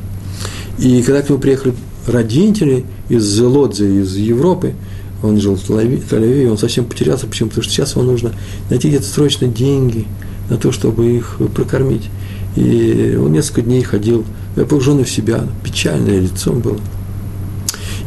И 0.77 1.01
когда 1.03 1.21
к 1.21 1.29
нему 1.29 1.39
приехали 1.39 1.73
родители 2.05 2.85
из 3.07 3.39
Лодзи, 3.39 4.01
из 4.01 4.17
Европы, 4.17 4.73
он 5.21 5.39
жил 5.39 5.55
в 5.55 5.69
Тель-Авиве, 5.69 6.49
он 6.49 6.57
совсем 6.57 6.83
потерялся, 6.83 7.27
почему? 7.27 7.47
Потому 7.47 7.63
что 7.63 7.71
сейчас 7.71 7.95
ему 7.95 8.03
нужно 8.03 8.33
найти 8.69 8.89
где-то 8.89 9.05
срочно 9.05 9.47
деньги 9.47 10.05
на 10.49 10.57
то, 10.57 10.73
чтобы 10.73 11.15
их 11.15 11.37
прокормить. 11.55 12.09
И 12.57 13.17
он 13.17 13.31
несколько 13.31 13.61
дней 13.61 13.83
ходил, 13.83 14.25
погруженный 14.55 15.03
в 15.03 15.09
себя, 15.09 15.45
печальное 15.63 16.19
лицом 16.19 16.59
было. 16.59 16.79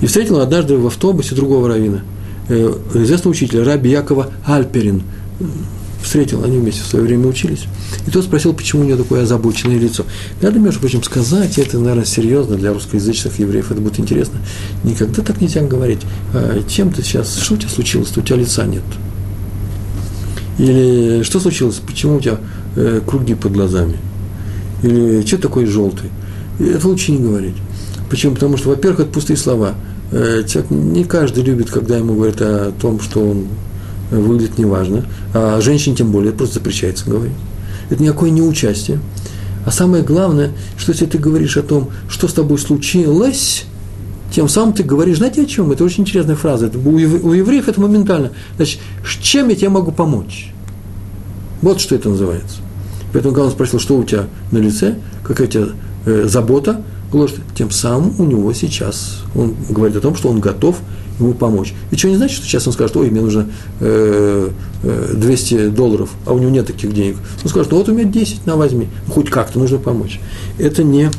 И 0.00 0.06
встретил 0.06 0.40
однажды 0.40 0.76
в 0.76 0.86
автобусе 0.86 1.34
другого 1.34 1.68
равина, 1.68 2.02
э, 2.48 2.72
известного 2.94 3.32
учителя, 3.32 3.64
раби 3.64 3.90
Якова 3.90 4.30
Альперин, 4.44 5.02
встретил, 6.06 6.44
они 6.44 6.58
вместе 6.58 6.82
в 6.82 6.86
свое 6.86 7.04
время 7.04 7.26
учились. 7.26 7.64
И 8.06 8.10
тот 8.10 8.24
спросил, 8.24 8.54
почему 8.54 8.82
у 8.82 8.84
него 8.84 8.98
такое 8.98 9.22
озабоченное 9.24 9.78
лицо. 9.78 10.04
Надо, 10.40 10.58
между 10.58 10.80
прочим, 10.80 11.02
сказать, 11.02 11.58
это, 11.58 11.78
наверное, 11.78 12.04
серьезно 12.04 12.56
для 12.56 12.72
русскоязычных 12.72 13.38
евреев, 13.38 13.70
это 13.70 13.80
будет 13.80 13.98
интересно. 13.98 14.38
Никогда 14.84 15.22
так 15.22 15.40
нельзя 15.40 15.62
говорить. 15.62 16.00
А, 16.32 16.62
чем 16.68 16.92
ты 16.92 17.02
сейчас, 17.02 17.36
что 17.36 17.54
у 17.54 17.56
тебя 17.56 17.68
случилось, 17.68 18.16
у 18.16 18.20
тебя 18.20 18.36
лица 18.36 18.64
нет? 18.64 18.84
Или 20.58 21.22
что 21.22 21.40
случилось, 21.40 21.80
почему 21.86 22.16
у 22.16 22.20
тебя 22.20 22.38
э, 22.76 23.00
круги 23.04 23.34
под 23.34 23.52
глазами? 23.52 23.96
Или 24.82 25.26
что 25.26 25.38
такое 25.38 25.66
желтый? 25.66 26.10
Это 26.58 26.88
лучше 26.88 27.12
не 27.12 27.18
говорить. 27.18 27.56
Почему? 28.10 28.34
Потому 28.34 28.56
что, 28.56 28.70
во-первых, 28.70 29.00
это 29.00 29.10
пустые 29.10 29.36
слова. 29.36 29.74
Э, 30.12 30.42
человек, 30.46 30.70
не 30.70 31.04
каждый 31.04 31.42
любит, 31.42 31.70
когда 31.70 31.96
ему 31.96 32.14
говорят 32.14 32.40
о 32.40 32.72
том, 32.80 33.00
что 33.00 33.20
он 33.20 33.46
выглядит 34.10 34.58
неважно, 34.58 35.04
а 35.34 35.60
женщине 35.60 35.96
тем 35.96 36.12
более, 36.12 36.32
просто 36.32 36.56
запрещается 36.56 37.08
говорить. 37.10 37.34
Это 37.90 38.02
никакое 38.02 38.30
не 38.30 38.42
участие. 38.42 39.00
А 39.64 39.72
самое 39.72 40.04
главное, 40.04 40.52
что 40.78 40.92
если 40.92 41.06
ты 41.06 41.18
говоришь 41.18 41.56
о 41.56 41.62
том, 41.62 41.90
что 42.08 42.28
с 42.28 42.32
тобой 42.32 42.58
случилось, 42.58 43.64
тем 44.32 44.48
самым 44.48 44.74
ты 44.74 44.84
говоришь, 44.84 45.18
знаете 45.18 45.42
о 45.42 45.46
чем? 45.46 45.72
Это 45.72 45.82
очень 45.82 46.02
интересная 46.02 46.36
фраза. 46.36 46.66
Это, 46.66 46.78
у, 46.78 46.98
евреев 46.98 47.68
это 47.68 47.80
моментально. 47.80 48.30
Значит, 48.56 48.80
чем 49.20 49.48
я 49.48 49.56
тебе 49.56 49.68
могу 49.68 49.90
помочь? 49.90 50.52
Вот 51.62 51.80
что 51.80 51.94
это 51.94 52.10
называется. 52.10 52.58
Поэтому, 53.12 53.34
когда 53.34 53.46
он 53.46 53.52
спросил, 53.52 53.80
что 53.80 53.96
у 53.96 54.04
тебя 54.04 54.26
на 54.52 54.58
лице, 54.58 54.96
какая 55.24 55.48
у 55.48 55.50
тебя 55.50 55.66
забота, 56.06 56.82
ложь, 57.12 57.34
тем 57.54 57.70
самым 57.70 58.14
у 58.18 58.24
него 58.24 58.52
сейчас, 58.52 59.22
он 59.34 59.54
говорит 59.68 59.96
о 59.96 60.00
том, 60.00 60.14
что 60.14 60.28
он 60.28 60.40
готов 60.40 60.76
ему 61.18 61.32
помочь. 61.32 61.74
И 61.90 61.96
что 61.96 62.08
не 62.08 62.16
значит, 62.16 62.36
что 62.36 62.46
сейчас 62.46 62.66
он 62.66 62.72
скажет, 62.72 62.96
ой, 62.96 63.10
мне 63.10 63.20
нужно 63.20 63.48
э, 63.80 64.50
200 64.82 65.54
э, 65.54 65.68
долларов, 65.68 66.10
а 66.26 66.32
у 66.32 66.38
него 66.38 66.50
нет 66.50 66.66
таких 66.66 66.92
денег. 66.92 67.16
Он 67.42 67.50
скажет, 67.50 67.72
ну 67.72 67.78
вот 67.78 67.88
у 67.88 67.94
меня 67.94 68.04
10, 68.04 68.46
на 68.46 68.56
возьми. 68.56 68.88
Хоть 69.08 69.30
как-то 69.30 69.58
нужно 69.58 69.78
помочь. 69.78 70.20
Это 70.58 70.82
не 70.82 71.10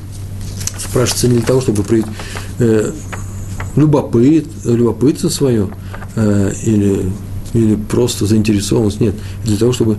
спрашивается 0.80 1.28
не 1.28 1.38
для 1.38 1.46
того, 1.46 1.62
чтобы 1.62 1.84
проявить 1.84 2.08
э, 2.60 2.92
любопыт, 3.76 4.46
любопытство 4.66 5.30
свое 5.30 5.70
э, 6.16 6.54
или, 6.64 7.12
или 7.54 7.76
просто 7.76 8.26
заинтересованность. 8.26 9.02
Нет, 9.02 9.16
для 9.46 9.58
того, 9.58 9.74
чтобы 9.74 9.98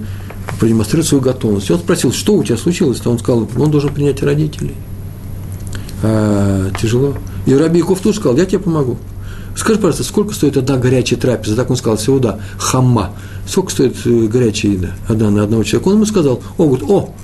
продемонстрировать 0.58 1.08
свою 1.08 1.22
готовность. 1.22 1.70
И 1.70 1.72
он 1.72 1.78
спросил, 1.78 2.12
что 2.12 2.34
у 2.34 2.44
тебя 2.44 2.56
случилось, 2.56 2.98
то 2.98 3.10
он 3.10 3.18
сказал, 3.18 3.48
он 3.56 3.70
должен 3.70 3.92
принять 3.92 4.22
родителей. 4.22 4.74
А, 6.02 6.70
тяжело. 6.80 7.14
И 7.46 7.54
Раби 7.54 7.78
Яков 7.78 8.00
тоже 8.00 8.18
сказал, 8.18 8.36
я 8.36 8.44
тебе 8.44 8.58
помогу. 8.58 8.98
Скажи, 9.56 9.78
пожалуйста, 9.78 10.04
сколько 10.04 10.34
стоит 10.34 10.56
одна 10.56 10.76
горячая 10.76 11.18
трапеза? 11.18 11.56
Так 11.56 11.70
он 11.70 11.76
сказал, 11.76 11.98
сеуда, 11.98 12.40
хамма. 12.58 13.10
Сколько 13.46 13.72
стоит 13.72 13.96
э, 14.04 14.26
горячая 14.26 14.72
еда 14.72 14.90
одна 15.08 15.30
на 15.30 15.42
одного 15.42 15.64
человека? 15.64 15.88
Он 15.88 15.94
ему 15.94 16.06
сказал, 16.06 16.40
он 16.58 16.68
говорит, 16.68 16.88
о, 16.88 17.14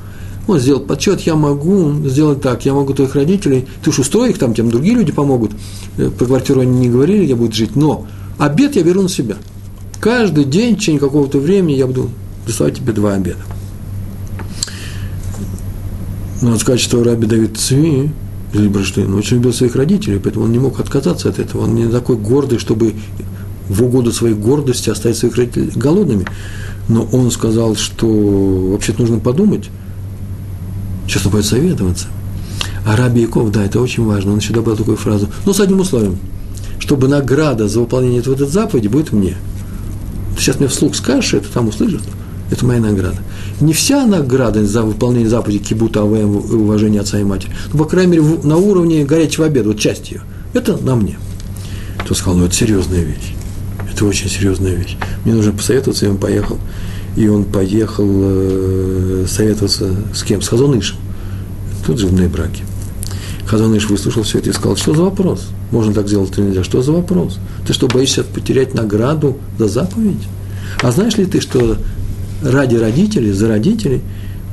он 0.49 0.59
сделал 0.59 0.81
подсчет, 0.81 1.21
я 1.21 1.37
могу 1.37 1.93
сделать 2.09 2.41
так, 2.41 2.65
я 2.65 2.75
могу 2.75 2.93
твоих 2.93 3.15
родителей, 3.15 3.67
ты 3.83 3.91
уж 3.91 4.01
устрой 4.01 4.31
их, 4.31 4.39
там 4.39 4.53
тем 4.53 4.69
другие 4.69 4.97
люди 4.97 5.13
помогут. 5.13 5.53
Э, 5.97 6.11
про 6.11 6.27
квартиру 6.27 6.61
они 6.61 6.81
не 6.81 6.89
говорили, 6.89 7.25
я 7.25 7.37
буду 7.37 7.53
жить, 7.53 7.77
но 7.77 8.07
обед 8.39 8.75
я 8.75 8.83
беру 8.83 9.03
на 9.03 9.09
себя. 9.09 9.37
Каждый 10.01 10.45
день, 10.45 10.75
в 10.75 10.81
течение 10.81 11.01
какого-то 11.01 11.39
времени 11.39 11.77
я 11.77 11.87
буду 11.87 12.11
доставать 12.47 12.77
тебе 12.77 12.93
два 12.93 13.15
обеда. 13.15 13.41
Надо 16.43 16.59
сказать, 16.59 16.81
что 16.81 17.03
Раби 17.03 17.27
Давид 17.27 17.57
Цви, 17.57 18.11
Зильберштейн 18.53 19.13
очень 19.15 19.39
любил 19.39 19.53
своих 19.53 19.77
родителей, 19.77 20.19
поэтому 20.19 20.45
он 20.45 20.53
не 20.53 20.59
мог 20.59 20.79
отказаться 20.79 21.29
от 21.29 21.39
этого. 21.39 21.63
Он 21.63 21.75
не 21.75 21.87
такой 21.89 22.17
гордый, 22.17 22.59
чтобы 22.59 22.95
в 23.69 23.83
угоду 23.83 24.13
своей 24.13 24.35
гордости 24.35 24.91
оставить 24.91 25.17
своих 25.17 25.37
родителей 25.37 25.73
голодными. 25.75 26.27
Но 26.89 27.09
он 27.13 27.31
сказал, 27.31 27.77
что 27.77 28.07
вообще-то 28.07 29.01
нужно 29.01 29.19
подумать, 29.19 29.71
честно 31.07 31.31
будет 31.31 31.47
советоваться. 31.47 32.09
А 32.87 32.97
Раби 32.97 33.23
Яков, 33.23 33.51
да, 33.51 33.65
это 33.65 33.81
очень 33.81 34.05
важно, 34.05 34.33
он 34.33 34.39
еще 34.39 34.53
добавил 34.53 34.77
такую 34.77 34.99
фразу, 34.99 35.29
но 35.47 35.55
с 35.55 35.61
одним 35.61 35.81
условием, 35.81 36.19
чтобы 36.79 37.09
награда 37.09 37.69
за 37.69 37.81
выполнение 37.81 38.21
этого 38.21 38.47
заповеди 38.47 38.89
будет 38.89 39.13
мне. 39.13 39.37
Ты 40.37 40.43
сейчас 40.43 40.59
мне 40.59 40.69
вслух 40.69 40.95
скажешь, 40.95 41.33
это 41.33 41.49
там 41.49 41.69
услышат. 41.69 42.03
Это 42.51 42.65
моя 42.67 42.81
награда. 42.81 43.19
Не 43.61 43.73
вся 43.73 44.05
награда 44.07 44.65
за 44.65 44.83
выполнение 44.83 45.29
заповеди 45.29 45.59
кибута 45.59 46.03
АВМ 46.03 46.39
и 46.39 46.55
уважение 46.55 47.01
отца 47.01 47.19
и 47.19 47.25
матери, 47.25 47.53
но, 47.73 47.79
по 47.79 47.85
крайней 47.85 48.19
мере, 48.19 48.39
на 48.43 48.57
уровне 48.57 49.05
горячего 49.05 49.47
обеда, 49.47 49.69
вот 49.69 49.79
часть 49.79 50.11
ее. 50.11 50.21
Это 50.53 50.77
на 50.77 50.95
мне. 50.95 51.19
Кто 51.99 52.15
сказал, 52.15 52.39
ну 52.39 52.47
это 52.47 52.55
серьезная 52.55 53.03
вещь. 53.03 53.35
Это 53.91 54.05
очень 54.05 54.29
серьезная 54.29 54.75
вещь. 54.75 54.97
Мне 55.25 55.35
нужно 55.35 55.53
посоветоваться, 55.53 56.07
и 56.07 56.09
он 56.09 56.19
поехал. 56.19 56.59
И 57.17 57.29
он 57.29 57.45
поехал 57.45 58.07
э, 58.09 59.27
советоваться 59.29 59.95
с 60.13 60.23
кем? 60.23 60.43
С 60.43 60.49
Хазонышем. 60.49 60.97
Тут 61.87 61.99
же 61.99 62.09
в 62.09 62.33
браке. 62.33 62.65
Хазаныш 63.47 63.89
выслушал 63.89 64.23
все 64.23 64.39
это 64.39 64.51
и 64.51 64.53
сказал, 64.53 64.77
что 64.77 64.95
за 64.95 65.03
вопрос? 65.03 65.49
Можно 65.71 65.93
так 65.93 66.09
сделать 66.09 66.37
или 66.39 66.47
нельзя? 66.47 66.65
Что 66.65 66.83
за 66.83 66.93
вопрос? 66.93 67.39
Ты 67.67 67.73
что, 67.73 67.89
боишься 67.89 68.25
потерять 68.25 68.75
награду 68.75 69.37
за 69.59 69.69
заповедь? 69.69 70.27
А 70.83 70.91
знаешь 70.91 71.17
ли 71.17 71.27
ты, 71.27 71.41
что 71.41 71.77
ради 72.45 72.77
родителей, 72.77 73.33
за 73.33 73.49
родителей 73.49 74.03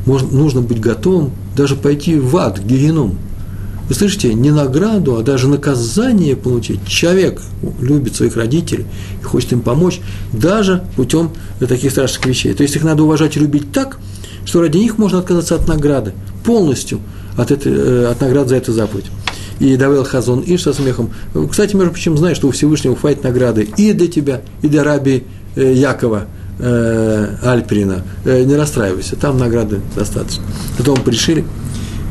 можно, 0.06 0.30
нужно 0.30 0.62
быть 0.62 0.80
готовым 0.80 1.32
даже 1.56 1.76
пойти 1.76 2.16
в 2.16 2.36
ад, 2.38 2.60
в 2.60 2.66
геном? 2.66 3.18
Вы 3.88 3.96
слышите, 3.96 4.34
не 4.34 4.52
награду, 4.52 5.18
а 5.18 5.22
даже 5.22 5.50
наказание 5.50 6.36
получить. 6.36 6.86
Человек 6.88 7.42
любит 7.82 8.16
своих 8.16 8.38
родителей 8.38 8.86
и 9.22 9.24
хочет 9.24 9.52
им 9.52 9.62
помочь, 9.62 10.00
даже 10.32 10.84
путем 10.96 11.32
таких 11.60 11.92
страшных 11.92 12.26
вещей. 12.26 12.54
То 12.54 12.64
есть 12.64 12.76
их 12.76 12.84
надо 12.84 13.04
уважать 13.04 13.36
и 13.36 13.40
любить 13.40 13.72
так, 13.74 14.00
что 14.46 14.62
ради 14.62 14.78
них 14.78 14.98
можно 14.98 15.20
отказаться 15.20 15.56
от 15.56 15.68
награды 15.68 16.14
полностью– 16.44 17.00
от, 17.38 17.52
этой, 17.52 17.74
э, 17.74 18.06
от 18.12 18.22
наград 18.22 18.50
за 18.50 18.56
эту 18.56 18.74
заповедь. 18.74 19.06
И 19.60 19.76
Давел 19.78 20.04
Хазон 20.04 20.44
Иш 20.46 20.64
со 20.64 20.74
смехом. 20.74 21.12
Кстати, 21.50 21.76
между 21.76 21.92
прочим, 21.92 22.18
знаешь, 22.18 22.38
что 22.38 22.48
у 22.48 22.52
Всевышнего 22.52 22.96
хватит 22.96 23.24
награды 23.24 23.68
и 23.78 23.94
для 23.94 24.08
тебя, 24.08 24.42
и 24.62 24.68
для 24.68 24.84
раби 24.84 25.24
э, 26.62 27.36
Якова 27.42 28.04
э. 28.26 28.44
Не 28.46 28.56
расстраивайся, 28.56 29.16
там 29.16 29.38
награды 29.38 29.82
достаточно. 29.96 30.44
Потом 30.78 31.02
пришили, 31.02 31.44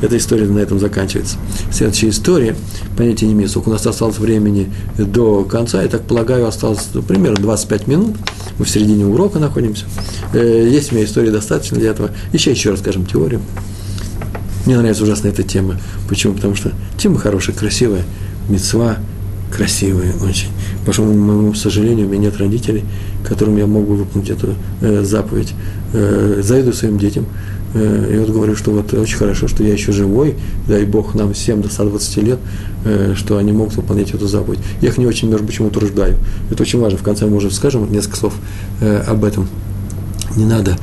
эта 0.03 0.17
история 0.17 0.47
на 0.47 0.59
этом 0.59 0.81
заканчивается. 0.81 1.37
Следующая 1.71 2.09
история, 2.09 2.57
понятия 2.97 3.27
не 3.27 3.33
имею, 3.35 3.49
сколько 3.49 3.69
у 3.69 3.73
нас 3.73 3.87
осталось 3.87 4.19
времени 4.19 4.73
до 4.97 5.45
конца, 5.45 5.83
я 5.83 5.89
так 5.89 6.03
полагаю, 6.03 6.47
осталось 6.47 6.89
ну, 6.95 7.03
примерно 7.03 7.37
25 7.41 7.87
минут, 7.87 8.17
мы 8.59 8.65
в 8.65 8.71
середине 8.71 9.07
урока 9.07 9.39
находимся. 9.39 9.85
Есть 10.33 10.93
у 10.93 10.95
меня 10.95 11.05
история 11.05 11.31
достаточно 11.31 11.79
для 11.79 11.91
этого. 11.91 12.11
Еще 12.33 12.51
еще 12.51 12.71
расскажем 12.71 13.07
теорию. 13.07 13.41
Мне 14.67 14.77
нравится 14.77 15.05
ужасно 15.05 15.29
эта 15.29 15.43
тема. 15.43 15.81
Почему? 16.09 16.35
Потому 16.35 16.55
что 16.55 16.73
тема 16.99 17.19
хорошая, 17.19 17.57
красивая, 17.57 18.03
мецва 18.49 18.99
красивая 19.51 20.15
очень. 20.23 20.49
По 20.81 20.87
большому 20.87 21.13
моему 21.13 21.55
сожалению, 21.55 22.07
у 22.07 22.11
меня 22.11 22.23
нет 22.23 22.39
родителей, 22.39 22.85
которым 23.25 23.57
я 23.57 23.67
мог 23.67 23.87
бы 23.87 23.97
выполнить 23.97 24.31
эту 24.31 24.55
э, 24.81 25.03
заповедь. 25.03 25.55
Э, 25.93 26.41
завидую 26.43 26.73
своим 26.73 26.99
детям. 26.99 27.27
Э, 27.75 28.11
и 28.13 28.19
вот 28.19 28.31
говорю, 28.31 28.57
что 28.57 28.71
вот 28.71 28.93
очень 28.95 29.17
хорошо, 29.17 29.47
что 29.47 29.63
я 29.63 29.73
еще 29.73 29.93
живой, 29.93 30.37
дай 30.67 30.85
Бог 30.85 31.15
нам 31.15 31.33
всем 31.35 31.63
до 31.63 31.69
120 31.69 32.17
лет, 32.19 32.39
э, 32.85 33.15
что 33.17 33.37
они 33.37 33.53
могут 33.53 33.77
выполнять 33.77 34.13
эту 34.13 34.27
заповедь. 34.27 34.61
Я 34.81 34.89
их 34.89 34.99
не 34.99 35.07
очень, 35.07 35.29
между 35.29 35.47
почему 35.47 35.69
утруждаю. 35.69 36.17
Это 36.51 36.63
очень 36.63 36.81
важно. 36.81 36.99
В 36.99 37.03
конце 37.03 37.27
мы 37.27 37.37
уже 37.37 37.51
скажем 37.51 37.91
несколько 37.93 38.17
слов 38.17 38.35
э, 38.81 39.03
об 39.07 39.25
этом. 39.25 39.49
Не 40.37 40.47
надо 40.47 40.77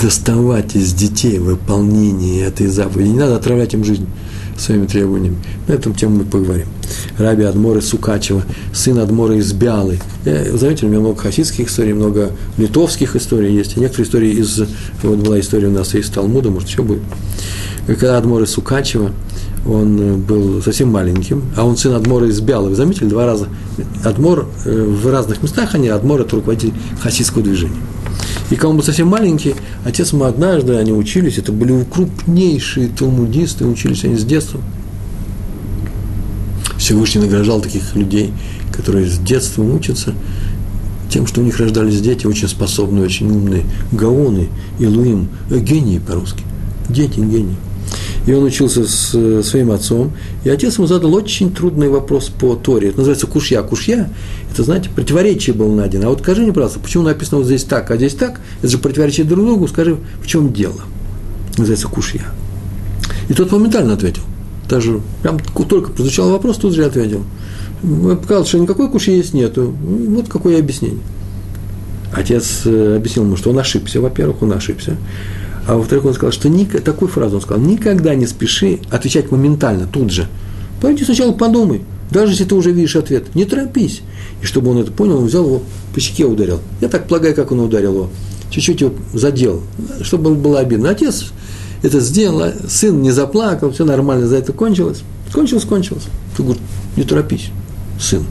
доставать 0.00 0.74
из 0.74 0.92
детей 0.92 1.38
выполнение 1.38 2.46
этой 2.46 2.66
заповеди. 2.66 3.08
Не 3.08 3.18
надо 3.18 3.36
отравлять 3.36 3.74
им 3.74 3.84
жизнь 3.84 4.06
своими 4.56 4.86
требованиями. 4.86 5.36
На 5.66 5.72
эту 5.72 5.92
тему 5.92 6.18
мы 6.18 6.24
поговорим. 6.24 6.66
Раби 7.18 7.44
Адмора 7.44 7.80
Сукачева, 7.80 8.42
сын 8.72 8.98
Адмора 8.98 9.36
из 9.36 9.52
Бялы. 9.52 9.98
Я, 10.24 10.56
заметили, 10.56 10.86
у 10.86 10.88
меня 10.90 11.00
много 11.00 11.18
хасидских 11.20 11.68
историй, 11.68 11.92
много 11.92 12.30
литовских 12.56 13.16
историй 13.16 13.54
есть. 13.54 13.76
Некоторые 13.76 14.06
истории 14.06 14.30
из... 14.32 14.62
Вот 15.02 15.18
была 15.18 15.40
история 15.40 15.68
у 15.68 15.72
нас 15.72 15.94
из 15.94 16.08
Талмуда, 16.10 16.50
может, 16.50 16.68
еще 16.68 16.82
будет. 16.82 17.02
Когда 17.86 18.18
Адмора 18.18 18.46
Сукачева, 18.46 19.12
он 19.66 20.20
был 20.20 20.62
совсем 20.62 20.90
маленьким, 20.90 21.42
а 21.56 21.64
он 21.64 21.76
сын 21.76 21.94
Адмора 21.94 22.28
из 22.28 22.40
Бялы. 22.40 22.70
Вы 22.70 22.76
заметили, 22.76 23.06
два 23.06 23.26
раза. 23.26 23.48
Адмор 24.04 24.46
э, 24.64 24.84
в 24.84 25.10
разных 25.10 25.42
местах, 25.42 25.74
они 25.74 25.88
Адмор– 25.88 26.20
это 26.22 26.36
руководитель 26.36 26.74
хасидского 27.00 27.42
движения. 27.42 27.80
И 28.50 28.54
когда 28.54 28.68
он 28.68 28.76
был 28.76 28.84
совсем 28.84 29.08
маленький, 29.08 29.54
отец 29.84 30.12
ему 30.12 30.24
однажды, 30.24 30.74
они 30.74 30.92
учились, 30.92 31.38
это 31.38 31.52
были 31.52 31.84
крупнейшие 31.84 32.88
талмудисты, 32.88 33.66
учились 33.66 34.04
они 34.04 34.16
с 34.16 34.24
детства. 34.24 34.60
Всевышний 36.78 37.22
награждал 37.22 37.60
таких 37.60 37.94
людей, 37.94 38.32
которые 38.72 39.08
с 39.08 39.18
детства 39.18 39.62
учатся, 39.62 40.14
тем, 41.10 41.26
что 41.26 41.40
у 41.40 41.44
них 41.44 41.58
рождались 41.58 42.00
дети 42.00 42.26
очень 42.26 42.48
способные, 42.48 43.04
очень 43.04 43.30
умные, 43.30 43.64
гаоны, 43.92 44.48
илуим, 44.78 45.28
э, 45.50 45.58
гении 45.60 45.98
по-русски. 45.98 46.42
Дети, 46.88 47.20
гении 47.20 47.56
и 48.26 48.32
он 48.32 48.44
учился 48.44 48.86
с 48.86 49.10
э, 49.14 49.42
своим 49.42 49.70
отцом, 49.70 50.12
и 50.44 50.48
отец 50.48 50.78
ему 50.78 50.86
задал 50.86 51.14
очень 51.14 51.52
трудный 51.52 51.88
вопрос 51.88 52.28
по 52.28 52.54
Торе. 52.54 52.88
Это 52.88 52.98
называется 52.98 53.26
кушья. 53.26 53.62
Кушья– 53.62 54.10
это, 54.52 54.62
знаете, 54.62 54.88
противоречие 54.88 55.54
было 55.54 55.74
найдено. 55.74 56.06
А 56.06 56.10
вот 56.10 56.20
скажи 56.20 56.42
мне, 56.42 56.52
пожалуйста, 56.52 56.80
почему 56.80 57.02
написано 57.02 57.38
вот 57.38 57.46
здесь 57.46 57.64
так, 57.64 57.90
а 57.90 57.96
здесь 57.96 58.14
так? 58.14 58.40
Это 58.60 58.68
же 58.68 58.78
противоречие 58.78 59.26
друг 59.26 59.44
другу. 59.44 59.68
Скажи, 59.68 59.98
в 60.22 60.26
чем 60.26 60.52
дело? 60.52 60.80
Называется 61.58 61.88
кушья. 61.88 62.24
И 63.28 63.34
тот 63.34 63.52
моментально 63.52 63.94
ответил. 63.94 64.22
Даже 64.68 65.00
прям 65.22 65.38
только 65.38 65.90
прозвучал 65.90 66.30
вопрос, 66.30 66.56
тут 66.56 66.74
же 66.74 66.84
ответил. 66.84 67.24
Показал, 67.82 68.46
что 68.46 68.58
никакой 68.58 68.88
кушья 68.88 69.12
есть 69.12 69.34
нету. 69.34 69.74
Вот 69.82 70.28
какое 70.28 70.58
объяснение. 70.58 71.00
Отец 72.12 72.62
э, 72.64 72.96
объяснил 72.96 73.26
ему, 73.26 73.36
что 73.36 73.50
он 73.50 73.58
ошибся, 73.58 74.00
во-первых, 74.00 74.42
он 74.42 74.52
ошибся. 74.52 74.96
А 75.66 75.76
во-вторых, 75.76 76.04
он 76.04 76.14
сказал, 76.14 76.32
что 76.32 76.48
ник... 76.48 76.80
такую 76.82 77.08
фразу 77.08 77.36
он 77.36 77.42
сказал, 77.42 77.62
никогда 77.62 78.14
не 78.14 78.26
спеши 78.26 78.80
отвечать 78.90 79.30
моментально, 79.30 79.86
тут 79.90 80.10
же. 80.10 80.26
Пойди 80.80 81.04
сначала 81.04 81.32
подумай, 81.32 81.82
даже 82.10 82.32
если 82.32 82.44
ты 82.44 82.54
уже 82.54 82.70
видишь 82.70 82.96
ответ, 82.96 83.34
не 83.34 83.44
торопись. 83.44 84.02
И 84.42 84.44
чтобы 84.44 84.70
он 84.70 84.78
это 84.78 84.92
понял, 84.92 85.18
он 85.18 85.26
взял 85.26 85.44
его 85.46 85.62
по 85.94 86.00
щеке 86.00 86.26
ударил. 86.26 86.60
Я 86.80 86.88
так 86.88 87.08
полагаю, 87.08 87.34
как 87.34 87.50
он 87.50 87.60
ударил 87.60 87.94
его. 87.94 88.10
Чуть-чуть 88.50 88.82
его 88.82 88.92
задел, 89.14 89.62
чтобы 90.02 90.34
было 90.34 90.60
обидно. 90.60 90.90
Отец 90.90 91.32
это 91.82 92.00
сделал, 92.00 92.42
а 92.42 92.52
сын 92.68 93.00
не 93.00 93.10
заплакал, 93.10 93.72
все 93.72 93.84
нормально, 93.84 94.26
за 94.26 94.36
это 94.36 94.52
кончилось. 94.52 95.00
Кончилось, 95.32 95.64
кончилось. 95.64 96.04
Ты 96.36 96.42
говоришь, 96.42 96.62
не 96.96 97.04
торопись, 97.04 97.48
сын, 97.98 98.24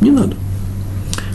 не 0.00 0.10
надо. 0.10 0.36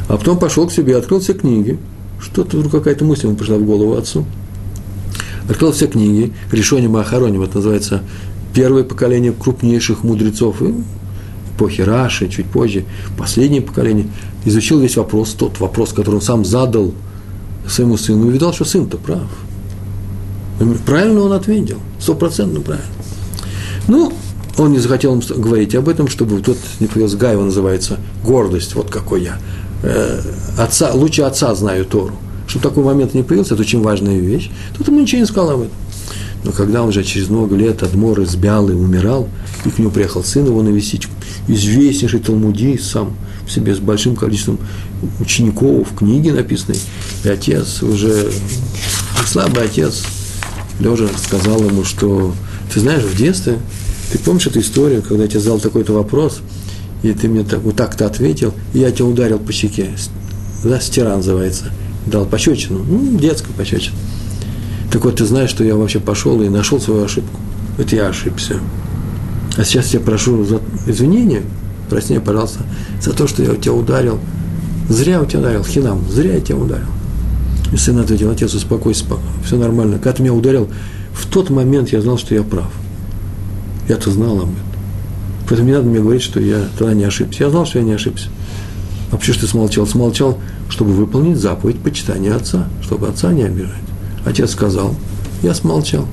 А 0.08 0.18
потом 0.18 0.40
пошел 0.40 0.68
к 0.68 0.72
себе, 0.72 0.98
открыл 0.98 1.20
все 1.20 1.34
книги. 1.34 1.78
Что-то 2.20 2.58
вдруг 2.58 2.72
какая-то 2.72 3.04
мысль 3.04 3.28
ему 3.28 3.36
пришла 3.36 3.58
в 3.58 3.66
голову 3.66 3.96
отцу– 3.96 4.26
открыл 5.50 5.72
все 5.72 5.88
книги, 5.88 6.34
Решоним 6.52 6.98
и 6.98 7.02
Ахароним, 7.02 7.42
это 7.42 7.58
называется 7.58 8.02
первое 8.54 8.84
поколение 8.84 9.34
крупнейших 9.34 10.04
мудрецов. 10.04 10.58
Эпохи 11.56 11.82
Раши, 11.82 12.30
чуть 12.30 12.48
позже, 12.48 12.86
последнее 13.18 13.62
поколение, 13.62 14.08
изучил 14.46 14.80
весь 14.80 14.98
вопрос, 14.98 15.34
тот 15.34 15.60
вопрос, 15.60 15.94
который 15.94 16.16
он 16.16 16.22
сам 16.22 16.46
задал 16.46 16.94
своему 17.68 17.98
сыну, 17.98 18.30
и 18.30 18.34
видал, 18.34 18.54
что 18.54 18.66
сын-то 18.66 18.98
прав. 18.98 19.22
Правильно 20.86 21.22
он 21.22 21.34
ответил, 21.34 21.78
стопроцентно 22.00 22.60
правильно. 22.60 22.88
Ну, 23.88 24.14
он 24.58 24.72
не 24.72 24.80
захотел 24.80 25.22
говорить 25.36 25.76
об 25.76 25.90
этом, 25.90 26.08
чтобы 26.08 26.40
тот 26.42 26.58
не 26.80 26.88
повез 26.88 27.16
Гаева 27.16 27.44
называется 27.44 28.00
гордость, 28.24 28.76
вот 28.76 28.90
какой 28.90 29.24
я. 29.24 29.38
Э, 29.84 30.22
отца, 30.58 30.92
лучше 30.94 31.24
отца 31.24 31.54
знаю 31.56 31.86
Тору 31.86 32.14
чтобы 32.54 32.70
такой 32.70 32.84
момент 32.84 33.16
не 33.16 33.24
появился, 33.24 33.56
это 33.56 33.64
очень 33.64 33.82
важная 33.82 34.20
вещь, 34.20 34.52
тут 34.78 34.88
ему 34.88 35.00
ничего 35.00 35.22
не 35.22 35.26
сказал 35.26 35.52
об 35.52 35.62
этом. 35.62 35.74
Но 36.44 36.52
когда 36.52 36.84
уже 36.84 37.04
через 37.04 37.28
много 37.30 37.56
лет 37.56 37.82
Адмор 37.82 38.22
из 38.22 38.36
Бялы 38.36 38.76
умирал, 38.76 39.28
и 39.66 39.72
к 39.72 39.80
нему 39.80 39.90
приехал 39.90 40.24
сын 40.24 40.46
его 40.46 40.62
навестить, 40.62 41.08
известнейший 41.48 42.20
талмудист 42.20 42.92
сам 42.92 43.16
в 43.48 43.52
себе 43.52 43.74
с 43.74 43.80
большим 43.80 44.16
количеством 44.16 44.60
учеников, 45.20 45.88
книги 45.98 46.30
написанной, 46.30 46.78
и 47.24 47.30
отец 47.30 47.82
уже, 47.82 48.30
слабый 49.26 49.64
отец, 49.64 50.04
лежа 50.80 51.08
сказал 51.18 51.60
ему, 51.64 51.84
что 51.84 52.36
ты 52.72 52.82
знаешь, 52.82 53.04
в 53.04 53.18
детстве, 53.18 53.58
ты 54.12 54.20
помнишь 54.20 54.46
эту 54.46 54.60
историю, 54.60 55.02
когда 55.02 55.24
я 55.24 55.30
тебе 55.30 55.40
задал 55.40 55.60
такой-то 55.60 55.94
вопрос, 55.94 56.42
и 57.02 57.14
ты 57.14 57.28
мне 57.28 57.44
так, 57.44 57.62
вот 57.62 57.78
так-то 57.78 58.06
ответил, 58.06 58.54
и 58.76 58.80
я 58.80 58.92
тебя 58.92 59.06
ударил 59.06 59.40
по 59.40 59.52
щеке, 59.52 59.90
да, 60.64 60.80
стира 60.80 61.16
называется– 61.16 61.72
дал 62.06 62.26
пощечину, 62.26 62.84
ну, 62.84 63.18
детскую 63.18 63.54
пощечину. 63.56 63.96
Так 64.92 65.04
вот, 65.06 65.16
ты 65.16 65.26
знаешь, 65.26 65.50
что 65.50 65.64
я 65.64 65.76
вообще 65.76 66.00
пошел 66.00 66.42
и 66.42 66.50
нашел 66.50 66.80
свою 66.80 67.04
ошибку. 67.04 67.40
Это 67.78 67.96
я 67.96 68.08
ошибся. 68.08 68.60
А 69.58 69.64
сейчас 69.64 69.94
я 69.94 70.00
прошу 70.00 70.44
за 70.46 70.62
извинения, 70.86 71.42
прости 71.90 72.14
меня, 72.14 72.22
пожалуйста, 72.22 72.60
за 73.02 73.14
то, 73.14 73.28
что 73.28 73.44
я 73.44 73.56
тебя 73.56 73.74
ударил. 73.74 74.20
Зря 74.90 75.22
у 75.22 75.26
тебя 75.26 75.40
ударил, 75.40 75.64
хинам, 75.64 76.04
зря 76.10 76.36
я 76.36 76.42
тебя 76.42 76.58
ударил. 76.58 76.88
И 77.72 77.78
сын 77.78 77.98
ответил, 78.00 78.30
отец, 78.30 78.54
успокойся, 78.54 79.06
все 79.44 79.58
нормально. 79.58 79.98
Когда 79.98 80.14
ты 80.14 80.24
меня 80.24 80.34
ударил, 80.34 80.70
в 81.14 81.26
тот 81.28 81.50
момент 81.50 81.90
я 81.90 82.02
знал, 82.02 82.18
что 82.18 82.36
я 82.36 82.44
прав. 82.44 82.72
Я-то 83.88 84.12
знал 84.12 84.42
об 84.42 84.44
этом. 84.44 84.56
Поэтому 85.48 85.68
не 85.68 85.76
надо 85.76 85.88
мне 85.88 86.00
говорить, 86.00 86.22
что 86.22 86.40
я 86.40 86.68
тогда 86.78 86.94
не 86.94 87.04
ошибся. 87.04 87.44
Я 87.44 87.50
знал, 87.50 87.66
что 87.66 87.80
я 87.80 87.86
не 87.86 87.94
ошибся. 87.94 88.30
А 89.14 89.18
почему 89.18 89.38
ты 89.40 89.48
смолчал? 89.48 89.86
Смолчал, 89.86 90.40
чтобы 90.70 90.92
выполнить 90.94 91.38
заповедь 91.38 91.80
почитания 91.80 92.36
отца, 92.36 92.68
чтобы 92.82 93.08
отца 93.08 93.32
не 93.32 93.44
обижать. 93.44 93.76
Отец 94.26 94.52
сказал, 94.52 94.96
я 95.44 95.54
смолчал. 95.54 96.08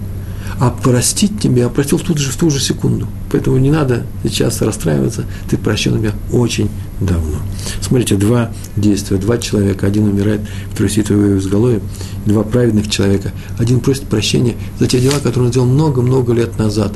А 0.59 0.69
простить 0.69 1.41
тебя, 1.41 1.63
я 1.63 1.69
простил 1.71 1.97
в 1.97 2.03
ту 2.03 2.15
же, 2.15 2.31
в 2.31 2.37
ту 2.37 2.51
же 2.51 2.61
секунду. 2.61 3.07
Поэтому 3.33 3.57
не 3.57 3.71
надо 3.71 4.05
сейчас 4.23 4.61
расстраиваться, 4.61 5.25
ты 5.49 5.57
прощен 5.57 5.99
меня 5.99 6.13
очень 6.31 6.69
давно. 7.01 7.39
Смотрите, 7.81 8.17
два 8.17 8.51
действия, 8.77 9.17
два 9.17 9.39
человека, 9.39 9.87
один 9.87 10.09
умирает, 10.09 10.43
второй 10.71 10.91
сидит 10.91 11.09
в 11.09 11.39
изголовье, 11.39 11.81
два 12.27 12.43
праведных 12.43 12.91
человека. 12.91 13.33
Один 13.59 13.81
просит 13.81 14.05
прощения 14.05 14.57
за 14.79 14.87
те 14.87 15.01
дела, 15.01 15.21
которые 15.21 15.45
он 15.45 15.51
сделал 15.53 15.69
много-много 15.69 16.35
лет 16.35 16.59
назад, 16.59 16.93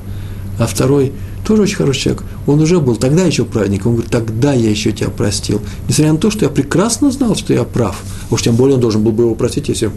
а 0.58 0.66
второй 0.66 1.12
тоже 1.44 1.62
очень 1.62 1.76
хороший 1.76 2.00
человек. 2.00 2.24
Он 2.46 2.60
уже 2.60 2.80
был 2.80 2.96
тогда 2.96 3.24
еще 3.24 3.44
праведник. 3.44 3.86
Он 3.86 3.92
говорит, 3.92 4.10
тогда 4.10 4.54
я 4.54 4.70
еще 4.70 4.92
тебя 4.92 5.10
простил. 5.10 5.60
Несмотря 5.88 6.12
на 6.12 6.18
то, 6.18 6.30
что 6.30 6.46
я 6.46 6.50
прекрасно 6.50 7.10
знал, 7.10 7.36
что 7.36 7.52
я 7.52 7.64
прав. 7.64 8.02
Уж 8.30 8.42
тем 8.42 8.56
более 8.56 8.76
он 8.76 8.80
должен 8.80 9.02
был 9.02 9.12
бы 9.12 9.24
его 9.24 9.34
простить, 9.34 9.68
если 9.68 9.90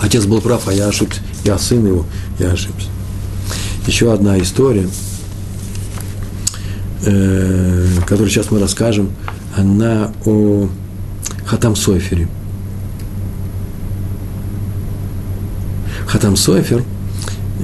отец 0.00 0.24
был 0.24 0.40
прав, 0.40 0.66
а 0.66 0.72
я 0.72 0.88
ошибся. 0.88 1.20
Я 1.44 1.58
сын 1.58 1.86
его, 1.86 2.06
я 2.38 2.52
ошибся. 2.52 2.88
Еще 3.86 4.12
одна 4.12 4.40
история, 4.40 4.88
э, 7.04 7.86
которую 8.06 8.30
сейчас 8.30 8.50
мы 8.50 8.58
расскажем, 8.58 9.10
она 9.56 10.12
о 10.24 10.68
Хатам 11.44 11.76
Сойфере. 11.76 12.28
Хатам 16.06 16.36
Сойфер, 16.36 16.82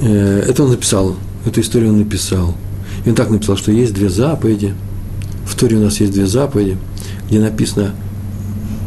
э, 0.01 0.45
это 0.47 0.63
он 0.63 0.71
написал, 0.71 1.15
эту 1.45 1.59
историю 1.59 1.89
он 1.89 1.97
написал– 1.97 2.55
он 3.09 3.15
так 3.15 3.29
написал, 3.29 3.57
что 3.57 3.71
есть 3.71 3.93
две 3.93 4.09
заповеди. 4.09 4.73
В 5.45 5.55
Торе 5.55 5.77
у 5.77 5.81
нас 5.81 5.99
есть 5.99 6.13
две 6.13 6.25
заповеди, 6.25 6.77
где 7.27 7.39
написано, 7.39 7.93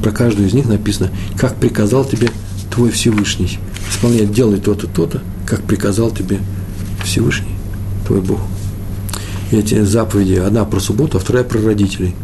про 0.03 0.11
каждую 0.11 0.49
из 0.49 0.55
них 0.55 0.67
написано, 0.67 1.11
как 1.37 1.57
приказал 1.57 2.05
тебе 2.05 2.31
твой 2.71 2.91
Всевышний. 2.91 3.59
Исполнять, 3.91 4.33
делай 4.33 4.59
то-то, 4.59 4.87
то-то, 4.87 5.23
как 5.47 5.63
приказал 5.63 6.11
тебе 6.11 6.39
Всевышний, 7.05 7.55
твой 8.07 8.21
Бог. 8.21 8.41
И 9.51 9.57
эти 9.57 9.83
заповеди, 9.85 10.35
одна 10.35 10.65
про 10.65 10.81
субботу, 10.81 11.19
а 11.19 11.21
вторая 11.21 11.45
про 11.45 11.61
родителей. 11.61 12.15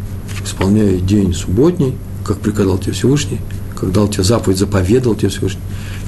Исполняй 0.43 0.99
день 0.99 1.33
субботний, 1.33 1.95
как 2.25 2.39
приказал 2.39 2.77
тебе 2.77 2.93
Всевышний, 2.93 3.39
как 3.79 3.91
дал 3.91 4.07
тебе 4.07 4.23
заповедь, 4.23 4.57
заповедал 4.57 5.15
тебе 5.15 5.29
Всевышний. 5.29 5.61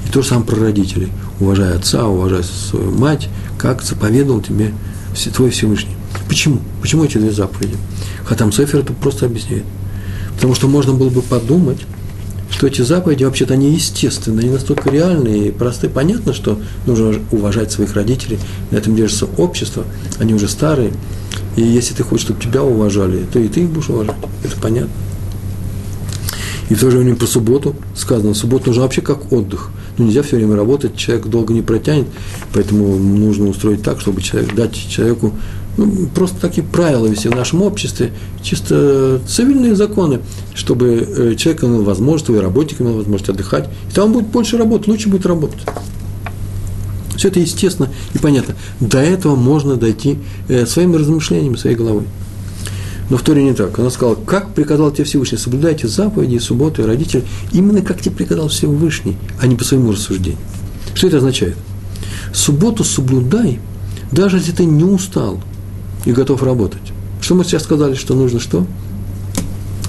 И 0.06 0.12
то 0.12 0.22
же 0.22 0.28
самое 0.28 0.46
про 0.46 0.56
родителей. 0.56 1.08
Уважай 1.40 1.74
отца, 1.74 2.06
уважай 2.06 2.42
свою 2.44 2.92
мать, 2.92 3.28
как 3.58 3.82
заповедал 3.82 4.40
тебе 4.40 4.72
твой 5.16 5.50
Всевышний. 5.50 5.96
Почему? 6.28 6.60
Почему 6.80 7.04
эти 7.04 7.18
две 7.18 7.32
заповеди? 7.32 7.76
Хатам 8.24 8.52
Сефер 8.52 8.80
это 8.80 8.92
просто 8.92 9.26
объясняет. 9.26 9.64
Потому 10.34 10.54
что 10.54 10.68
можно 10.68 10.92
было 10.92 11.08
бы 11.08 11.22
подумать, 11.22 11.78
что 12.50 12.66
эти 12.66 12.82
заповеди 12.82 13.24
вообще-то 13.24 13.54
они 13.54 13.72
естественные, 13.72 14.44
они 14.44 14.50
настолько 14.50 14.90
реальные 14.90 15.48
и 15.48 15.50
простые. 15.50 15.90
Понятно, 15.90 16.32
что 16.32 16.60
нужно 16.86 17.14
уважать 17.32 17.72
своих 17.72 17.94
родителей, 17.94 18.38
на 18.70 18.76
этом 18.76 18.96
держится 18.96 19.26
общество, 19.36 19.84
они 20.18 20.34
уже 20.34 20.48
старые. 20.48 20.92
И 21.56 21.62
если 21.62 21.94
ты 21.94 22.02
хочешь, 22.02 22.26
чтобы 22.26 22.40
тебя 22.40 22.62
уважали, 22.62 23.24
то 23.32 23.38
и 23.38 23.48
ты 23.48 23.60
их 23.60 23.70
будешь 23.70 23.88
уважать. 23.88 24.16
Это 24.44 24.56
понятно. 24.60 24.90
И 26.68 26.74
в 26.74 26.80
то 26.80 26.90
же 26.90 26.98
время 26.98 27.16
по 27.16 27.26
субботу 27.26 27.76
сказано, 27.94 28.34
суббота 28.34 28.68
нужна 28.68 28.82
вообще 28.82 29.00
как 29.00 29.32
отдых. 29.32 29.70
Ну, 29.98 30.06
нельзя 30.06 30.22
все 30.22 30.36
время 30.36 30.56
работать, 30.56 30.96
человек 30.96 31.26
долго 31.26 31.54
не 31.54 31.62
протянет, 31.62 32.06
поэтому 32.52 32.96
нужно 32.96 33.48
устроить 33.48 33.82
так, 33.82 34.00
чтобы 34.00 34.20
человек, 34.20 34.54
дать 34.54 34.74
человеку 34.74 35.32
ну, 35.76 36.06
просто 36.14 36.40
такие 36.40 36.66
правила 36.66 37.06
вести 37.06 37.28
в 37.28 37.36
нашем 37.36 37.62
обществе, 37.62 38.12
чисто 38.42 39.20
цивильные 39.26 39.74
законы, 39.74 40.20
чтобы 40.54 40.86
э, 40.86 41.34
человек 41.36 41.64
имел 41.64 41.82
возможность, 41.82 42.26
твой 42.26 42.40
работник 42.40 42.80
имел 42.80 42.94
возможность 42.94 43.28
отдыхать, 43.28 43.68
и 43.90 43.94
там 43.94 44.12
будет 44.12 44.28
больше 44.28 44.56
работать, 44.56 44.88
лучше 44.88 45.08
будет 45.08 45.26
работать. 45.26 45.60
Все 47.16 47.28
это 47.28 47.40
естественно 47.40 47.88
и 48.14 48.18
понятно. 48.18 48.54
До 48.80 48.98
этого 48.98 49.36
можно 49.36 49.76
дойти 49.76 50.18
э, 50.48 50.66
своими 50.66 50.96
размышлениями, 50.96 51.56
своей 51.56 51.76
головой. 51.76 52.04
Но 53.08 53.16
в 53.16 53.22
Торе 53.22 53.44
не 53.44 53.54
так. 53.54 53.78
Она 53.78 53.90
сказала, 53.90 54.16
как 54.16 54.52
приказал 54.54 54.90
тебе 54.90 55.04
Всевышний, 55.04 55.38
соблюдайте 55.38 55.86
заповеди, 55.86 56.38
субботы, 56.38 56.84
родители, 56.84 57.24
именно 57.52 57.80
как 57.82 58.00
тебе 58.00 58.14
приказал 58.16 58.48
Всевышний, 58.48 59.16
а 59.40 59.46
не 59.46 59.54
по 59.54 59.64
своему 59.64 59.92
рассуждению. 59.92 60.40
Что 60.94 61.06
это 61.06 61.18
означает? 61.18 61.56
Субботу 62.32 62.82
соблюдай, 62.82 63.60
даже 64.10 64.38
если 64.38 64.52
ты 64.52 64.64
не 64.64 64.84
устал 64.84 65.40
и 66.04 66.12
готов 66.12 66.42
работать. 66.42 66.80
Что 67.20 67.34
мы 67.34 67.44
сейчас 67.44 67.62
сказали, 67.62 67.94
что 67.94 68.14
нужно 68.14 68.40
что? 68.40 68.66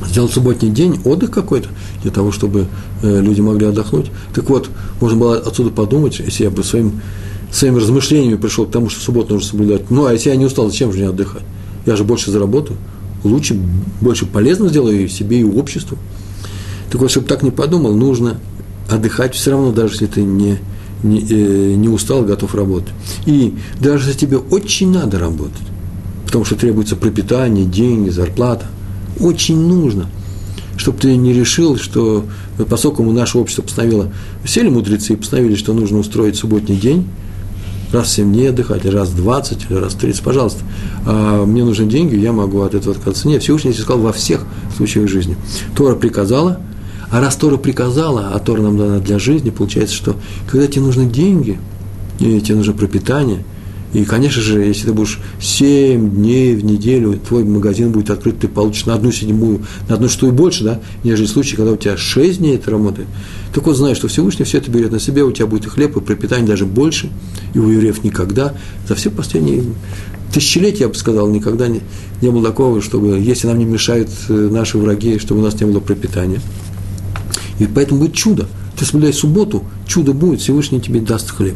Сделать 0.05 0.31
субботний 0.31 0.69
день, 0.69 0.99
отдых 1.03 1.31
какой-то, 1.31 1.69
для 2.03 2.11
того, 2.11 2.31
чтобы 2.31 2.67
э, 3.01 3.21
люди 3.21 3.41
могли 3.41 3.67
отдохнуть. 3.67 4.11
Так 4.33 4.49
вот, 4.49 4.69
можно 5.01 5.17
было 5.17 5.37
отсюда 5.37 5.71
подумать, 5.71 6.19
если 6.19 6.43
я 6.43 6.49
бы 6.51 6.63
своим, 6.63 7.01
своими 7.51 7.77
размышлениями 7.77 8.35
пришел 8.35 8.65
к 8.65 8.71
тому, 8.71 8.89
что 8.89 9.01
субботу 9.01 9.33
нужно 9.33 9.49
соблюдать. 9.49 9.89
Ну, 9.89 10.05
а 10.05 10.13
если 10.13 10.29
я 10.29 10.35
не 10.35 10.45
устал, 10.45 10.69
зачем 10.69 10.91
же 10.91 10.99
мне 10.99 11.09
отдыхать? 11.09 11.43
Я 11.85 11.95
же 11.95 12.03
больше 12.03 12.31
заработаю 12.31 12.77
лучше, 13.23 13.59
больше 14.01 14.25
полезно 14.25 14.69
сделаю 14.69 15.05
и 15.05 15.07
себе, 15.07 15.39
и 15.39 15.43
обществу. 15.43 15.97
Так 16.91 17.01
вот, 17.01 17.11
чтобы 17.11 17.27
так 17.27 17.43
не 17.43 17.51
подумал, 17.51 17.93
нужно 17.93 18.39
отдыхать 18.89 19.35
все 19.35 19.51
равно, 19.51 19.71
даже 19.71 19.93
если 19.93 20.05
ты 20.07 20.23
не, 20.23 20.57
не, 21.03 21.19
э, 21.29 21.73
не 21.75 21.89
устал, 21.89 22.23
готов 22.23 22.55
работать. 22.55 22.93
И 23.25 23.55
даже 23.79 24.07
если 24.07 24.19
тебе 24.19 24.37
очень 24.37 24.91
надо 24.91 25.19
работать, 25.19 25.67
потому 26.25 26.45
что 26.45 26.55
требуется 26.55 26.95
пропитание, 26.95 27.65
деньги, 27.65 28.09
зарплата, 28.09 28.67
очень 29.19 29.59
нужно, 29.59 30.07
чтобы 30.77 30.99
ты 30.99 31.15
не 31.17 31.33
решил, 31.33 31.77
что 31.77 32.25
поскольку 32.69 33.03
наше 33.11 33.37
общество 33.37 33.63
постановило, 33.63 34.11
сели 34.45 34.69
мудрецы 34.69 35.13
и 35.13 35.15
постановили, 35.15 35.55
что 35.55 35.73
нужно 35.73 35.97
устроить 35.99 36.35
субботний 36.35 36.77
день, 36.77 37.07
раз 37.91 38.07
в 38.07 38.11
7 38.11 38.33
дней 38.33 38.49
отдыхать, 38.49 38.85
или 38.85 38.95
раз 38.95 39.09
в 39.09 39.15
20, 39.15 39.65
или 39.69 39.77
раз 39.77 39.93
в 39.93 39.97
30, 39.97 40.21
пожалуйста. 40.21 40.63
А 41.05 41.45
мне 41.45 41.63
нужны 41.63 41.85
деньги, 41.85 42.15
я 42.15 42.33
могу 42.33 42.61
от 42.61 42.75
этого 42.75 42.95
отказаться. 42.95 43.27
Нет, 43.27 43.43
Всевышний 43.43 43.73
сказал 43.73 43.99
во 43.99 44.13
всех 44.13 44.45
случаях 44.75 45.09
жизни. 45.09 45.35
Тора 45.75 45.95
приказала, 45.95 46.59
а 47.09 47.21
раз 47.21 47.35
Тора 47.35 47.57
приказала, 47.57 48.31
а 48.33 48.39
Тора 48.39 48.61
нам 48.61 48.77
дана 48.77 48.99
для 48.99 49.19
жизни, 49.19 49.49
получается, 49.49 49.95
что 49.95 50.15
когда 50.49 50.67
тебе 50.67 50.81
нужны 50.81 51.05
деньги, 51.05 51.59
и 52.19 52.41
тебе 52.41 52.55
нужно 52.55 52.73
пропитание– 52.73 53.43
и, 53.93 54.03
конечно 54.03 54.41
же, 54.41 54.61
если 54.61 54.87
ты 54.87 54.93
будешь 54.93 55.19
7 55.39 56.11
дней 56.11 56.55
в 56.55 56.65
неделю, 56.65 57.17
твой 57.25 57.43
магазин 57.45 57.91
будет 57.91 58.09
открыт, 58.09 58.39
ты 58.39 58.47
получишь 58.47 58.85
на 58.85 58.93
одну 58.93 59.11
седьмую, 59.11 59.61
на 59.87 59.95
одну 59.95 60.09
шестую 60.09 60.33
больше, 60.33 60.63
да, 60.63 60.81
нежели 61.03 61.25
в 61.25 61.29
случае, 61.29 61.57
когда 61.57 61.71
у 61.71 61.77
тебя 61.77 61.95
6 61.95 62.39
дней 62.39 62.55
это 62.55 62.69
работает. 62.69 63.07
Так 63.53 63.65
вот, 63.65 63.77
знаешь, 63.77 63.97
что 63.97 64.07
Всевышний 64.07 64.45
все 64.45 64.57
это 64.57 64.69
берет 64.69 64.91
на 64.91 64.99
себя, 64.99 65.25
у 65.25 65.31
тебя 65.31 65.47
будет 65.47 65.65
и 65.65 65.69
хлеб, 65.69 65.95
и 65.95 66.01
пропитание 66.01 66.47
даже 66.47 66.65
больше, 66.65 67.09
и 67.53 67.59
у 67.59 67.69
евреев 67.69 68.03
никогда, 68.03 68.53
за 68.87 68.95
все 68.95 69.09
последние 69.09 69.63
тысячелетия, 70.33 70.83
я 70.83 70.89
бы 70.89 70.95
сказал, 70.95 71.29
никогда 71.29 71.67
не, 71.67 71.81
не 72.21 72.29
было 72.29 72.45
такого, 72.45 72.81
чтобы, 72.81 73.19
если 73.19 73.47
нам 73.47 73.57
не 73.57 73.65
мешают 73.65 74.09
э, 74.27 74.33
наши 74.33 74.77
враги, 74.77 75.17
чтобы 75.17 75.41
у 75.41 75.43
нас 75.43 75.59
не 75.59 75.65
было 75.65 75.79
пропитания. 75.79 76.41
И 77.59 77.65
поэтому 77.65 78.01
будет 78.01 78.13
чудо. 78.13 78.47
Ты 78.77 78.85
соблюдай 78.85 79.13
субботу, 79.13 79.63
чудо 79.87 80.13
будет, 80.13 80.41
Всевышний 80.41 80.79
тебе 80.79 80.99
даст 80.99 81.31
хлеб. 81.31 81.55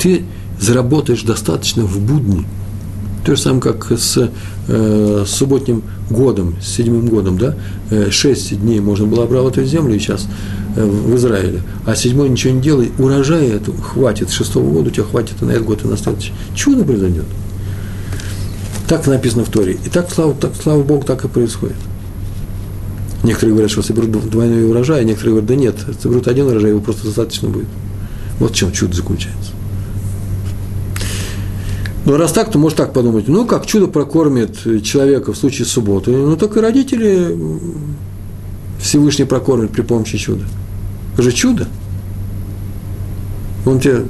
Ты 0.00 0.24
заработаешь 0.60 1.22
достаточно 1.22 1.84
в 1.84 1.98
будни. 1.98 2.46
То 3.24 3.34
же 3.34 3.40
самое, 3.40 3.60
как 3.60 3.90
с, 3.90 4.30
э, 4.68 5.24
субботним 5.26 5.82
годом, 6.08 6.56
с 6.62 6.68
седьмым 6.68 7.06
годом, 7.06 7.38
да, 7.38 7.54
э, 7.90 8.10
шесть 8.10 8.58
дней 8.60 8.80
можно 8.80 9.06
было 9.06 9.24
обрабатывать 9.24 9.68
землю 9.68 9.98
сейчас 9.98 10.26
э, 10.76 10.84
в 10.84 11.14
Израиле, 11.16 11.62
а 11.84 11.94
седьмой 11.94 12.28
ничего 12.30 12.54
не 12.54 12.62
делай, 12.62 12.92
урожая 12.98 13.56
это 13.56 13.72
хватит, 13.72 14.30
шестого 14.30 14.70
года 14.70 14.88
у 14.88 14.92
тебя 14.92 15.04
хватит 15.04 15.34
и 15.42 15.44
на 15.44 15.50
этот 15.50 15.64
год, 15.64 15.84
и 15.84 15.88
на 15.88 15.96
следующий. 15.96 16.32
Чудо 16.54 16.84
произойдет. 16.84 17.26
Так 18.88 19.06
написано 19.06 19.44
в 19.44 19.50
Торе. 19.50 19.78
И 19.84 19.88
так, 19.88 20.10
слава, 20.10 20.34
так, 20.34 20.52
слава 20.60 20.82
Богу, 20.82 21.04
так 21.04 21.24
и 21.24 21.28
происходит. 21.28 21.76
Некоторые 23.22 23.52
говорят, 23.52 23.70
что 23.70 23.82
соберут 23.82 24.30
двойной 24.30 24.68
урожай, 24.68 25.00
а 25.00 25.04
некоторые 25.04 25.32
говорят, 25.32 25.48
да 25.48 25.54
нет, 25.54 25.76
соберут 26.02 26.26
один 26.26 26.46
урожай, 26.46 26.70
его 26.70 26.80
просто 26.80 27.04
достаточно 27.04 27.48
будет. 27.48 27.68
Вот 28.38 28.52
в 28.52 28.54
чем 28.54 28.72
чудо 28.72 28.96
заключается. 28.96 29.52
Но 32.06 32.16
раз 32.16 32.32
так, 32.32 32.50
то 32.50 32.58
может 32.58 32.78
так 32.78 32.92
подумать, 32.92 33.28
ну, 33.28 33.44
как 33.44 33.66
чудо 33.66 33.86
прокормит 33.86 34.58
человека 34.82 35.32
в 35.32 35.36
случае 35.36 35.66
субботы, 35.66 36.10
ну, 36.10 36.36
только 36.36 36.60
и 36.60 36.62
родители 36.62 37.36
Всевышний 38.80 39.26
прокормит 39.26 39.70
при 39.70 39.82
помощи 39.82 40.16
чуда. 40.16 40.44
Это 41.14 41.22
же 41.22 41.32
чудо. 41.32 41.68
Он 43.66 43.78
тебе 43.78 44.06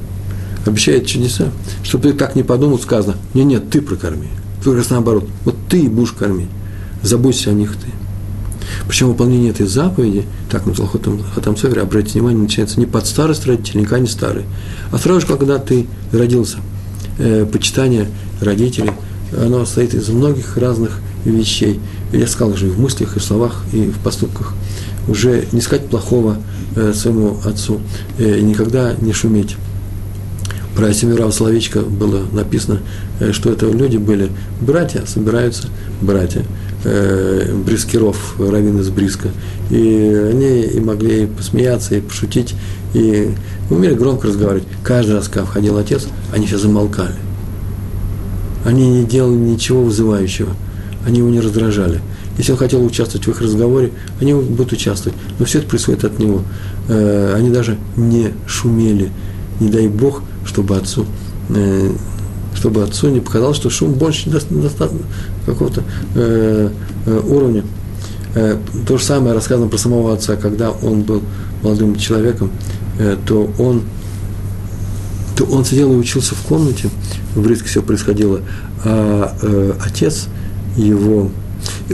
обещает 0.65 1.07
чудеса. 1.07 1.51
Чтобы 1.83 2.11
ты 2.11 2.15
так 2.15 2.37
не 2.37 2.45
подумал, 2.45 2.79
сказано, 2.79 3.17
нет, 3.35 3.47
нет, 3.47 3.71
ты 3.71 3.83
прокорми. 3.83 4.29
Только 4.63 4.79
раз 4.79 4.91
наоборот, 4.91 5.29
вот 5.45 5.57
ты 5.69 5.89
будешь 5.89 6.13
кормить. 6.13 6.49
Заботься 7.03 7.51
о 7.51 7.55
них 7.55 7.73
ты. 7.73 7.91
Причем 8.87 9.09
выполнение 9.09 9.51
этой 9.51 9.67
заповеди, 9.67 10.27
так 10.49 10.65
на 10.67 10.75
Хатам, 10.75 11.21
Хатам 11.35 11.57
Софер, 11.57 11.81
обратите 11.81 12.21
внимание, 12.21 12.43
начинается 12.43 12.79
не 12.79 12.87
под 12.87 13.07
старость 13.07 13.47
родителей, 13.47 13.81
никогда 13.81 13.99
не 13.99 14.07
старый, 14.07 14.45
а 14.93 14.99
сразу 14.99 15.21
же, 15.23 15.27
когда 15.27 15.59
ты 15.59 15.87
родился– 16.13 16.59
э, 17.21 17.47
почитание 17.47 18.09
родителей, 18.41 18.93
оно 19.37 19.65
состоит 19.65 19.95
из 19.95 20.09
многих 20.09 20.57
разных 20.57 21.01
вещей. 21.25 21.81
я 22.13 22.27
сказал 22.27 22.55
уже 22.55 22.69
и 22.69 22.71
в 22.71 22.81
мыслях, 22.81 23.17
и 23.17 23.21
в 23.21 23.23
словах, 23.23 23.63
и 23.73 23.91
в 23.91 23.99
поступках, 23.99 24.55
уже 25.09 25.45
не 25.53 25.61
сказать 25.61 25.87
плохого 25.87 26.37
э, 26.77 26.93
своему 26.95 27.39
отцу, 27.45 27.81
э, 28.19 28.39
и 28.39 28.43
никогда 28.43 28.95
не 29.01 29.13
шуметь. 29.13 29.57
Про 30.77 30.93
Семирава 30.95 31.31
Соловечка 31.31 31.81
было 31.81 32.23
написано, 32.33 32.81
э, 33.19 33.33
что 33.33 33.51
это 33.51 33.67
люди 33.67 33.97
были 33.97 34.31
братья, 34.61 35.05
собираются 35.07 35.69
братья, 36.01 36.45
э, 36.85 37.55
Брискиров, 37.65 38.37
раввин 38.39 38.79
из 38.81 38.91
Бриска, 38.91 39.29
и 39.71 40.29
они 40.31 40.63
и 40.63 40.81
могли 40.81 41.25
и 41.25 41.27
посмеяться, 41.27 41.97
и 41.97 42.01
пошутить, 42.01 42.55
и 42.95 43.31
умели 43.71 43.95
громко 43.95 44.29
разговаривать. 44.29 44.67
Каждый 44.83 45.17
раз, 45.17 45.29
когда 45.29 45.45
входил 45.45 45.79
отец, 45.79 46.07
они 46.33 46.47
все 46.47 46.59
замолкали. 46.59 47.15
Они 48.65 48.89
не 48.89 49.05
делали 49.05 49.37
ничего 49.37 49.83
вызывающего, 49.83 50.51
они 51.07 51.19
его 51.19 51.31
не 51.31 51.41
раздражали. 51.41 52.01
Если 52.37 52.53
он 52.53 52.59
хотел 52.59 52.85
участвовать 52.85 53.27
в 53.27 53.31
их 53.31 53.41
разговоре, 53.41 53.93
они 54.21 54.33
будут 54.33 54.73
участвовать. 54.73 55.19
Но 55.39 55.45
все 55.45 55.59
это 55.59 55.69
происходит 55.69 56.05
от 56.05 56.19
него. 56.19 56.43
Э, 56.89 57.35
они 57.37 57.51
даже 57.51 57.77
не 57.97 58.33
шумели. 58.47 59.11
Не 59.61 59.69
дай 59.69 59.89
Бог, 59.89 60.23
чтобы 60.47 60.77
отцу, 60.77 61.05
э, 61.51 61.91
чтобы 62.55 62.83
отцу 62.83 63.09
не 63.09 63.21
показалось, 63.21 63.57
что 63.57 63.71
шум 63.71 63.93
больше 63.93 64.31
достаточно 64.31 65.01
какого-то 65.47 65.83
э, 66.15 66.71
уровня. 67.29 67.65
То 68.87 68.97
же 68.97 69.05
самое 69.05 69.35
рассказано 69.35 69.67
про 69.67 69.77
самого 69.77 70.15
отца, 70.15 70.37
когда 70.37 70.71
он 70.71 71.03
был 71.03 71.21
молодым 71.65 71.97
человеком, 71.97 72.53
то 73.27 73.51
он, 73.59 73.83
то 75.37 75.45
он 75.47 75.65
сидел 75.65 75.93
и 75.93 75.97
учился 75.97 76.37
в 76.37 76.43
комнате, 76.43 76.91
в 77.35 77.43
Бриске 77.43 77.67
все 77.67 77.83
происходило, 77.83 78.41
а 78.85 79.35
отец 79.85 80.29
его 80.77 81.29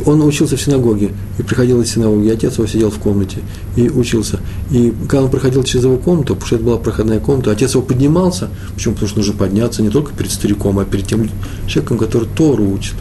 он 0.04 0.22
учился 0.22 0.56
в 0.56 0.60
синагоге, 0.60 1.12
и 1.38 1.42
приходил 1.42 1.80
из 1.80 1.90
синагоги, 1.92 2.26
и 2.26 2.30
отец 2.30 2.54
его 2.54 2.66
сидел 2.66 2.90
в 2.90 2.98
комнате 2.98 3.38
и 3.76 3.88
учился. 3.88 4.40
И 4.70 4.92
когда 5.08 5.24
он 5.24 5.30
проходил 5.30 5.62
через 5.62 5.84
его 5.84 5.96
комнату, 5.96 6.34
потому 6.34 6.46
что 6.46 6.56
это 6.56 6.64
была 6.64 6.76
проходная 6.78 7.20
комната, 7.20 7.52
отец 7.52 7.74
его 7.74 7.82
поднимался, 7.82 8.48
почему? 8.74 8.94
Потому 8.94 9.08
что 9.08 9.18
нужно 9.18 9.34
подняться 9.34 9.82
не 9.82 9.90
только 9.90 10.12
перед 10.12 10.32
стариком, 10.32 10.78
а 10.78 10.84
перед 10.84 11.06
тем 11.06 11.28
человеком, 11.68 11.98
который 11.98 12.28
Тору 12.36 12.68
учит. 12.68 12.94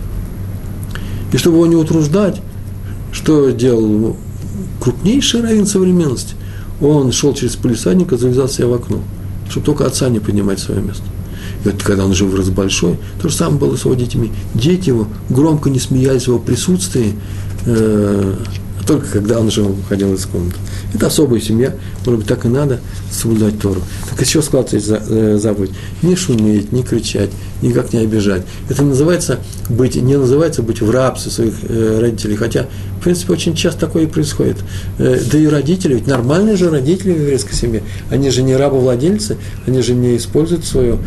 И 1.33 1.37
чтобы 1.37 1.57
его 1.57 1.65
не 1.65 1.75
утруждать, 1.75 2.41
что 3.11 3.49
делал 3.49 4.15
крупнейший 4.79 5.41
раввин 5.41 5.65
современности? 5.65 6.35
Он 6.81 7.11
шел 7.11 7.33
через 7.33 7.55
полисадника, 7.55 8.17
завязал 8.17 8.47
себя 8.47 8.67
в 8.67 8.73
окно, 8.73 8.99
чтобы 9.49 9.65
только 9.65 9.85
отца 9.85 10.09
не 10.09 10.19
поднимать 10.19 10.59
свое 10.59 10.81
место. 10.81 11.03
И 11.63 11.69
вот 11.69 11.81
когда 11.81 12.05
он 12.05 12.11
уже 12.11 12.25
вырос 12.25 12.49
большой, 12.49 12.99
то 13.21 13.29
же 13.29 13.35
самое 13.35 13.57
было 13.57 13.75
с 13.75 13.85
его 13.85 13.95
детьми. 13.95 14.31
Дети 14.53 14.89
его 14.89 15.07
громко 15.29 15.69
не 15.69 15.79
смеялись 15.79 16.23
в 16.23 16.27
его 16.27 16.39
присутствии, 16.39 17.15
э, 17.65 18.35
только 18.85 19.07
когда 19.07 19.39
он 19.39 19.47
уже 19.47 19.63
уходил 19.63 20.13
из 20.13 20.25
комнаты. 20.25 20.57
Это 20.93 21.07
особая 21.07 21.41
семья, 21.41 21.73
может 22.05 22.19
быть, 22.19 22.27
так 22.27 22.45
и 22.45 22.47
надо 22.47 22.79
соблюдать 23.11 23.59
Тору. 23.59 23.81
Так 24.09 24.21
еще 24.21 24.41
складывается 24.41 25.01
э, 25.07 25.37
заповедь. 25.41 25.71
Не 26.01 26.15
шуметь, 26.15 26.71
не 26.71 26.83
кричать, 26.83 27.31
никак 27.61 27.93
не 27.93 27.99
обижать. 27.99 28.43
Это 28.69 28.83
называется 28.83 29.39
быть, 29.69 29.95
не 29.95 30.17
называется 30.17 30.61
быть 30.61 30.81
в 30.81 30.91
рабстве 30.91 31.31
своих 31.31 31.53
э, 31.63 31.99
родителей, 31.99 32.35
хотя, 32.35 32.67
в 32.99 33.03
принципе, 33.03 33.33
очень 33.33 33.55
часто 33.55 33.81
такое 33.81 34.03
и 34.03 34.07
происходит. 34.07 34.57
Э, 34.99 35.19
да 35.31 35.37
и 35.37 35.47
родители, 35.47 35.95
ведь 35.95 36.07
нормальные 36.07 36.55
же 36.55 36.69
родители 36.69 37.13
в 37.13 37.21
еврейской 37.21 37.55
семье, 37.55 37.83
они 38.09 38.29
же 38.29 38.43
не 38.43 38.55
рабовладельцы, 38.55 39.37
они 39.65 39.81
же 39.81 39.93
не 39.93 40.17
используют 40.17 40.65
свою 40.65 40.99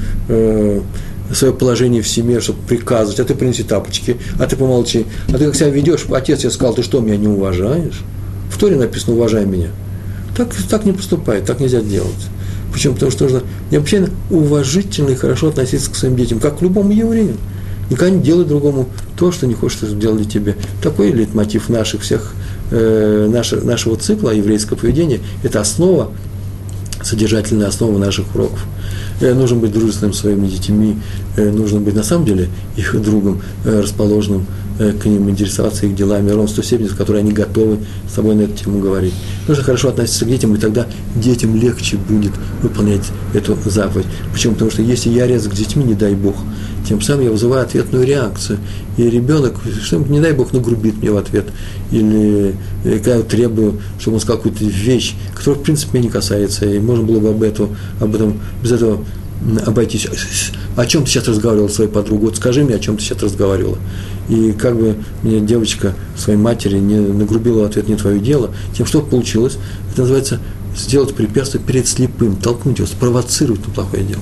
свое 1.32 1.52
положение 1.52 2.02
в 2.02 2.08
семье, 2.08 2.40
чтобы 2.40 2.60
приказывать, 2.66 3.20
а 3.20 3.24
ты 3.24 3.34
принеси 3.34 3.62
тапочки, 3.62 4.16
а 4.38 4.46
ты 4.46 4.56
помолчи, 4.56 5.06
а 5.28 5.32
ты 5.32 5.46
как 5.46 5.56
себя 5.56 5.70
ведешь, 5.70 6.06
отец 6.10 6.40
тебе 6.40 6.50
сказал, 6.50 6.74
ты 6.74 6.82
что, 6.82 7.00
меня 7.00 7.16
не 7.16 7.28
уважаешь? 7.28 8.00
В 8.50 8.58
Торе 8.58 8.76
написано 8.76 9.14
«уважай 9.14 9.44
меня». 9.44 9.68
Так, 10.36 10.54
так 10.70 10.84
не 10.84 10.92
поступает, 10.92 11.44
так 11.44 11.60
нельзя 11.60 11.80
делать. 11.80 12.10
Почему? 12.72 12.94
Потому 12.94 13.10
что 13.10 13.24
нужно 13.24 13.42
необычайно 13.70 14.08
уважительно 14.30 15.10
и 15.10 15.14
хорошо 15.14 15.48
относиться 15.48 15.90
к 15.90 15.96
своим 15.96 16.16
детям, 16.16 16.38
как 16.38 16.58
к 16.58 16.62
любому 16.62 16.92
еврею. 16.92 17.36
Никогда 17.90 18.14
не 18.14 18.22
делай 18.22 18.44
другому 18.44 18.88
то, 19.16 19.32
что 19.32 19.46
не 19.46 19.54
хочешь, 19.54 19.78
чтобы 19.78 19.94
сделали 19.94 20.24
тебе. 20.24 20.56
Такой 20.82 21.10
лейтмотив 21.10 21.68
наших 21.68 22.02
всех, 22.02 22.34
э, 22.70 23.28
нашего, 23.30 23.64
нашего 23.64 23.96
цикла 23.96 24.30
еврейского 24.30 24.76
поведения– 24.76 25.20
это 25.42 25.60
основа, 25.60 26.12
содержательная 27.03 27.68
основа 27.68 27.99
наших 27.99 28.34
уроков. 28.34 28.64
Э, 29.20 29.34
нужно 29.34 29.57
быть 29.57 29.72
дружественным 29.72 30.12
своими 30.12 30.46
детьми, 30.46 30.96
э, 31.36 31.51
нужно 31.51 31.80
быть 31.80 31.94
на 31.94 32.03
самом 32.03 32.24
деле 32.24 32.49
их 32.76 33.01
другом, 33.01 33.42
э, 33.64 33.80
расположенным 33.80 34.46
к 34.78 35.07
ним, 35.07 35.28
интересоваться 35.28 35.86
их 35.86 35.96
делами, 35.96 36.30
ровно 36.30 36.46
той 36.46 36.62
степени, 36.62 36.86
которой 36.86 37.22
они 37.22 37.32
готовы 37.32 37.78
с 38.09 38.12
тобой 38.12 38.36
на 38.36 38.42
эту 38.42 38.62
тему 38.62 38.78
говорить. 38.78 39.12
Нужно 39.49 39.64
хорошо 39.64 39.88
относиться 39.88 40.24
к 40.24 40.28
детям, 40.28 40.55
и 40.55 40.59
тогда 40.59 40.86
детям 41.16 41.57
легче 41.57 41.96
будет 41.96 42.30
выполнять 42.62 43.03
эту 43.34 43.59
заповедь. 43.64 44.07
Почему? 44.32 44.53
Потому 44.53 44.70
что 44.70 44.82
если 44.82 45.11
я 45.11 45.26
резок 45.26 45.55
с 45.55 45.59
детьми, 45.59 45.82
не 45.82 45.94
дай 45.94 46.14
Бог, 46.14 46.36
тем 46.89 47.03
самым 47.03 47.24
я 47.24 47.30
вызываю 47.30 47.62
ответную 47.62 48.07
реакцию. 48.07 48.59
И 48.97 49.03
ребенок, 49.09 49.57
что 49.82 49.99
не 49.99 50.20
дай 50.20 50.32
Бог, 50.32 50.53
нагрубит 50.53 50.97
мне 50.99 51.11
в 51.11 51.18
ответ. 51.18 51.47
Или 51.91 52.55
когда 52.82 53.16
я 53.16 53.22
требую, 53.22 53.80
чтобы 53.99 54.16
он 54.16 54.20
сказал 54.20 54.39
какую-то 54.39 54.64
вещь, 54.64 55.14
которая, 55.34 55.61
в 55.61 55.62
принципе, 55.64 55.99
меня 55.99 56.09
не 56.09 56.12
касается. 56.12 56.64
И 56.64 56.78
можно 56.78 57.05
было 57.05 57.20
бы 57.20 57.28
об 57.28 57.43
этом, 57.43 57.76
об 58.01 58.14
этом 58.14 58.41
без 58.62 58.72
этого 58.72 59.05
обойтись. 59.66 60.09
О 60.76 60.86
чем 60.86 61.05
ты 61.05 61.11
сейчас 61.11 61.28
разговаривала 61.28 61.68
с 61.68 61.74
своей 61.74 61.91
подругой? 61.91 62.26
Вот 62.26 62.36
скажи 62.36 62.64
мне, 62.64 62.74
о 62.74 62.78
чем 62.78 62.97
ты 62.97 63.03
сейчас 63.03 63.22
разговаривала. 63.22 63.78
И 64.28 64.53
как 64.53 64.76
бы 64.76 64.97
мне 65.22 65.41
девочка 65.41 65.95
своей 66.16 66.39
матери 66.39 66.78
не 66.78 66.99
нагрубила 66.99 67.66
ответ 67.66 67.89
не 67.89 67.97
твое 67.97 68.18
дело, 68.18 68.51
тем 68.76 68.86
что 68.86 69.01
получилось, 69.01 69.59
это 69.93 70.03
называется 70.03 70.41
сделать 70.76 71.14
препятствие 71.14 71.62
перед 71.62 71.86
слепым, 71.86 72.36
толкнуть 72.36 72.78
его, 72.78 72.86
спровоцировать 72.86 73.66
на 73.66 73.74
плохое 73.74 74.05
дело. 74.05 74.20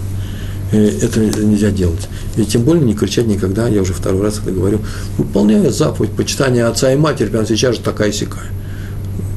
Э, 0.73 0.89
это 1.03 1.21
нельзя 1.21 1.71
делать. 1.71 2.09
И 2.37 2.45
тем 2.45 2.63
более 2.63 2.85
не 2.85 2.95
кричать 2.95 3.27
никогда, 3.27 3.69
я 3.69 3.83
уже 3.83 3.93
второй 3.93 4.23
раз 4.23 4.39
это 4.39 4.51
говорю, 4.51 4.81
выполняя 5.17 5.71
заповедь 5.71 6.13
почитания 6.13 6.69
отца 6.69 6.93
и 6.93 6.97
матери, 6.97 7.29
прямо 7.29 7.47
сейчас 7.47 7.77
же 7.77 7.83
такая 7.83 8.13
сякая. 8.13 8.47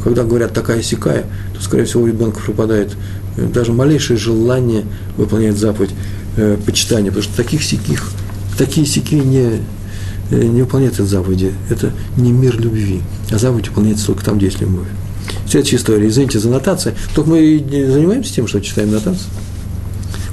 Когда 0.04 0.24
говорят 0.24 0.54
такая 0.54 0.82
сякая, 0.82 1.26
то, 1.54 1.62
скорее 1.62 1.86
всего, 1.86 2.04
у 2.04 2.08
ребенка 2.08 2.40
пропадает 2.40 2.94
э, 3.38 3.46
даже 3.48 3.74
малейшее 3.74 4.18
желание 4.18 4.86
выполнять 5.18 5.58
заповедь 5.58 5.92
э, 6.38 6.58
почитания, 6.66 7.12
потому 7.12 7.24
что 7.24 7.36
таких 7.36 7.64
сяких, 7.64 8.10
такие 8.58 8.88
сяки 8.88 9.20
не, 9.20 9.62
э, 10.32 10.44
не 10.44 10.64
выполняют 10.64 10.96
эти 10.96 11.04
заповеди. 11.04 11.54
Это 11.70 11.92
не 12.18 12.32
мир 12.32 12.60
любви, 12.60 13.02
а 13.32 13.38
заповедь 13.38 13.68
выполняется 13.68 14.08
только 14.08 14.26
там, 14.26 14.38
где 14.38 14.48
есть 14.48 14.62
любовь. 14.62 14.88
Следующая 15.48 15.78
история. 15.78 16.08
Извините 16.08 16.40
за 16.40 16.50
нотации. 16.50 16.96
Только 17.14 17.30
мы 17.30 17.64
занимаемся 17.70 18.34
тем, 18.34 18.48
что 18.48 18.62
читаем 18.62 18.92
нотации. 18.92 19.28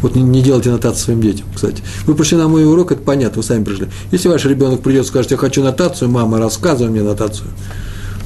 Вот 0.03 0.15
не, 0.15 0.23
не 0.23 0.43
делайте 0.43 0.71
нотации 0.71 1.05
своим 1.05 1.21
детям, 1.21 1.47
кстати. 1.55 1.83
Вы 2.07 2.15
пришли 2.15 2.37
на 2.37 2.49
мой 2.49 2.65
урок, 2.65 2.93
это 2.93 3.03
понятно, 3.03 3.39
вы 3.39 3.43
сами 3.43 3.65
пришли. 3.65 3.89
Если 4.13 4.29
ваш 4.29 4.45
ребенок 4.45 4.83
придет 4.83 5.05
и 5.05 5.09
скажет, 5.09 5.31
я 5.31 5.37
хочу 5.37 5.63
нотацию, 5.63 6.11
мама, 6.11 6.39
рассказывай 6.39 6.91
мне 6.91 7.03
нотацию, 7.03 7.49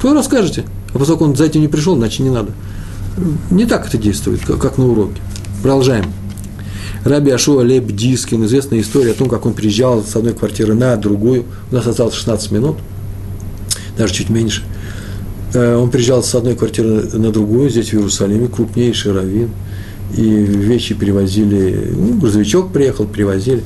то 0.01 0.09
вы 0.09 0.13
расскажете. 0.13 0.65
А 0.93 0.99
поскольку 0.99 1.25
он 1.25 1.35
за 1.35 1.45
этим 1.45 1.61
не 1.61 1.67
пришел, 1.67 1.95
значит 1.95 2.19
не 2.19 2.29
надо. 2.29 2.51
Не 3.49 3.65
так 3.65 3.87
это 3.87 3.97
действует, 3.97 4.41
как, 4.41 4.77
на 4.77 4.87
уроке. 4.87 5.21
Продолжаем. 5.61 6.05
Раби 7.03 7.31
Ашуа 7.31 7.61
Леб 7.61 7.87
Дискин, 7.87 8.45
известная 8.45 8.79
история 8.79 9.11
о 9.11 9.15
том, 9.15 9.27
как 9.27 9.45
он 9.45 9.53
переезжал 9.53 10.03
с 10.03 10.15
одной 10.15 10.33
квартиры 10.33 10.75
на 10.75 10.95
другую. 10.97 11.45
У 11.71 11.75
нас 11.75 11.87
осталось 11.87 12.13
16 12.13 12.51
минут, 12.51 12.77
даже 13.97 14.13
чуть 14.13 14.29
меньше. 14.29 14.63
Э, 15.53 15.77
он 15.77 15.89
приезжал 15.89 16.21
с 16.21 16.35
одной 16.35 16.55
квартиры 16.55 17.09
на 17.17 17.31
другую, 17.31 17.69
здесь 17.69 17.89
в 17.89 17.93
Иерусалиме, 17.93 18.47
крупнейший 18.47 19.13
раввин– 19.13 19.49
и 20.15 20.23
вещи 20.23 20.93
перевозили, 20.93 21.93
ну, 21.95 22.13
грузовичок 22.19 22.71
приехал, 22.71 23.05
привозили. 23.05 23.63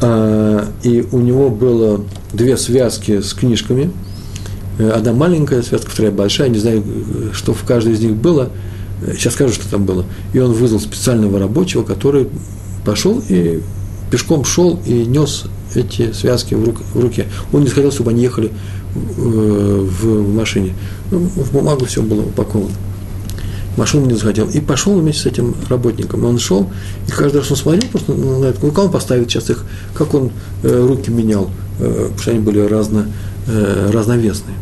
А, 0.00 0.68
и 0.82 1.04
у 1.10 1.18
него 1.18 1.50
было 1.50 2.02
две 2.32 2.56
связки 2.56 3.20
с 3.20 3.32
книжками, 3.34 3.90
одна 4.78 5.12
маленькая 5.12 5.62
связка, 5.62 5.90
вторая 5.90 6.12
большая, 6.12 6.48
не 6.48 6.58
знаю, 6.58 6.84
что 7.32 7.52
в 7.52 7.64
каждой 7.64 7.94
из 7.94 8.00
них 8.00 8.14
было, 8.14 8.50
сейчас 9.16 9.34
скажу, 9.34 9.54
что 9.54 9.68
там 9.68 9.84
было. 9.84 10.04
И 10.32 10.38
он 10.38 10.52
вызвал 10.52 10.80
специального 10.80 11.38
рабочего, 11.38 11.82
который 11.82 12.28
пошел 12.84 13.22
и 13.28 13.60
пешком 14.10 14.44
шел 14.44 14.80
и 14.86 15.04
нес 15.04 15.44
эти 15.74 16.12
связки 16.12 16.54
в, 16.54 16.64
рук, 16.64 16.76
в 16.94 17.00
руке. 17.00 17.26
Он 17.52 17.62
не 17.62 17.68
хотел, 17.68 17.92
чтобы 17.92 18.10
они 18.12 18.22
ехали 18.22 18.50
в, 18.94 19.84
в 19.84 20.34
машине. 20.34 20.74
Ну, 21.10 21.18
в 21.18 21.52
бумагу 21.52 21.84
все 21.84 22.02
было 22.02 22.22
упаковано 22.22 22.72
машину 23.78 24.06
не 24.06 24.14
захотел. 24.14 24.48
И 24.48 24.60
пошел 24.60 24.98
вместе 24.98 25.22
с 25.22 25.26
этим 25.26 25.54
работником. 25.68 26.24
Он 26.24 26.38
шел, 26.38 26.70
и 27.06 27.10
каждый 27.10 27.38
раз 27.38 27.50
он 27.50 27.56
смотрел 27.56 27.90
просто 27.90 28.12
на 28.12 28.44
это, 28.46 28.58
ну, 28.60 28.70
как 28.70 28.84
он 28.86 28.90
поставит 28.90 29.30
сейчас 29.30 29.48
их, 29.50 29.64
как 29.94 30.12
он 30.12 30.30
э, 30.62 30.86
руки 30.86 31.10
менял, 31.10 31.50
э, 31.78 32.02
потому 32.04 32.18
что 32.18 32.30
они 32.32 32.40
были 32.40 32.60
разно, 32.60 33.06
э, 33.46 33.90
разновесные. 33.92 34.56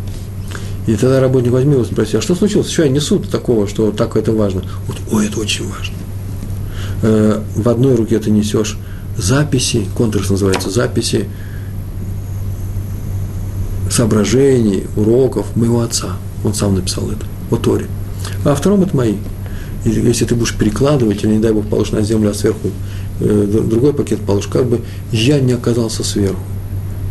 И 0.87 0.95
тогда 0.95 1.19
работник 1.19 1.51
возьми 1.51 1.73
его 1.73 1.85
спросил, 1.85 2.21
а 2.21 2.23
что 2.23 2.37
случилось? 2.37 2.71
Что 2.71 2.85
я 2.85 2.89
несу 2.89 3.19
такого, 3.19 3.67
что 3.67 3.91
так 3.91 4.17
это 4.17 4.33
важно? 4.33 4.63
Вот, 4.87 4.97
ой, 5.11 5.27
это 5.27 5.41
очень 5.41 5.67
важно. 5.69 5.97
Э, 7.03 7.43
в 7.57 7.69
одной 7.69 7.97
руке 7.97 8.19
ты 8.21 8.31
несешь 8.31 8.79
записи, 9.17 9.87
контракт 9.97 10.31
называется 10.31 10.71
записи, 10.71 11.29
соображений, 13.91 14.85
уроков 14.97 15.57
моего 15.57 15.81
отца. 15.81 16.17
Он 16.45 16.55
сам 16.55 16.75
написал 16.75 17.11
это, 17.11 17.25
о 17.51 17.57
Торе. 17.57 17.87
А 18.47 18.55
втором 18.55 18.83
это 18.83 18.97
мои. 18.97 19.15
Если 19.85 20.25
ты 20.25 20.37
будешь 20.37 20.55
перекладывать, 20.55 21.25
или, 21.25 21.33
не 21.33 21.39
дай 21.41 21.53
Бог, 21.53 21.67
положишь 21.67 21.93
на 21.93 22.03
землю, 22.03 22.31
а 22.31 22.35
сверху 22.35 22.69
э, 23.21 23.63
другой 23.69 23.93
пакет 23.93 24.21
положишь, 24.21 24.49
как 24.49 24.67
бы 24.67 24.81
я 25.11 25.41
не 25.41 25.53
оказался 25.53 26.05
сверху. 26.05 26.41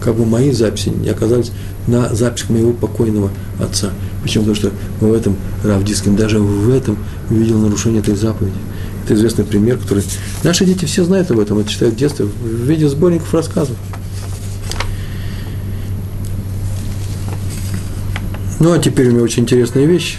Как 0.01 0.15
бы 0.15 0.25
мои 0.25 0.51
записи 0.51 0.89
не 0.89 1.09
оказались 1.09 1.51
на 1.87 2.15
запись 2.15 2.49
моего 2.49 2.71
покойного 2.71 3.31
отца. 3.59 3.89
Почему? 4.23 4.45
Потому 4.45 4.55
что 4.55 4.71
в 5.05 5.13
этом 5.13 5.35
Равдискин, 5.63 6.15
даже 6.15 6.39
в 6.39 6.73
этом 6.73 6.97
видел 7.29 7.59
нарушение 7.59 8.01
этой 8.01 8.15
заповеди. 8.15 8.55
Это 9.03 9.13
известный 9.15 9.43
пример, 9.43 9.77
который... 9.77 10.03
Наши 10.43 10.65
дети 10.65 10.85
все 10.85 11.03
знают 11.03 11.31
об 11.31 11.39
этом, 11.39 11.59
это 11.59 11.69
читают 11.69 11.95
в 11.95 11.97
детстве, 11.97 12.25
в 12.25 12.47
виде 12.65 12.87
сборников 12.87 13.33
рассказов. 13.33 13.75
Ну, 18.61 18.71
а 18.71 18.79
теперь 18.79 19.09
у 19.09 19.11
меня 19.11 19.23
очень 19.23 19.43
интересная 19.43 19.85
вещь. 19.85 20.17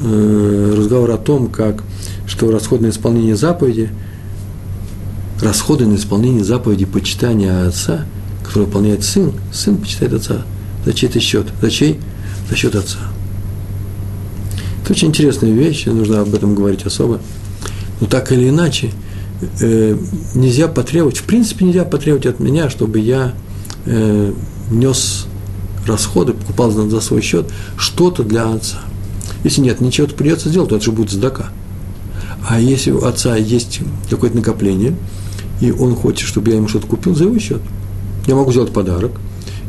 Э, 0.00 0.74
разговор 0.76 1.10
о 1.10 1.16
том, 1.16 1.48
как, 1.48 1.82
что 2.26 2.50
расходы 2.50 2.86
на 2.86 2.90
исполнение 2.90 3.36
заповеди, 3.36 3.90
расходы 5.40 5.86
на 5.86 5.94
исполнение 5.94 6.44
заповеди 6.44 6.84
почитания 6.84 7.66
отца, 7.66 8.04
который 8.44 8.64
выполняет 8.64 9.04
сын, 9.04 9.32
сын 9.52 9.76
почитает 9.78 10.12
отца. 10.12 10.42
За 10.84 10.92
чей-то 10.92 11.18
счет. 11.18 11.46
За 11.62 11.70
чей? 11.70 11.98
За 12.50 12.56
счет 12.56 12.74
отца. 12.74 12.98
Это 14.82 14.92
очень 14.92 15.08
интересная 15.08 15.50
вещь, 15.50 15.86
нужно 15.86 16.20
об 16.20 16.34
этом 16.34 16.54
говорить 16.54 16.84
особо. 16.84 17.20
Но 18.00 18.06
так 18.06 18.30
или 18.32 18.50
иначе, 18.50 18.90
э, 19.60 19.96
нельзя 20.34 20.68
потребовать, 20.68 21.16
в 21.16 21.24
принципе, 21.24 21.64
нельзя 21.64 21.84
потребовать 21.84 22.26
от 22.26 22.38
меня, 22.38 22.68
чтобы 22.68 22.98
я 22.98 23.32
э, 23.86 24.32
нес 24.70 25.26
расходы, 25.86 26.34
покупал 26.34 26.70
за 26.70 27.00
свой 27.00 27.22
счет 27.22 27.46
что-то 27.78 28.22
для 28.22 28.52
отца. 28.52 28.80
Если 29.44 29.60
нет, 29.60 29.80
ничего, 29.80 30.06
то 30.06 30.14
придется 30.14 30.48
сделать, 30.48 30.70
то 30.70 30.76
это 30.76 30.84
же 30.84 30.92
будет 30.92 31.10
сдака. 31.10 31.50
А 32.48 32.60
если 32.60 32.90
у 32.90 33.04
отца 33.04 33.36
есть 33.36 33.80
какое-то 34.08 34.36
накопление, 34.36 34.94
и 35.60 35.70
он 35.70 35.94
хочет, 35.94 36.28
чтобы 36.28 36.50
я 36.50 36.56
ему 36.56 36.68
что-то 36.68 36.86
купил 36.86 37.14
за 37.14 37.24
его 37.24 37.38
счет, 37.38 37.60
я 38.26 38.34
могу 38.34 38.50
сделать 38.52 38.72
подарок, 38.72 39.12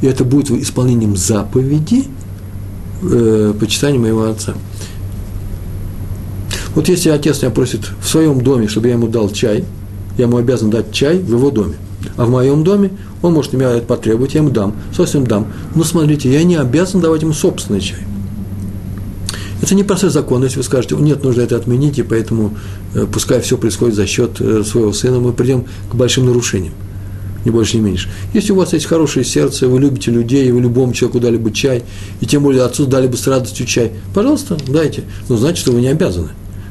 и 0.02 0.08
это 0.08 0.24
будет 0.24 0.52
исполнением 0.52 1.16
заповеди 1.16 2.06
э, 3.02 3.54
почитания 3.60 4.00
моего 4.00 4.24
отца. 4.26 4.54
Вот 6.76 6.90
если 6.90 7.10
отец 7.10 7.42
меня 7.42 7.52
просит 7.52 7.90
в 8.02 8.08
своем 8.08 8.42
доме, 8.42 8.68
чтобы 8.68 8.88
я 8.88 8.94
ему 8.94 9.08
дал 9.08 9.30
чай, 9.30 9.64
я 10.18 10.26
ему 10.26 10.38
обязан 10.38 10.70
дать 10.70 10.92
чай 10.92 11.18
в 11.18 11.30
его 11.30 11.50
доме. 11.50 11.76
А 12.16 12.26
в 12.26 12.30
моем 12.30 12.64
доме 12.64 12.92
он 13.22 13.34
может 13.34 13.54
меня 13.54 13.72
это 13.72 13.86
потребовать, 13.86 14.36
я 14.36 14.42
ему 14.42 14.52
дам, 14.52 14.76
собственно 14.96 15.26
дам. 15.26 15.48
Но 15.74 15.84
смотрите, 15.84 16.32
я 16.32 16.44
не 16.44 16.56
обязан 16.56 17.02
давать 17.02 17.24
ему 17.24 17.34
собственный 17.34 17.80
чай. 17.80 18.00
Это 19.68 19.76
не 19.76 19.84
простой 19.84 20.12
закон, 20.12 20.42
если 20.46 20.60
вы 20.60 20.64
скажете, 20.64 20.96
нет, 20.96 21.26
нужно 21.26 21.42
это 21.42 21.58
отменить, 21.58 22.00
и 22.00 22.02
поэтому 22.02 22.56
э, 22.96 23.06
пускай 23.06 23.42
все 23.42 23.58
происходит 23.58 23.96
за 23.96 24.08
счет 24.08 24.40
э, 24.40 24.64
своего 24.64 24.94
сына, 24.94 25.20
мы 25.20 25.34
придем 25.34 25.66
к 25.92 25.94
большим 25.94 26.26
нарушениям, 26.26 26.72
не 27.44 27.52
больше, 27.52 27.76
не 27.76 27.84
меньше. 27.84 28.08
Если 28.34 28.54
у 28.54 28.56
вас 28.56 28.72
есть 28.72 28.86
хорошее 28.86 29.26
сердце, 29.26 29.68
вы 29.68 29.82
любите 29.82 30.10
людей, 30.10 30.50
вы 30.54 30.62
любому 30.62 30.94
человеку 30.94 31.20
дали 31.20 31.36
бы 31.36 31.52
чай, 31.52 31.84
и 32.22 32.26
тем 32.26 32.44
более 32.44 32.64
отцу 32.64 32.86
дали 32.86 33.08
бы 33.08 33.18
с 33.18 33.28
радостью 33.28 33.66
чай, 33.66 33.92
пожалуйста, 34.14 34.56
дайте. 34.70 35.04
Но 35.28 35.36
значит, 35.36 35.58
что 35.58 35.74
вы 35.74 35.82
не 35.82 35.90
обязаны. 35.90 36.30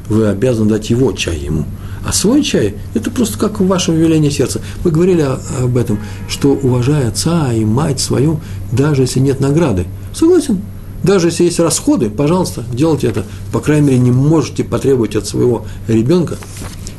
Вы 0.09 0.25
обязаны 0.29 0.67
дать 0.67 0.89
его 0.89 1.11
чай 1.11 1.37
ему. 1.37 1.65
А 2.03 2.11
свой 2.11 2.41
чай– 2.41 2.77
это 2.95 3.11
просто 3.11 3.37
как 3.37 3.59
в 3.59 3.67
вашем 3.67 3.93
велении 3.93 4.31
сердца. 4.31 4.59
Вы 4.83 4.89
говорили 4.89 5.23
об 5.61 5.77
этом, 5.77 5.99
что 6.27 6.53
уважая 6.53 7.09
отца 7.09 7.53
и 7.53 7.63
мать 7.63 7.99
свою, 7.99 8.39
даже 8.71 9.03
если 9.03 9.19
нет 9.19 9.39
награды. 9.39 9.85
Согласен? 10.15 10.61
Даже 11.03 11.27
если 11.27 11.45
есть 11.45 11.59
расходы, 11.59 12.09
пожалуйста, 12.09 12.63
делайте 12.71 13.07
это. 13.07 13.23
По 13.51 13.59
крайней 13.59 13.87
мере, 13.87 13.99
не 13.99 14.11
можете 14.11 14.63
потребовать 14.63 15.15
от 15.15 15.27
своего 15.27 15.65
ребенка, 15.87 16.37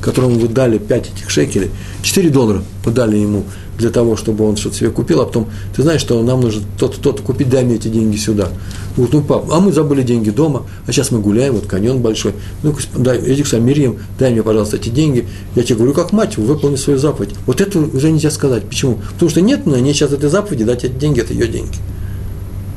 которому 0.01 0.39
вы 0.39 0.49
дали 0.49 0.79
5 0.79 1.11
этих 1.15 1.31
шекелей, 1.31 1.71
4 2.03 2.31
доллара 2.31 2.63
подали 2.85 3.17
ему 3.17 3.45
для 3.79 3.91
того, 3.91 4.17
чтобы 4.17 4.49
он 4.49 4.57
что-то 4.57 4.77
себе 4.77 4.91
купил, 4.91 5.21
а 5.21 5.27
потом, 5.27 5.49
ты 5.75 5.83
знаешь, 5.83 6.01
что 6.01 6.21
нам 6.23 6.41
нужно 6.41 6.63
то-то, 6.79 7.01
то-то 7.01 7.23
купить, 7.23 7.49
дай 7.49 7.65
мне 7.65 7.77
эти 7.77 7.89
деньги 7.89 8.17
сюда. 8.17 8.49
Вот, 8.97 9.13
ну, 9.13 9.23
пап, 9.23 9.53
а 9.53 9.61
мы 9.61 9.73
забыли 9.73 10.03
деньги 10.03 10.31
дома, 10.31 10.67
а 10.87 10.93
сейчас 10.93 11.13
мы 11.13 11.21
гуляем, 11.21 11.55
вот 11.55 11.67
каньон 11.67 12.01
большой. 12.01 12.35
Ну, 12.65 12.75
дай, 12.97 13.21
иди 13.33 13.45
к 13.45 13.53
Мирьям, 13.53 13.99
дай 14.19 14.33
мне, 14.33 14.43
пожалуйста, 14.43 14.77
эти 14.77 14.89
деньги. 14.89 15.29
Я 15.55 15.63
тебе 15.63 15.77
говорю, 15.77 15.95
как 15.95 16.13
мать, 16.13 16.37
выполни 16.37 16.75
свою 16.75 16.99
заповедь. 16.99 17.31
Вот 17.47 17.61
это 17.61 17.79
уже 17.79 18.11
нельзя 18.11 18.33
сказать. 18.33 18.65
Почему? 18.65 18.99
Потому 19.15 19.31
что 19.31 19.41
нет 19.41 19.67
на 19.67 19.77
ней 19.77 19.95
сейчас 19.95 20.13
этой 20.13 20.29
заповеди 20.29 20.65
дать 20.65 20.85
эти 20.85 20.95
деньги, 20.95 21.21
это 21.21 21.33
ее 21.33 21.47
деньги. 21.47 21.77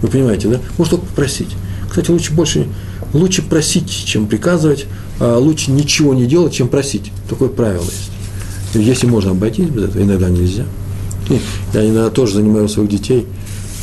Вы 0.02 0.08
понимаете, 0.10 0.48
да? 0.48 0.60
Можно 0.78 0.98
только 0.98 1.08
попросить. 1.08 1.50
Кстати, 1.90 2.10
лучше 2.10 2.34
больше, 2.34 2.68
лучше 3.14 3.42
просить, 3.42 3.90
чем 3.90 4.28
приказывать, 4.28 4.86
а 5.20 5.38
лучше 5.38 5.72
ничего 5.72 6.14
не 6.14 6.26
делать, 6.26 6.54
чем 6.54 6.68
просить. 6.68 7.12
Такое 7.30 7.50
правило 7.50 7.84
есть. 7.84 8.12
Если 8.74 9.08
можно 9.08 9.32
обойтись 9.32 9.70
без 9.70 9.84
этого, 9.84 10.02
иногда 10.02 10.30
нельзя. 10.30 10.66
Я 11.74 11.86
иногда 11.86 12.10
тоже 12.10 12.36
занимаю 12.36 12.68
своих 12.68 12.90
детей 12.90 13.28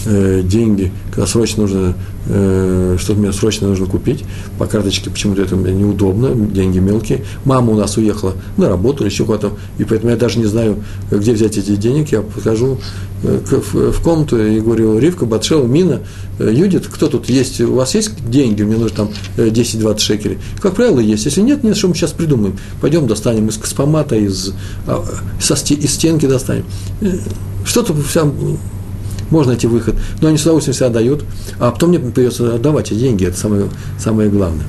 э, 0.08 0.42
деньги, 0.42 0.90
когда 1.10 1.26
срочно 1.26 1.62
нужно, 1.62 1.94
э, 2.26 2.96
что-то 2.98 3.20
мне 3.20 3.32
срочно 3.32 3.68
нужно 3.68 3.86
купить, 3.86 4.24
по 4.58 4.66
карточке 4.66 5.10
почему-то 5.10 5.42
это 5.42 5.56
мне 5.56 5.72
неудобно, 5.72 6.34
деньги 6.34 6.78
мелкие. 6.78 7.24
Мама 7.44 7.72
у 7.72 7.76
нас 7.76 7.96
уехала 7.96 8.34
на 8.56 8.68
работу 8.68 9.04
или 9.04 9.10
еще 9.10 9.24
куда-то, 9.24 9.52
и 9.78 9.84
поэтому 9.84 10.10
я 10.10 10.16
даже 10.16 10.38
не 10.38 10.46
знаю, 10.46 10.82
где 11.10 11.32
взять 11.32 11.58
эти 11.58 11.76
денег. 11.76 12.10
Я 12.10 12.22
подхожу 12.22 12.78
э, 13.22 13.40
в, 13.44 13.92
в 13.92 14.02
комнату 14.02 14.42
и 14.42 14.60
говорю, 14.60 14.98
Ривка, 14.98 15.26
Батшел, 15.26 15.66
Мина, 15.66 16.00
э, 16.38 16.50
Юдит, 16.52 16.86
кто 16.86 17.08
тут 17.08 17.28
есть, 17.28 17.60
у 17.60 17.74
вас 17.74 17.94
есть 17.94 18.12
деньги, 18.28 18.62
мне 18.62 18.76
нужно 18.76 18.96
там 18.96 19.10
10-20 19.36 19.94
э, 19.94 19.98
шекелей. 19.98 20.38
Как 20.60 20.74
правило, 20.74 21.00
есть. 21.00 21.26
Если 21.26 21.42
нет, 21.42 21.62
нет, 21.62 21.76
что 21.76 21.88
мы 21.88 21.94
сейчас 21.94 22.12
придумаем. 22.12 22.58
Пойдем 22.80 23.06
достанем 23.06 23.48
из 23.48 23.58
космомата, 23.58 24.16
из, 24.16 24.54
а, 24.86 25.04
со, 25.40 25.54
из 25.54 25.92
стенки 25.92 26.26
достанем. 26.26 26.64
Что-то 27.64 27.94
вся 27.94 28.24
можно 29.30 29.52
найти 29.52 29.66
выход. 29.66 29.96
Но 30.20 30.28
они 30.28 30.38
с 30.38 30.42
удовольствием 30.42 30.74
себя 30.74 30.88
дают, 30.88 31.24
а 31.58 31.70
потом 31.70 31.90
мне 31.90 31.98
придется 31.98 32.54
отдавать 32.54 32.90
эти 32.90 32.98
деньги, 32.98 33.26
это 33.26 33.38
самое, 33.38 33.68
самое 33.98 34.30
главное. 34.30 34.66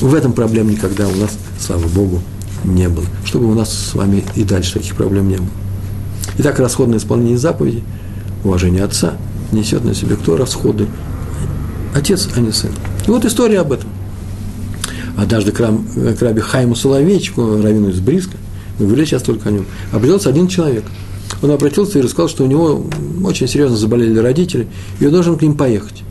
В 0.00 0.14
этом 0.14 0.32
проблем 0.32 0.70
никогда 0.70 1.08
у 1.08 1.14
нас, 1.16 1.36
слава 1.60 1.86
Богу, 1.88 2.20
не 2.64 2.88
было. 2.88 3.06
Чтобы 3.24 3.46
у 3.46 3.54
нас 3.54 3.72
с 3.72 3.94
вами 3.94 4.24
и 4.34 4.44
дальше 4.44 4.74
таких 4.74 4.96
проблем 4.96 5.28
не 5.28 5.36
было. 5.36 5.48
Итак, 6.38 6.58
расходное 6.58 6.98
исполнение 6.98 7.38
заповедей, 7.38 7.82
уважение 8.44 8.84
отца, 8.84 9.14
несет 9.52 9.84
на 9.84 9.94
себе 9.94 10.16
кто 10.16 10.36
расходы? 10.36 10.86
Отец, 11.94 12.28
а 12.36 12.40
не 12.40 12.52
сын. 12.52 12.70
И 13.06 13.10
вот 13.10 13.24
история 13.24 13.60
об 13.60 13.72
этом. 13.72 13.88
Однажды 15.16 15.50
к, 15.50 15.58
рам, 15.58 15.84
к 16.16 16.22
Раби 16.22 16.40
Хайму 16.40 16.76
Соловейчику, 16.76 17.42
раввину 17.42 17.88
из 17.88 17.98
Бриска, 17.98 18.36
мы 18.78 18.86
говорили 18.86 19.06
сейчас 19.06 19.22
только 19.22 19.48
о 19.48 19.52
нем, 19.52 19.66
обрелся 19.92 20.28
один 20.28 20.48
человек– 20.48 20.84
он 21.42 21.50
обратился 21.50 21.98
и 21.98 22.02
рассказал, 22.02 22.28
что 22.28 22.44
у 22.44 22.46
него 22.46 22.84
очень 23.24 23.48
серьезно 23.48 23.76
заболели 23.76 24.18
родители, 24.18 24.66
и 25.00 25.06
он 25.06 25.12
должен 25.12 25.36
к 25.36 25.42
ним 25.42 25.54
поехать. 25.54 26.02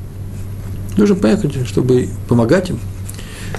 Должен 0.96 1.18
поехать, 1.18 1.68
чтобы 1.68 2.10
помогать 2.28 2.70
им. 2.70 2.80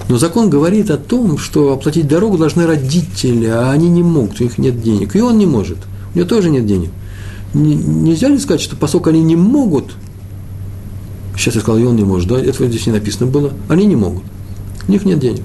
Но 0.08 0.16
закон 0.16 0.48
говорит 0.48 0.90
о 0.90 0.96
том, 0.96 1.38
что 1.38 1.72
оплатить 1.72 2.08
дорогу 2.08 2.38
должны 2.38 2.66
родители, 2.66 3.46
а 3.46 3.70
они 3.70 3.88
не 3.88 4.02
могут, 4.02 4.40
у 4.40 4.44
них 4.44 4.58
нет 4.58 4.82
денег. 4.82 5.14
И 5.14 5.20
он 5.20 5.38
не 5.38 5.46
может, 5.46 5.78
у 6.14 6.18
него 6.18 6.28
тоже 6.28 6.50
нет 6.50 6.66
денег. 6.66 6.90
Нельзя 7.54 8.28
ли 8.28 8.38
сказать, 8.38 8.60
что 8.60 8.76
поскольку 8.76 9.10
они 9.10 9.22
не 9.22 9.36
могут, 9.36 9.92
сейчас 11.36 11.54
я 11.54 11.60
сказал, 11.60 11.78
и 11.78 11.84
он 11.84 11.96
не 11.96 12.04
может, 12.04 12.28
да, 12.28 12.38
этого 12.38 12.68
здесь 12.68 12.86
не 12.86 12.92
написано 12.92 13.26
было, 13.30 13.52
они 13.68 13.86
не 13.86 13.96
могут, 13.96 14.22
у 14.86 14.92
них 14.92 15.04
нет 15.04 15.18
денег. 15.18 15.42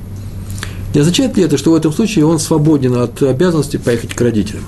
Не 0.94 1.02
означает 1.02 1.36
ли 1.38 1.44
это, 1.44 1.58
что 1.58 1.72
в 1.72 1.76
этом 1.76 1.92
случае 1.92 2.26
он 2.26 2.40
свободен 2.40 2.96
от 2.96 3.22
обязанности 3.24 3.78
поехать 3.78 4.14
к 4.14 4.22
родителям? 4.22 4.64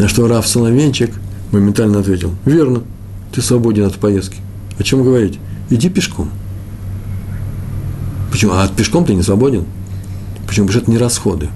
На 0.00 0.08
что 0.08 0.26
Раф 0.26 0.46
Соловенчик 0.46 1.12
моментально 1.52 1.98
ответил, 2.00 2.34
верно, 2.46 2.84
ты 3.34 3.42
свободен 3.42 3.84
от 3.84 3.96
поездки. 3.96 4.38
О 4.78 4.82
чем 4.82 5.04
говорить? 5.04 5.38
Иди 5.68 5.90
пешком. 5.90 6.30
Почему? 8.30 8.52
А 8.54 8.66
пешком 8.68 9.04
ты 9.04 9.12
не 9.12 9.22
свободен? 9.22 9.66
Почему? 10.46 10.68
Потому 10.68 10.70
что 10.70 10.78
это 10.78 10.90
не 10.90 10.96
расходы. 10.96 11.50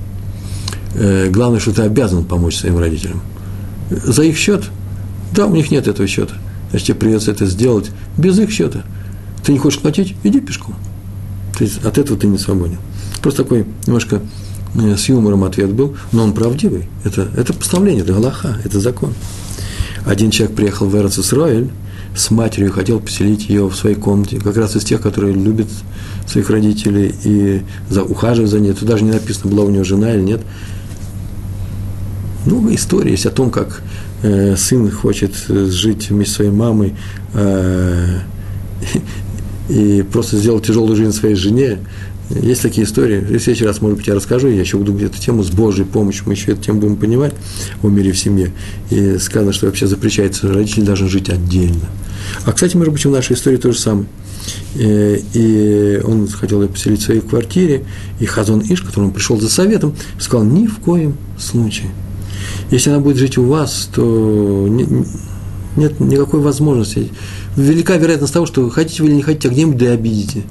Э, 0.94 1.30
главное, 1.30 1.58
что 1.58 1.72
ты 1.72 1.80
обязан 1.80 2.26
помочь 2.26 2.56
своим 2.56 2.76
родителям. 2.76 3.22
За 3.88 4.22
их 4.22 4.36
счет? 4.36 4.64
Да, 5.32 5.46
у 5.46 5.54
них 5.54 5.70
нет 5.70 5.88
этого 5.88 6.06
счета. 6.06 6.34
Значит, 6.68 6.88
тебе 6.88 6.96
придется 6.96 7.30
это 7.30 7.46
сделать 7.46 7.92
без 8.18 8.38
их 8.38 8.50
счета. 8.50 8.82
Ты 9.42 9.52
не 9.52 9.58
хочешь 9.58 9.80
платить? 9.80 10.16
Иди 10.22 10.40
пешком. 10.42 10.74
То 11.56 11.64
есть 11.64 11.82
от 11.82 11.96
этого 11.96 12.20
ты 12.20 12.26
не 12.26 12.36
свободен. 12.36 12.76
Просто 13.22 13.42
такой 13.42 13.64
немножко 13.86 14.20
с 14.74 15.08
юмором 15.08 15.44
ответ 15.44 15.72
был, 15.72 15.96
но 16.12 16.24
он 16.24 16.32
правдивый. 16.32 16.88
Это, 17.04 17.28
это 17.36 17.52
постановление, 17.52 18.02
это 18.02 18.12
Галаха, 18.12 18.58
это 18.64 18.80
закон. 18.80 19.14
Один 20.04 20.30
человек 20.30 20.56
приехал 20.56 20.86
в 20.86 20.96
Эрцисроэль 20.96 21.70
с 22.14 22.30
матерью 22.30 22.72
хотел 22.72 23.00
поселить 23.00 23.48
ее 23.48 23.66
в 23.66 23.74
своей 23.74 23.96
комнате, 23.96 24.38
как 24.38 24.56
раз 24.56 24.76
из 24.76 24.84
тех, 24.84 25.00
которые 25.00 25.34
любят 25.34 25.66
своих 26.26 26.48
родителей 26.48 27.14
и 27.24 27.62
за, 27.90 28.04
ухаживают 28.04 28.50
за 28.50 28.60
ней. 28.60 28.72
Тут 28.72 28.88
даже 28.88 29.04
не 29.04 29.10
написано, 29.10 29.50
была 29.50 29.64
у 29.64 29.70
нее 29.70 29.84
жена 29.84 30.14
или 30.14 30.22
нет. 30.22 30.40
Много 32.46 32.74
историй 32.74 33.12
есть 33.12 33.26
о 33.26 33.30
том, 33.30 33.50
как 33.50 33.82
э, 34.22 34.54
сын 34.56 34.90
хочет 34.90 35.34
жить 35.48 36.10
вместе 36.10 36.32
с 36.32 36.36
своей 36.36 36.50
мамой 36.50 36.94
э, 37.34 38.20
и 39.68 40.02
просто 40.02 40.36
сделал 40.36 40.60
тяжелую 40.60 40.96
жизнь 40.96 41.12
своей 41.12 41.34
жене. 41.34 41.78
Есть 42.30 42.62
такие 42.62 42.86
истории. 42.86 43.20
В 43.20 43.38
следующий 43.38 43.66
раз, 43.66 43.80
может 43.80 43.98
быть, 43.98 44.06
я 44.06 44.14
расскажу, 44.14 44.48
я 44.48 44.60
еще 44.60 44.78
буду 44.78 44.96
эту 45.04 45.18
тему 45.20 45.42
с 45.42 45.50
Божьей 45.50 45.84
помощью, 45.84 46.24
мы 46.26 46.32
еще 46.32 46.52
эту 46.52 46.62
тему 46.62 46.80
будем 46.80 46.96
понимать 46.96 47.34
о 47.82 47.88
мире 47.88 48.12
в 48.12 48.18
семье. 48.18 48.52
И 48.90 49.18
сказано, 49.18 49.52
что 49.52 49.66
вообще 49.66 49.86
запрещается, 49.86 50.52
родители 50.52 50.84
должны 50.84 51.08
жить 51.08 51.28
отдельно. 51.28 51.86
А, 52.46 52.52
кстати, 52.52 52.76
может 52.76 52.92
быть, 52.92 53.04
в 53.04 53.10
нашей 53.10 53.34
истории 53.34 53.58
то 53.58 53.72
же 53.72 53.78
самое. 53.78 54.06
Э, 54.76 55.18
и 55.34 56.00
он 56.02 56.26
хотел 56.28 56.66
поселить 56.68 57.02
в 57.02 57.04
своей 57.04 57.20
квартире, 57.20 57.84
и 58.20 58.26
Хазон 58.26 58.62
Иш, 58.68 58.80
которому 58.82 59.12
пришел 59.12 59.38
за 59.38 59.50
советом, 59.50 59.94
сказал, 60.18 60.46
ни 60.46 60.66
в 60.66 60.78
коем 60.78 61.16
случае. 61.38 61.90
Если 62.70 62.90
она 62.90 63.00
будет 63.00 63.18
жить 63.18 63.36
у 63.38 63.44
вас, 63.44 63.90
то 63.94 64.66
нет 65.76 66.00
никакой 66.00 66.40
возможности. 66.40 67.10
Велика 67.56 67.96
вероятность 67.96 68.32
того, 68.32 68.46
что 68.46 68.68
хотите 68.70 69.02
вы 69.02 69.10
или 69.10 69.16
не 69.16 69.22
хотите, 69.22 69.48
а 69.48 69.50
где-нибудь 69.50 69.76
да 69.76 69.92
обидите. 69.92 70.42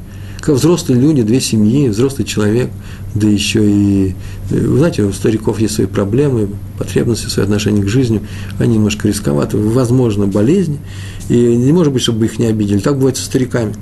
Как 0.44 0.56
взрослые 0.56 1.00
люди, 1.00 1.22
две 1.22 1.40
семьи, 1.40 1.88
взрослый 1.88 2.28
человек, 2.28 2.70
да 3.16 3.30
еще 3.30 3.66
и, 3.66 4.14
э, 4.50 4.60
вы 4.60 4.78
знаете, 4.78 5.04
у 5.04 5.14
стариков 5.14 5.62
есть 5.62 5.76
свои 5.76 5.88
проблемы, 5.88 6.50
потребности, 6.78 7.28
свои 7.28 7.46
отношения 7.46 7.82
к 7.82 7.88
жизни, 7.88 8.20
они 8.60 8.76
немножко 8.76 9.08
рисковаты, 9.08 9.56
возможно, 9.56 10.28
болезни, 10.28 10.80
и 11.30 11.56
не 11.56 11.72
может 11.72 11.94
быть, 11.94 12.02
чтобы 12.02 12.26
их 12.26 12.40
не 12.40 12.48
обидели. 12.48 12.80
Так 12.80 12.98
бывает 12.98 13.16
со 13.16 13.24
стариками. 13.24 13.74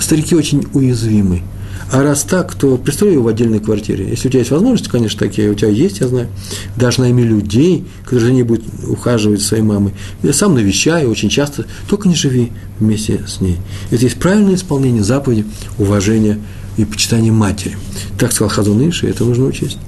Старики 0.00 0.36
очень 0.36 0.64
уязвимы. 0.74 1.42
А 1.90 2.02
раз 2.02 2.22
так, 2.22 2.54
то 2.54 2.76
пристрой 2.76 3.14
его 3.14 3.24
в 3.24 3.28
отдельной 3.28 3.60
квартире. 3.60 4.08
Если 4.08 4.28
у 4.28 4.30
тебя 4.30 4.40
есть 4.40 4.50
возможности, 4.50 4.88
конечно, 4.88 5.18
такие, 5.18 5.50
у 5.50 5.54
тебя 5.54 5.70
есть, 5.70 6.00
я 6.00 6.08
знаю, 6.08 6.28
даже 6.76 7.00
найми 7.00 7.24
людей, 7.24 7.84
которые 8.04 8.26
за 8.28 8.32
ней 8.32 8.42
будут 8.42 8.64
ухаживать 8.86 9.40
своей 9.40 9.62
мамой. 9.62 9.94
Я 10.22 10.32
сам 10.32 10.54
навещаю 10.54 11.10
очень 11.10 11.28
часто, 11.28 11.66
только 11.88 12.08
не 12.08 12.14
живи 12.14 12.52
вместе 12.78 13.22
с 13.26 13.40
ней. 13.40 13.56
Это 13.90 14.02
есть 14.02 14.18
правильное 14.18 14.54
исполнение 14.54 15.02
заповеди 15.02 15.46
уважения 15.78 16.38
и 16.76 16.84
почитания 16.84 17.32
матери. 17.32 17.76
Так 18.18 18.32
сказал 18.32 18.50
Хазун 18.50 18.88
Иши, 18.88 19.08
это 19.08 19.24
нужно 19.24 19.46
учесть. 19.46 19.78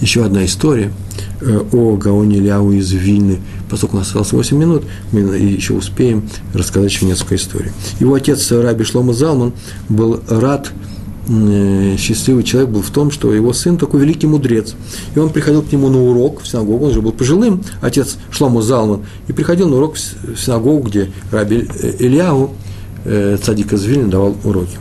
Еще 0.00 0.24
одна 0.24 0.44
история 0.44 0.92
э, 1.40 1.60
о 1.72 1.96
Гаоне 1.96 2.40
Ляу 2.40 2.72
из 2.72 2.90
Вильны. 2.92 3.38
Поскольку 3.70 3.96
у 3.96 3.98
нас 3.98 4.08
осталось 4.08 4.32
8 4.32 4.56
минут, 4.56 4.84
мы 5.12 5.20
еще 5.20 5.74
успеем 5.74 6.28
рассказать 6.52 6.92
еще 6.92 7.06
несколько 7.06 7.36
историй. 7.36 7.72
Его 8.00 8.14
отец 8.14 8.50
Раби 8.52 8.84
Шлома 8.84 9.14
Залман 9.14 9.52
был 9.88 10.20
рад 10.28 10.72
счастливый 11.98 12.44
человек 12.44 12.70
был 12.70 12.82
в 12.82 12.90
том, 12.90 13.10
что 13.10 13.32
его 13.32 13.52
сын 13.52 13.78
такой 13.78 14.00
великий 14.00 14.26
мудрец. 14.26 14.74
И 15.14 15.18
он 15.18 15.30
приходил 15.30 15.62
к 15.62 15.72
нему 15.72 15.88
на 15.88 16.02
урок 16.02 16.42
в 16.42 16.48
синагогу, 16.48 16.86
он 16.86 16.92
же 16.92 17.00
был 17.00 17.12
пожилым, 17.12 17.62
отец 17.80 18.16
Шлому 18.30 18.60
Залман, 18.60 19.04
и 19.28 19.32
приходил 19.32 19.68
на 19.68 19.76
урок 19.76 19.96
в 19.96 20.36
синагогу, 20.36 20.88
где 20.88 21.10
Раби 21.30 21.68
Ильягу, 21.98 22.54
э, 23.04 23.38
цадик 23.42 23.72
из 23.72 23.84
Вильна, 23.84 24.08
давал 24.08 24.36
уроки. 24.44 24.76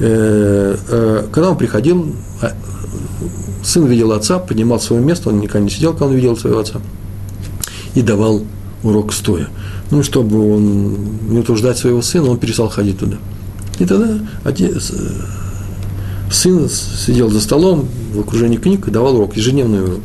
Э, 0.00 1.26
когда 1.30 1.50
он 1.50 1.56
приходил, 1.56 2.14
а, 2.42 2.52
сын 3.62 3.86
видел 3.86 4.12
отца, 4.12 4.38
поднимал 4.38 4.80
свое 4.80 5.02
место, 5.02 5.28
он 5.28 5.40
никогда 5.40 5.60
не 5.60 5.70
сидел, 5.70 5.92
когда 5.92 6.06
он 6.06 6.14
видел 6.14 6.36
своего 6.36 6.58
отца, 6.58 6.80
и 7.94 8.02
давал 8.02 8.42
урок 8.82 9.12
стоя. 9.12 9.48
Ну, 9.90 10.02
чтобы 10.02 10.54
он 10.56 10.96
не 11.28 11.38
утруждать 11.38 11.78
своего 11.78 12.02
сына, 12.02 12.30
он 12.30 12.38
перестал 12.38 12.68
ходить 12.68 12.98
туда. 12.98 13.16
И 13.78 13.86
тогда 13.86 14.18
отец, 14.44 14.92
сын 16.34 16.68
сидел 16.68 17.30
за 17.30 17.40
столом 17.40 17.88
в 18.12 18.20
окружении 18.20 18.56
книг 18.56 18.86
и 18.88 18.90
давал 18.90 19.16
урок, 19.16 19.36
ежедневный 19.36 19.82
урок. 19.82 20.02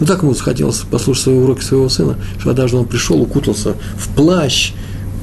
Но 0.00 0.06
так 0.06 0.22
ему 0.22 0.34
захотелось 0.34 0.78
послушать 0.78 1.24
свои 1.24 1.36
уроки 1.36 1.62
своего 1.62 1.88
сына, 1.88 2.16
что 2.38 2.50
однажды 2.50 2.76
он 2.76 2.86
пришел, 2.86 3.20
укутался 3.20 3.74
в 3.96 4.08
плащ, 4.14 4.72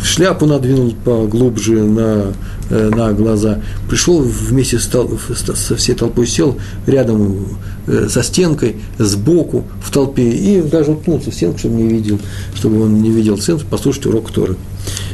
шляпу 0.04 0.46
надвинул 0.46 0.94
поглубже 1.04 1.84
на, 1.84 2.34
э, 2.70 2.90
на 2.90 3.14
глаза, 3.14 3.62
пришел 3.90 4.22
вместе 4.22 4.80
с, 4.80 4.90
со 4.90 5.76
всей 5.76 5.96
толпой, 5.96 6.28
сел 6.28 6.58
рядом 6.86 7.48
э, 7.88 8.08
со 8.10 8.22
стенкой, 8.22 8.78
сбоку, 8.98 9.66
в 9.82 9.92
толпе, 9.92 10.30
и 10.30 10.62
даже 10.62 10.92
уткнулся 10.92 11.32
в 11.32 11.34
стенку, 11.34 11.60
чтобы 11.60 11.76
не 11.76 11.88
видел, 11.88 12.20
чтобы 12.54 12.84
он 12.84 13.02
не 13.02 13.10
видел 13.10 13.38
сын, 13.38 13.60
послушать 13.60 14.06
урок 14.06 14.32
Торы. 14.32 14.58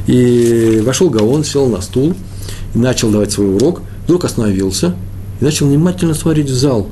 И 0.07 0.81
вошел 0.85 1.09
Гаон, 1.09 1.43
сел 1.43 1.67
на 1.67 1.81
стул, 1.81 2.13
начал 2.73 3.11
давать 3.11 3.31
свой 3.31 3.55
урок, 3.55 3.81
вдруг 4.05 4.25
остановился– 4.25 4.95
и 5.41 5.45
начал 5.45 5.67
внимательно 5.67 6.13
смотреть 6.13 6.49
в 6.49 6.55
зал, 6.55 6.87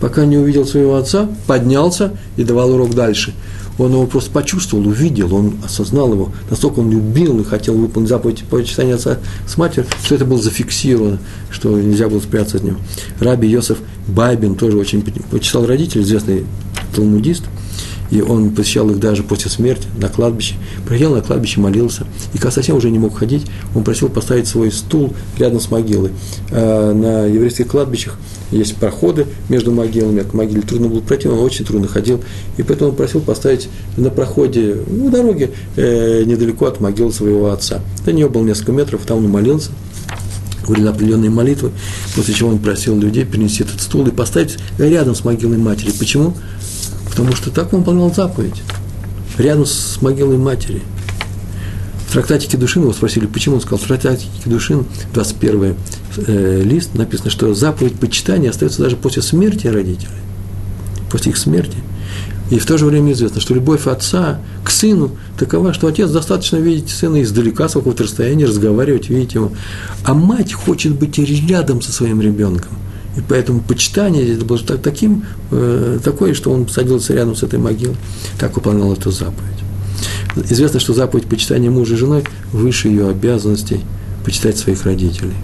пока 0.00 0.24
не 0.24 0.38
увидел 0.38 0.64
своего 0.64 0.96
отца, 0.96 1.28
поднялся 1.46 2.12
и 2.36 2.44
давал 2.44 2.72
урок 2.72 2.94
дальше. 2.94 3.34
Он 3.78 3.92
его 3.92 4.06
просто 4.06 4.30
почувствовал, 4.30 4.88
увидел, 4.88 5.32
он 5.34 5.54
осознал 5.64 6.12
его, 6.12 6.32
настолько 6.50 6.80
он 6.80 6.90
любил 6.90 7.38
и 7.40 7.44
хотел 7.44 7.74
выполнить 7.74 8.08
заповедь 8.08 8.42
почитания 8.44 8.96
отца 8.96 9.18
с 9.46 9.56
матерью, 9.56 9.86
что 10.04 10.16
это 10.16 10.24
было 10.24 10.40
зафиксировано, 10.40 11.18
что 11.50 11.78
нельзя 11.78 12.08
было 12.08 12.18
спрятаться 12.18 12.56
от 12.56 12.64
него. 12.64 12.78
Раби 13.20 13.48
Йосеф 13.48 13.78
Байбин 14.08 14.56
тоже 14.56 14.78
очень 14.78 15.04
почитал 15.30 15.66
родителей, 15.66 16.02
известный 16.02 16.44
талмудист– 16.94 17.44
и 18.10 18.20
он 18.20 18.50
посещал 18.50 18.88
их 18.90 18.98
даже 18.98 19.22
после 19.22 19.50
смерти 19.50 19.86
на 19.98 20.08
кладбище. 20.08 20.54
Приходил 20.86 21.14
на 21.14 21.22
кладбище, 21.22 21.60
молился, 21.60 22.06
и 22.32 22.38
когда 22.38 22.50
совсем 22.50 22.76
уже 22.76 22.90
не 22.90 22.98
мог 22.98 23.16
ходить, 23.16 23.46
он 23.74 23.84
просил 23.84 24.08
поставить 24.08 24.46
свой 24.46 24.72
стул 24.72 25.12
рядом 25.38 25.60
с 25.60 25.70
могилой. 25.70 26.10
А 26.50 26.92
на 26.92 27.26
еврейских 27.26 27.68
кладбищах 27.68 28.18
есть 28.50 28.76
проходы 28.76 29.26
между 29.48 29.72
могилами, 29.72 30.22
к 30.22 30.32
могиле 30.32 30.62
трудно 30.62 30.88
было 30.88 31.00
пройти, 31.00 31.28
он 31.28 31.38
очень 31.38 31.64
трудно 31.64 31.88
ходил, 31.88 32.20
и 32.56 32.62
поэтому 32.62 32.90
он 32.90 32.96
просил 32.96 33.20
поставить 33.20 33.68
на 33.96 34.10
проходе, 34.10 34.76
ну, 34.86 35.10
дороге, 35.10 35.50
э, 35.76 36.24
недалеко 36.24 36.66
от 36.66 36.80
могилы 36.80 37.12
своего 37.12 37.50
отца. 37.50 37.80
До 38.04 38.12
нее 38.12 38.28
было 38.28 38.44
несколько 38.44 38.72
метров, 38.72 39.02
там 39.04 39.18
он 39.18 39.28
молился, 39.28 39.70
говорил 40.66 40.88
определенные 40.88 41.30
молитвы, 41.30 41.72
после 42.14 42.34
чего 42.34 42.50
он 42.50 42.58
просил 42.58 42.98
людей 42.98 43.24
перенести 43.24 43.64
этот 43.64 43.80
стул 43.80 44.06
и 44.06 44.10
поставить 44.10 44.58
рядом 44.78 45.14
с 45.14 45.24
могилой 45.24 45.58
матери. 45.58 45.90
Почему? 45.98 46.34
Потому 47.18 47.34
что 47.34 47.50
так 47.50 47.72
он 47.72 47.80
выполнял 47.80 48.14
заповедь. 48.14 48.62
Рядом 49.38 49.66
с 49.66 50.00
могилой 50.00 50.38
матери. 50.38 50.82
В 52.06 52.12
трактатике 52.12 52.56
Душин 52.56 52.82
его 52.82 52.92
спросили, 52.92 53.26
почему 53.26 53.56
он 53.56 53.60
сказал, 53.60 53.80
в 53.80 53.88
трактатике 53.88 54.30
Душин, 54.46 54.86
21 55.14 55.74
э, 56.28 56.62
лист, 56.62 56.94
написано, 56.94 57.30
что 57.30 57.52
заповедь 57.54 57.98
почитания 57.98 58.48
остается 58.48 58.84
даже 58.84 58.94
после 58.94 59.22
смерти 59.22 59.66
родителей. 59.66 60.12
После 61.10 61.32
их 61.32 61.38
смерти. 61.38 61.78
И 62.52 62.60
в 62.60 62.66
то 62.66 62.78
же 62.78 62.86
время 62.86 63.10
известно, 63.10 63.40
что 63.40 63.52
любовь 63.52 63.88
отца 63.88 64.38
к 64.62 64.70
сыну 64.70 65.10
такова, 65.36 65.74
что 65.74 65.88
отец 65.88 66.08
достаточно 66.12 66.58
видеть 66.58 66.90
сына 66.90 67.20
издалека, 67.20 67.68
с 67.68 67.72
какого-то 67.72 68.04
расстояния, 68.04 68.46
разговаривать, 68.46 69.08
видеть 69.08 69.34
его. 69.34 69.50
А 70.04 70.14
мать 70.14 70.52
хочет 70.52 70.94
быть 70.94 71.18
рядом 71.18 71.82
со 71.82 71.90
своим 71.90 72.20
ребенком– 72.20 72.78
и 73.16 73.20
поэтому 73.26 73.60
почитание 73.60 74.34
это 74.34 74.44
было 74.44 74.58
так, 74.58 74.82
таким, 74.82 75.24
э, 75.50 75.98
такое, 76.02 76.34
что 76.34 76.50
он 76.50 76.68
садился 76.68 77.14
рядом 77.14 77.34
с 77.34 77.42
этой 77.42 77.58
могилой, 77.58 77.96
так 78.38 78.54
выполнял 78.54 78.92
эту 78.92 79.10
заповедь. 79.10 79.48
Известно, 80.50 80.78
что 80.78 80.92
заповедь 80.92 81.26
почитания 81.26 81.70
мужа 81.70 81.94
и 81.94 81.96
женой 81.96 82.24
выше 82.52 82.88
ее 82.88 83.08
обязанностей 83.08 83.80
почитать 84.24 84.56
своих 84.56 84.84
родителей. 84.84 85.34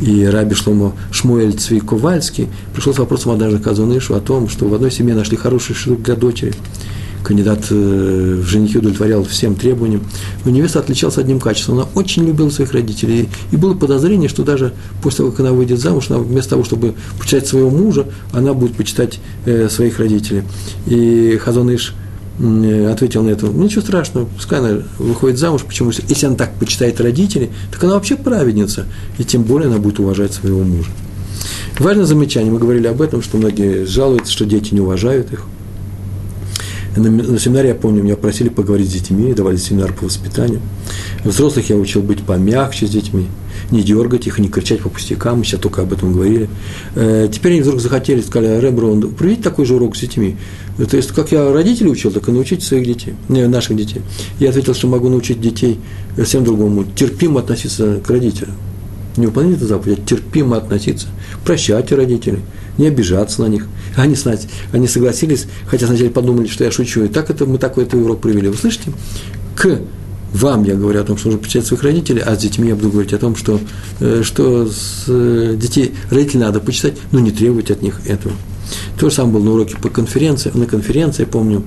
И 0.00 0.24
Раби 0.24 0.54
Шломо 0.54 0.94
Шмуэль 1.10 1.52
Цви 1.52 1.80
Ковальский 1.80 2.48
пришел 2.74 2.94
с 2.94 2.98
вопросом 2.98 3.32
однажды 3.32 3.58
к 3.58 3.66
Азунышу 3.66 4.14
о 4.14 4.20
том, 4.20 4.48
что 4.48 4.66
в 4.66 4.74
одной 4.74 4.90
семье 4.90 5.14
нашли 5.14 5.36
хороший 5.36 5.74
шлюп 5.74 6.02
для 6.02 6.14
дочери– 6.14 6.54
кандидат 7.28 7.66
э, 7.68 8.40
в 8.42 8.46
женихи 8.46 8.78
удовлетворял 8.78 9.22
всем 9.22 9.54
требованиям, 9.54 10.02
но 10.46 10.50
невеста 10.50 10.78
отличалась 10.78 11.18
одним 11.18 11.40
качеством. 11.40 11.74
Она 11.74 11.88
очень 11.94 12.26
любила 12.26 12.48
своих 12.48 12.72
родителей, 12.72 13.28
и 13.52 13.56
было 13.56 13.74
подозрение, 13.74 14.30
что 14.30 14.44
даже 14.44 14.72
после 15.02 15.18
того, 15.18 15.30
как 15.32 15.40
она 15.40 15.52
выйдет 15.52 15.78
замуж, 15.78 16.06
она 16.08 16.20
вместо 16.20 16.50
того, 16.50 16.64
чтобы 16.64 16.94
почитать 17.18 17.46
своего 17.46 17.68
мужа, 17.68 18.06
она 18.32 18.54
будет 18.54 18.76
почитать 18.76 19.20
э, 19.44 19.68
своих 19.68 19.98
родителей. 19.98 20.42
И 20.86 21.36
Хазоныш 21.36 21.94
э, 22.38 22.90
ответил 22.90 23.22
на 23.22 23.28
это, 23.28 23.44
ну 23.44 23.62
ничего 23.62 23.82
страшного, 23.82 24.24
пускай 24.24 24.60
она 24.60 24.82
выходит 24.98 25.38
замуж, 25.38 25.64
почему? 25.66 25.90
Если 25.90 26.24
она 26.24 26.36
так 26.36 26.54
почитает 26.54 26.98
родителей, 26.98 27.50
так 27.70 27.84
она 27.84 27.94
вообще 27.94 28.16
праведница, 28.16 28.86
и 29.18 29.24
тем 29.24 29.42
более 29.42 29.68
она 29.68 29.76
будет 29.76 30.00
уважать 30.00 30.32
своего 30.32 30.60
мужа. 30.64 30.90
Важное 31.78 32.06
замечание, 32.06 32.50
мы 32.50 32.58
говорили 32.58 32.86
об 32.86 33.02
этом, 33.02 33.22
что 33.22 33.36
многие 33.36 33.84
жалуются, 33.84 34.32
что 34.32 34.46
дети 34.46 34.72
не 34.72 34.80
уважают 34.80 35.30
их– 35.30 35.42
на, 36.98 37.10
на 37.10 37.38
семинаре, 37.38 37.70
я 37.70 37.74
помню, 37.74 38.02
меня 38.02 38.16
просили 38.16 38.48
поговорить 38.48 38.88
с 38.88 38.92
детьми, 38.92 39.32
давали 39.32 39.56
семинар 39.56 39.92
по 39.92 40.06
воспитанию. 40.06 40.60
Взрослых 41.24 41.68
я 41.70 41.76
учил 41.76 42.02
быть 42.02 42.22
помягче 42.22 42.86
с 42.86 42.90
детьми, 42.90 43.26
не 43.70 43.82
дергать 43.82 44.26
их, 44.26 44.38
не 44.38 44.48
кричать 44.48 44.80
по 44.80 44.88
пустякам, 44.88 45.38
мы 45.38 45.44
сейчас 45.44 45.60
только 45.60 45.82
об 45.82 45.92
этом 45.92 46.12
говорили. 46.12 46.48
Э, 46.94 47.28
теперь 47.32 47.52
они 47.52 47.62
вдруг 47.62 47.80
захотели, 47.80 48.20
сказали, 48.20 48.60
Ремброн, 48.60 49.14
проведите 49.14 49.42
такой 49.42 49.64
же 49.64 49.74
урок 49.74 49.96
с 49.96 50.00
детьми. 50.00 50.36
То 50.90 50.96
есть, 50.96 51.12
как 51.12 51.32
я 51.32 51.52
родителей 51.52 51.90
учил, 51.90 52.10
так 52.10 52.28
и 52.28 52.32
научить 52.32 52.62
своих 52.62 52.86
детей, 52.86 53.14
не, 53.28 53.46
наших 53.46 53.76
детей. 53.76 54.02
Я 54.38 54.50
ответил, 54.50 54.74
что 54.74 54.86
могу 54.86 55.08
научить 55.08 55.40
детей 55.40 55.78
всем 56.24 56.44
другому, 56.44 56.84
терпимо 56.94 57.40
относиться 57.40 58.00
к 58.04 58.10
родителям. 58.10 58.54
Не 59.16 59.26
выполнять 59.26 59.56
эту 59.56 59.66
заповедь, 59.66 59.98
а 59.98 60.06
терпимо 60.08 60.56
относиться. 60.56 61.08
Прощайте 61.44 61.96
родителей, 61.96 62.40
не 62.78 62.86
обижаться 62.86 63.42
на 63.42 63.46
них. 63.46 63.66
Они, 63.96 64.14
знаете, 64.14 64.48
они 64.72 64.86
согласились, 64.88 65.46
хотя 65.66 65.86
сначала 65.86 66.08
подумали, 66.10 66.46
что 66.46 66.64
я 66.64 66.70
шучу. 66.70 67.04
И 67.04 67.08
так 67.08 67.28
это, 67.30 67.44
мы 67.44 67.58
такой 67.58 67.84
это 67.84 67.96
урок 67.96 68.20
провели. 68.20 68.48
Вы 68.48 68.56
слышите? 68.56 68.92
К 69.56 69.80
вам 70.32 70.64
я 70.64 70.74
говорю 70.74 71.00
о 71.00 71.04
том, 71.04 71.16
что 71.16 71.28
нужно 71.28 71.42
почитать 71.42 71.66
своих 71.66 71.82
родителей, 71.82 72.22
а 72.24 72.34
с 72.34 72.38
детьми 72.38 72.68
я 72.68 72.76
буду 72.76 72.90
говорить 72.90 73.12
о 73.12 73.18
том, 73.18 73.34
что, 73.34 73.60
э, 74.00 74.22
что 74.22 74.66
с 74.66 75.04
э, 75.08 75.56
детей 75.58 75.94
родителей 76.10 76.40
надо 76.40 76.60
почитать, 76.60 76.94
но 77.12 77.20
не 77.20 77.30
требовать 77.30 77.70
от 77.70 77.82
них 77.82 78.00
этого. 78.06 78.34
То 79.00 79.08
же 79.08 79.14
самое 79.16 79.34
было 79.34 79.44
на 79.44 79.52
уроке 79.52 79.76
по 79.80 79.88
конференции, 79.88 80.50
на 80.54 80.66
конференции, 80.66 81.24
помню, 81.24 81.64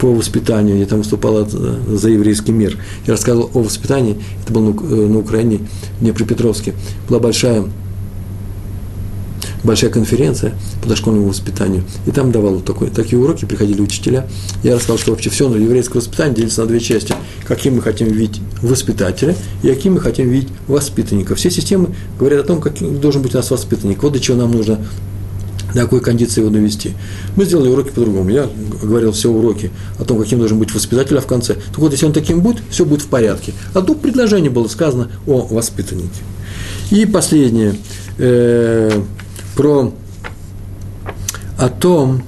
по 0.00 0.10
воспитанию, 0.14 0.78
я 0.78 0.86
там 0.86 1.00
выступал 1.00 1.46
за 1.46 2.08
еврейский 2.08 2.52
мир. 2.52 2.78
Я 3.06 3.12
рассказывал 3.12 3.50
о 3.52 3.62
воспитании, 3.62 4.16
это 4.42 4.52
было 4.52 4.72
на 4.72 5.18
Украине, 5.18 5.60
в 5.98 6.02
Днепропетровске. 6.02 6.72
Была 7.06 7.20
большая 7.20 7.64
большая 9.64 9.90
конференция 9.90 10.54
по 10.82 10.88
дошкольному 10.88 11.28
воспитанию, 11.28 11.84
и 12.06 12.10
там 12.10 12.32
давал 12.32 12.60
такой, 12.60 12.90
такие 12.90 13.20
уроки, 13.20 13.44
приходили 13.44 13.80
учителя. 13.80 14.28
Я 14.62 14.74
рассказал, 14.74 14.98
что 14.98 15.10
вообще 15.12 15.30
все 15.30 15.52
еврейское 15.54 15.98
воспитание 15.98 16.34
делится 16.34 16.62
на 16.62 16.66
две 16.68 16.80
части. 16.80 17.14
Каким 17.46 17.76
мы 17.76 17.82
хотим 17.82 18.08
видеть 18.08 18.40
воспитателя 18.62 19.34
и 19.62 19.68
каким 19.68 19.94
мы 19.94 20.00
хотим 20.00 20.28
видеть 20.28 20.48
воспитанника. 20.66 21.34
Все 21.34 21.50
системы 21.50 21.94
говорят 22.18 22.44
о 22.44 22.46
том, 22.46 22.60
каким 22.60 23.00
должен 23.00 23.22
быть 23.22 23.34
у 23.34 23.38
нас 23.38 23.50
воспитанник. 23.50 24.02
Вот 24.02 24.12
до 24.12 24.20
чего 24.20 24.36
нам 24.36 24.52
нужно 24.52 24.78
до 25.74 25.82
какой 25.82 26.00
кондиции 26.00 26.40
его 26.40 26.50
довести. 26.50 26.94
Мы 27.36 27.44
сделали 27.44 27.68
уроки 27.68 27.90
по-другому. 27.90 28.28
Я 28.30 28.48
говорил 28.82 29.12
все 29.12 29.30
уроки 29.30 29.70
о 29.98 30.04
том, 30.04 30.18
каким 30.18 30.38
должен 30.38 30.58
быть 30.58 30.74
воспитатель, 30.74 31.16
а 31.16 31.20
в 31.20 31.26
конце. 31.26 31.54
Так 31.54 31.78
вот, 31.78 31.92
если 31.92 32.06
он 32.06 32.12
таким 32.12 32.40
будет, 32.40 32.62
все 32.70 32.84
будет 32.84 33.02
в 33.02 33.06
порядке. 33.06 33.52
А 33.74 33.82
тут 33.82 34.00
предложение 34.00 34.50
было 34.50 34.68
сказано 34.68 35.10
о 35.26 35.46
воспитаннике. 35.46 36.08
И 36.90 37.06
последнее. 37.06 37.76
Э, 38.18 39.00
про 39.60 39.92
о 41.58 41.68
том, 41.68 42.22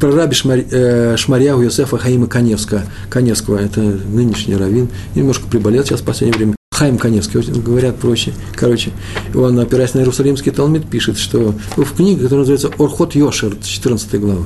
про 0.00 0.10
раби 0.10 0.34
Шмар, 0.34 0.58
э, 0.68 1.14
Шмарьяу 1.16 1.62
Йосефа 1.62 1.96
Хаима 1.96 2.26
Каневского, 2.26 2.82
Каневского, 3.08 3.58
это 3.58 3.80
нынешний 3.80 4.56
раввин, 4.56 4.88
немножко 5.14 5.46
приболел 5.46 5.84
сейчас 5.84 6.00
в 6.00 6.04
последнее 6.04 6.36
время, 6.36 6.56
Хайм 6.72 6.98
Каневский, 6.98 7.40
говорят 7.60 7.98
проще. 7.98 8.32
Короче, 8.56 8.90
он, 9.32 9.60
опираясь 9.60 9.94
на 9.94 10.00
Иерусалимский 10.00 10.50
Талмит, 10.50 10.90
пишет, 10.90 11.18
что 11.18 11.54
в 11.76 11.94
книге, 11.94 12.24
которая 12.24 12.40
называется 12.40 12.72
«Орхот 12.82 13.14
Йошер», 13.14 13.56
14 13.62 14.18
глава, 14.18 14.44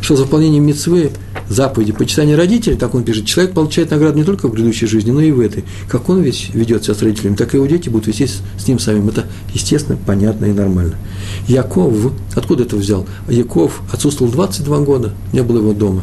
что 0.00 0.16
за 0.16 0.22
выполнение 0.24 0.60
мецвы, 0.60 1.10
заповеди, 1.48 1.92
почитания 1.92 2.36
родителей, 2.36 2.76
так 2.76 2.94
он 2.94 3.04
пишет, 3.04 3.26
человек 3.26 3.54
получает 3.54 3.90
награду 3.90 4.18
не 4.18 4.24
только 4.24 4.48
в 4.48 4.50
предыдущей 4.50 4.86
жизни, 4.86 5.10
но 5.10 5.20
и 5.20 5.30
в 5.30 5.40
этой. 5.40 5.64
Как 5.88 6.08
он 6.08 6.20
весь 6.20 6.50
ведет 6.52 6.84
себя 6.84 6.94
с 6.94 7.02
родителями, 7.02 7.36
так 7.36 7.54
и 7.54 7.56
его 7.56 7.66
дети 7.66 7.88
будут 7.88 8.06
вести 8.06 8.26
с, 8.26 8.68
ним 8.68 8.78
самим. 8.78 9.08
Это 9.08 9.26
естественно, 9.52 9.98
понятно 10.06 10.46
и 10.46 10.52
нормально. 10.52 10.96
Яков, 11.46 12.12
откуда 12.34 12.64
это 12.64 12.76
взял? 12.76 13.06
Яков 13.28 13.80
отсутствовал 13.92 14.30
22 14.30 14.78
года, 14.80 15.12
не 15.32 15.42
было 15.42 15.58
его 15.58 15.72
дома. 15.72 16.02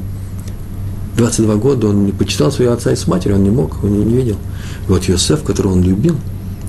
22 1.17 1.55
года 1.55 1.87
он 1.87 2.05
не 2.05 2.11
почитал 2.11 2.51
своего 2.51 2.73
отца 2.73 2.91
и 2.91 2.95
с 2.95 3.07
матерью, 3.07 3.37
он 3.37 3.43
не 3.43 3.49
мог, 3.49 3.83
он 3.83 4.05
не 4.05 4.15
видел. 4.15 4.35
Вот 4.87 5.05
Йосеф, 5.05 5.43
которого 5.43 5.73
он 5.73 5.83
любил, 5.83 6.15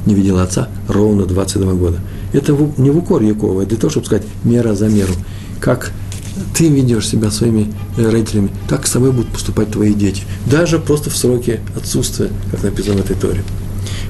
не 0.07 0.14
видел 0.14 0.39
отца 0.39 0.68
ровно 0.89 1.27
22 1.27 1.72
года. 1.74 1.99
Это 2.33 2.57
не 2.77 2.91
в 2.91 2.99
укор 2.99 3.22
Якова, 3.22 3.62
это 3.62 3.70
для 3.70 3.79
того, 3.79 3.91
чтобы 3.91 4.07
сказать 4.07 4.24
мера 4.45 4.74
за 4.74 4.89
меру. 4.89 5.12
Как 5.61 5.91
ты 6.55 6.68
ведешь 6.68 7.09
себя 7.09 7.30
своими 7.30 7.72
э, 7.97 8.09
родителями, 8.09 8.51
так 8.68 8.87
с 8.87 8.91
тобой 8.91 9.12
будут 9.12 9.28
поступать 9.28 9.70
твои 9.70 9.95
дети. 9.95 10.24
Даже 10.47 10.78
просто 10.78 11.11
в 11.11 11.16
сроке 11.16 11.61
отсутствия, 11.76 12.30
как 12.51 12.62
написано 12.62 12.97
в 12.97 13.01
этой 13.01 13.16
торе. 13.16 13.43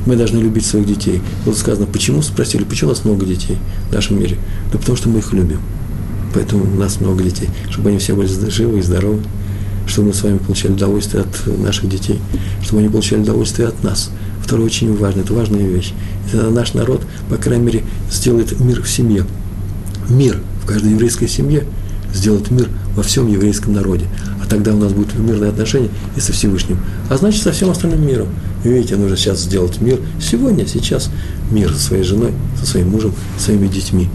Мы 0.07 0.17
должны 0.17 0.39
любить 0.39 0.65
своих 0.65 0.87
детей. 0.87 1.21
Вот 1.45 1.57
сказано, 1.57 1.87
почему, 1.87 2.23
спросили, 2.23 2.65
почему 2.65 2.91
у 2.91 2.95
нас 2.95 3.05
много 3.05 3.27
детей 3.27 3.59
в 3.91 3.95
нашем 3.95 4.21
мире? 4.21 4.39
Да 4.73 4.79
потому 4.79 4.97
что 4.97 5.09
мы 5.09 5.19
их 5.19 5.33
любим. 5.33 5.61
Поэтому 6.35 6.65
у 6.65 6.79
нас 6.79 7.01
много 7.01 7.23
детей, 7.23 7.49
чтобы 7.71 7.91
они 7.91 7.99
все 7.99 8.15
были 8.15 8.29
живы 8.51 8.79
и 8.79 8.83
здоровы, 8.83 9.23
чтобы 9.87 10.09
мы 10.09 10.15
с 10.15 10.23
вами 10.23 10.39
получали 10.39 10.73
удовольствие 10.73 11.25
от 11.25 11.59
наших 11.59 11.89
детей, 11.89 12.21
чтобы 12.63 12.81
они 12.81 12.89
получали 12.89 13.21
удовольствие 13.21 13.69
от 13.69 13.83
нас. 13.83 14.11
Второе 14.45 14.67
очень 14.67 14.95
важно, 14.97 15.21
это 15.21 15.33
важная 15.33 15.67
вещь. 15.67 15.93
Это 16.29 16.51
наш 16.51 16.75
народ, 16.75 17.03
по 17.29 17.37
крайней 17.37 17.65
мере, 17.65 17.85
сделает 18.11 18.59
мир 18.61 18.83
в 18.83 18.89
семье. 18.89 19.25
Мир 20.09 20.41
в 20.63 20.67
каждой 20.67 20.93
еврейской 20.93 21.27
семье– 21.29 21.65
сделать 22.15 22.51
мир 22.51 22.69
во 22.95 23.03
всем 23.03 23.29
еврейском 23.29 23.73
народе. 23.73 24.07
А 24.43 24.49
тогда 24.49 24.75
у 24.75 24.79
нас 24.79 24.93
будут 24.93 25.19
мирные 25.19 25.51
отношения 25.51 25.91
и 26.17 26.21
со 26.21 26.33
Всевышним. 26.33 26.79
А 27.11 27.17
значит, 27.17 27.43
со 27.43 27.53
всем 27.53 27.71
остальным 27.71 28.07
миром. 28.07 28.29
И 28.65 28.69
видите, 28.69 28.97
нужно 28.97 29.17
сейчас 29.17 29.41
сделать 29.41 29.81
мир. 29.81 30.01
Сегодня, 30.21 30.67
сейчас 30.67 31.11
мир 31.51 31.73
со 31.73 31.81
своей 31.81 32.03
женой, 32.03 32.33
со 32.59 32.67
своим 32.67 32.91
мужем, 32.91 33.15
своими 33.39 33.69
детьми. 33.69 34.09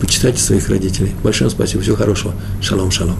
Почитайте 0.00 0.40
своих 0.40 0.68
родителей. 0.68 1.12
Большое 1.22 1.50
спасибо. 1.50 1.82
Всего 1.82 1.96
хорошего. 1.96 2.34
Шалом, 2.60 2.90
шалом. 2.90 3.16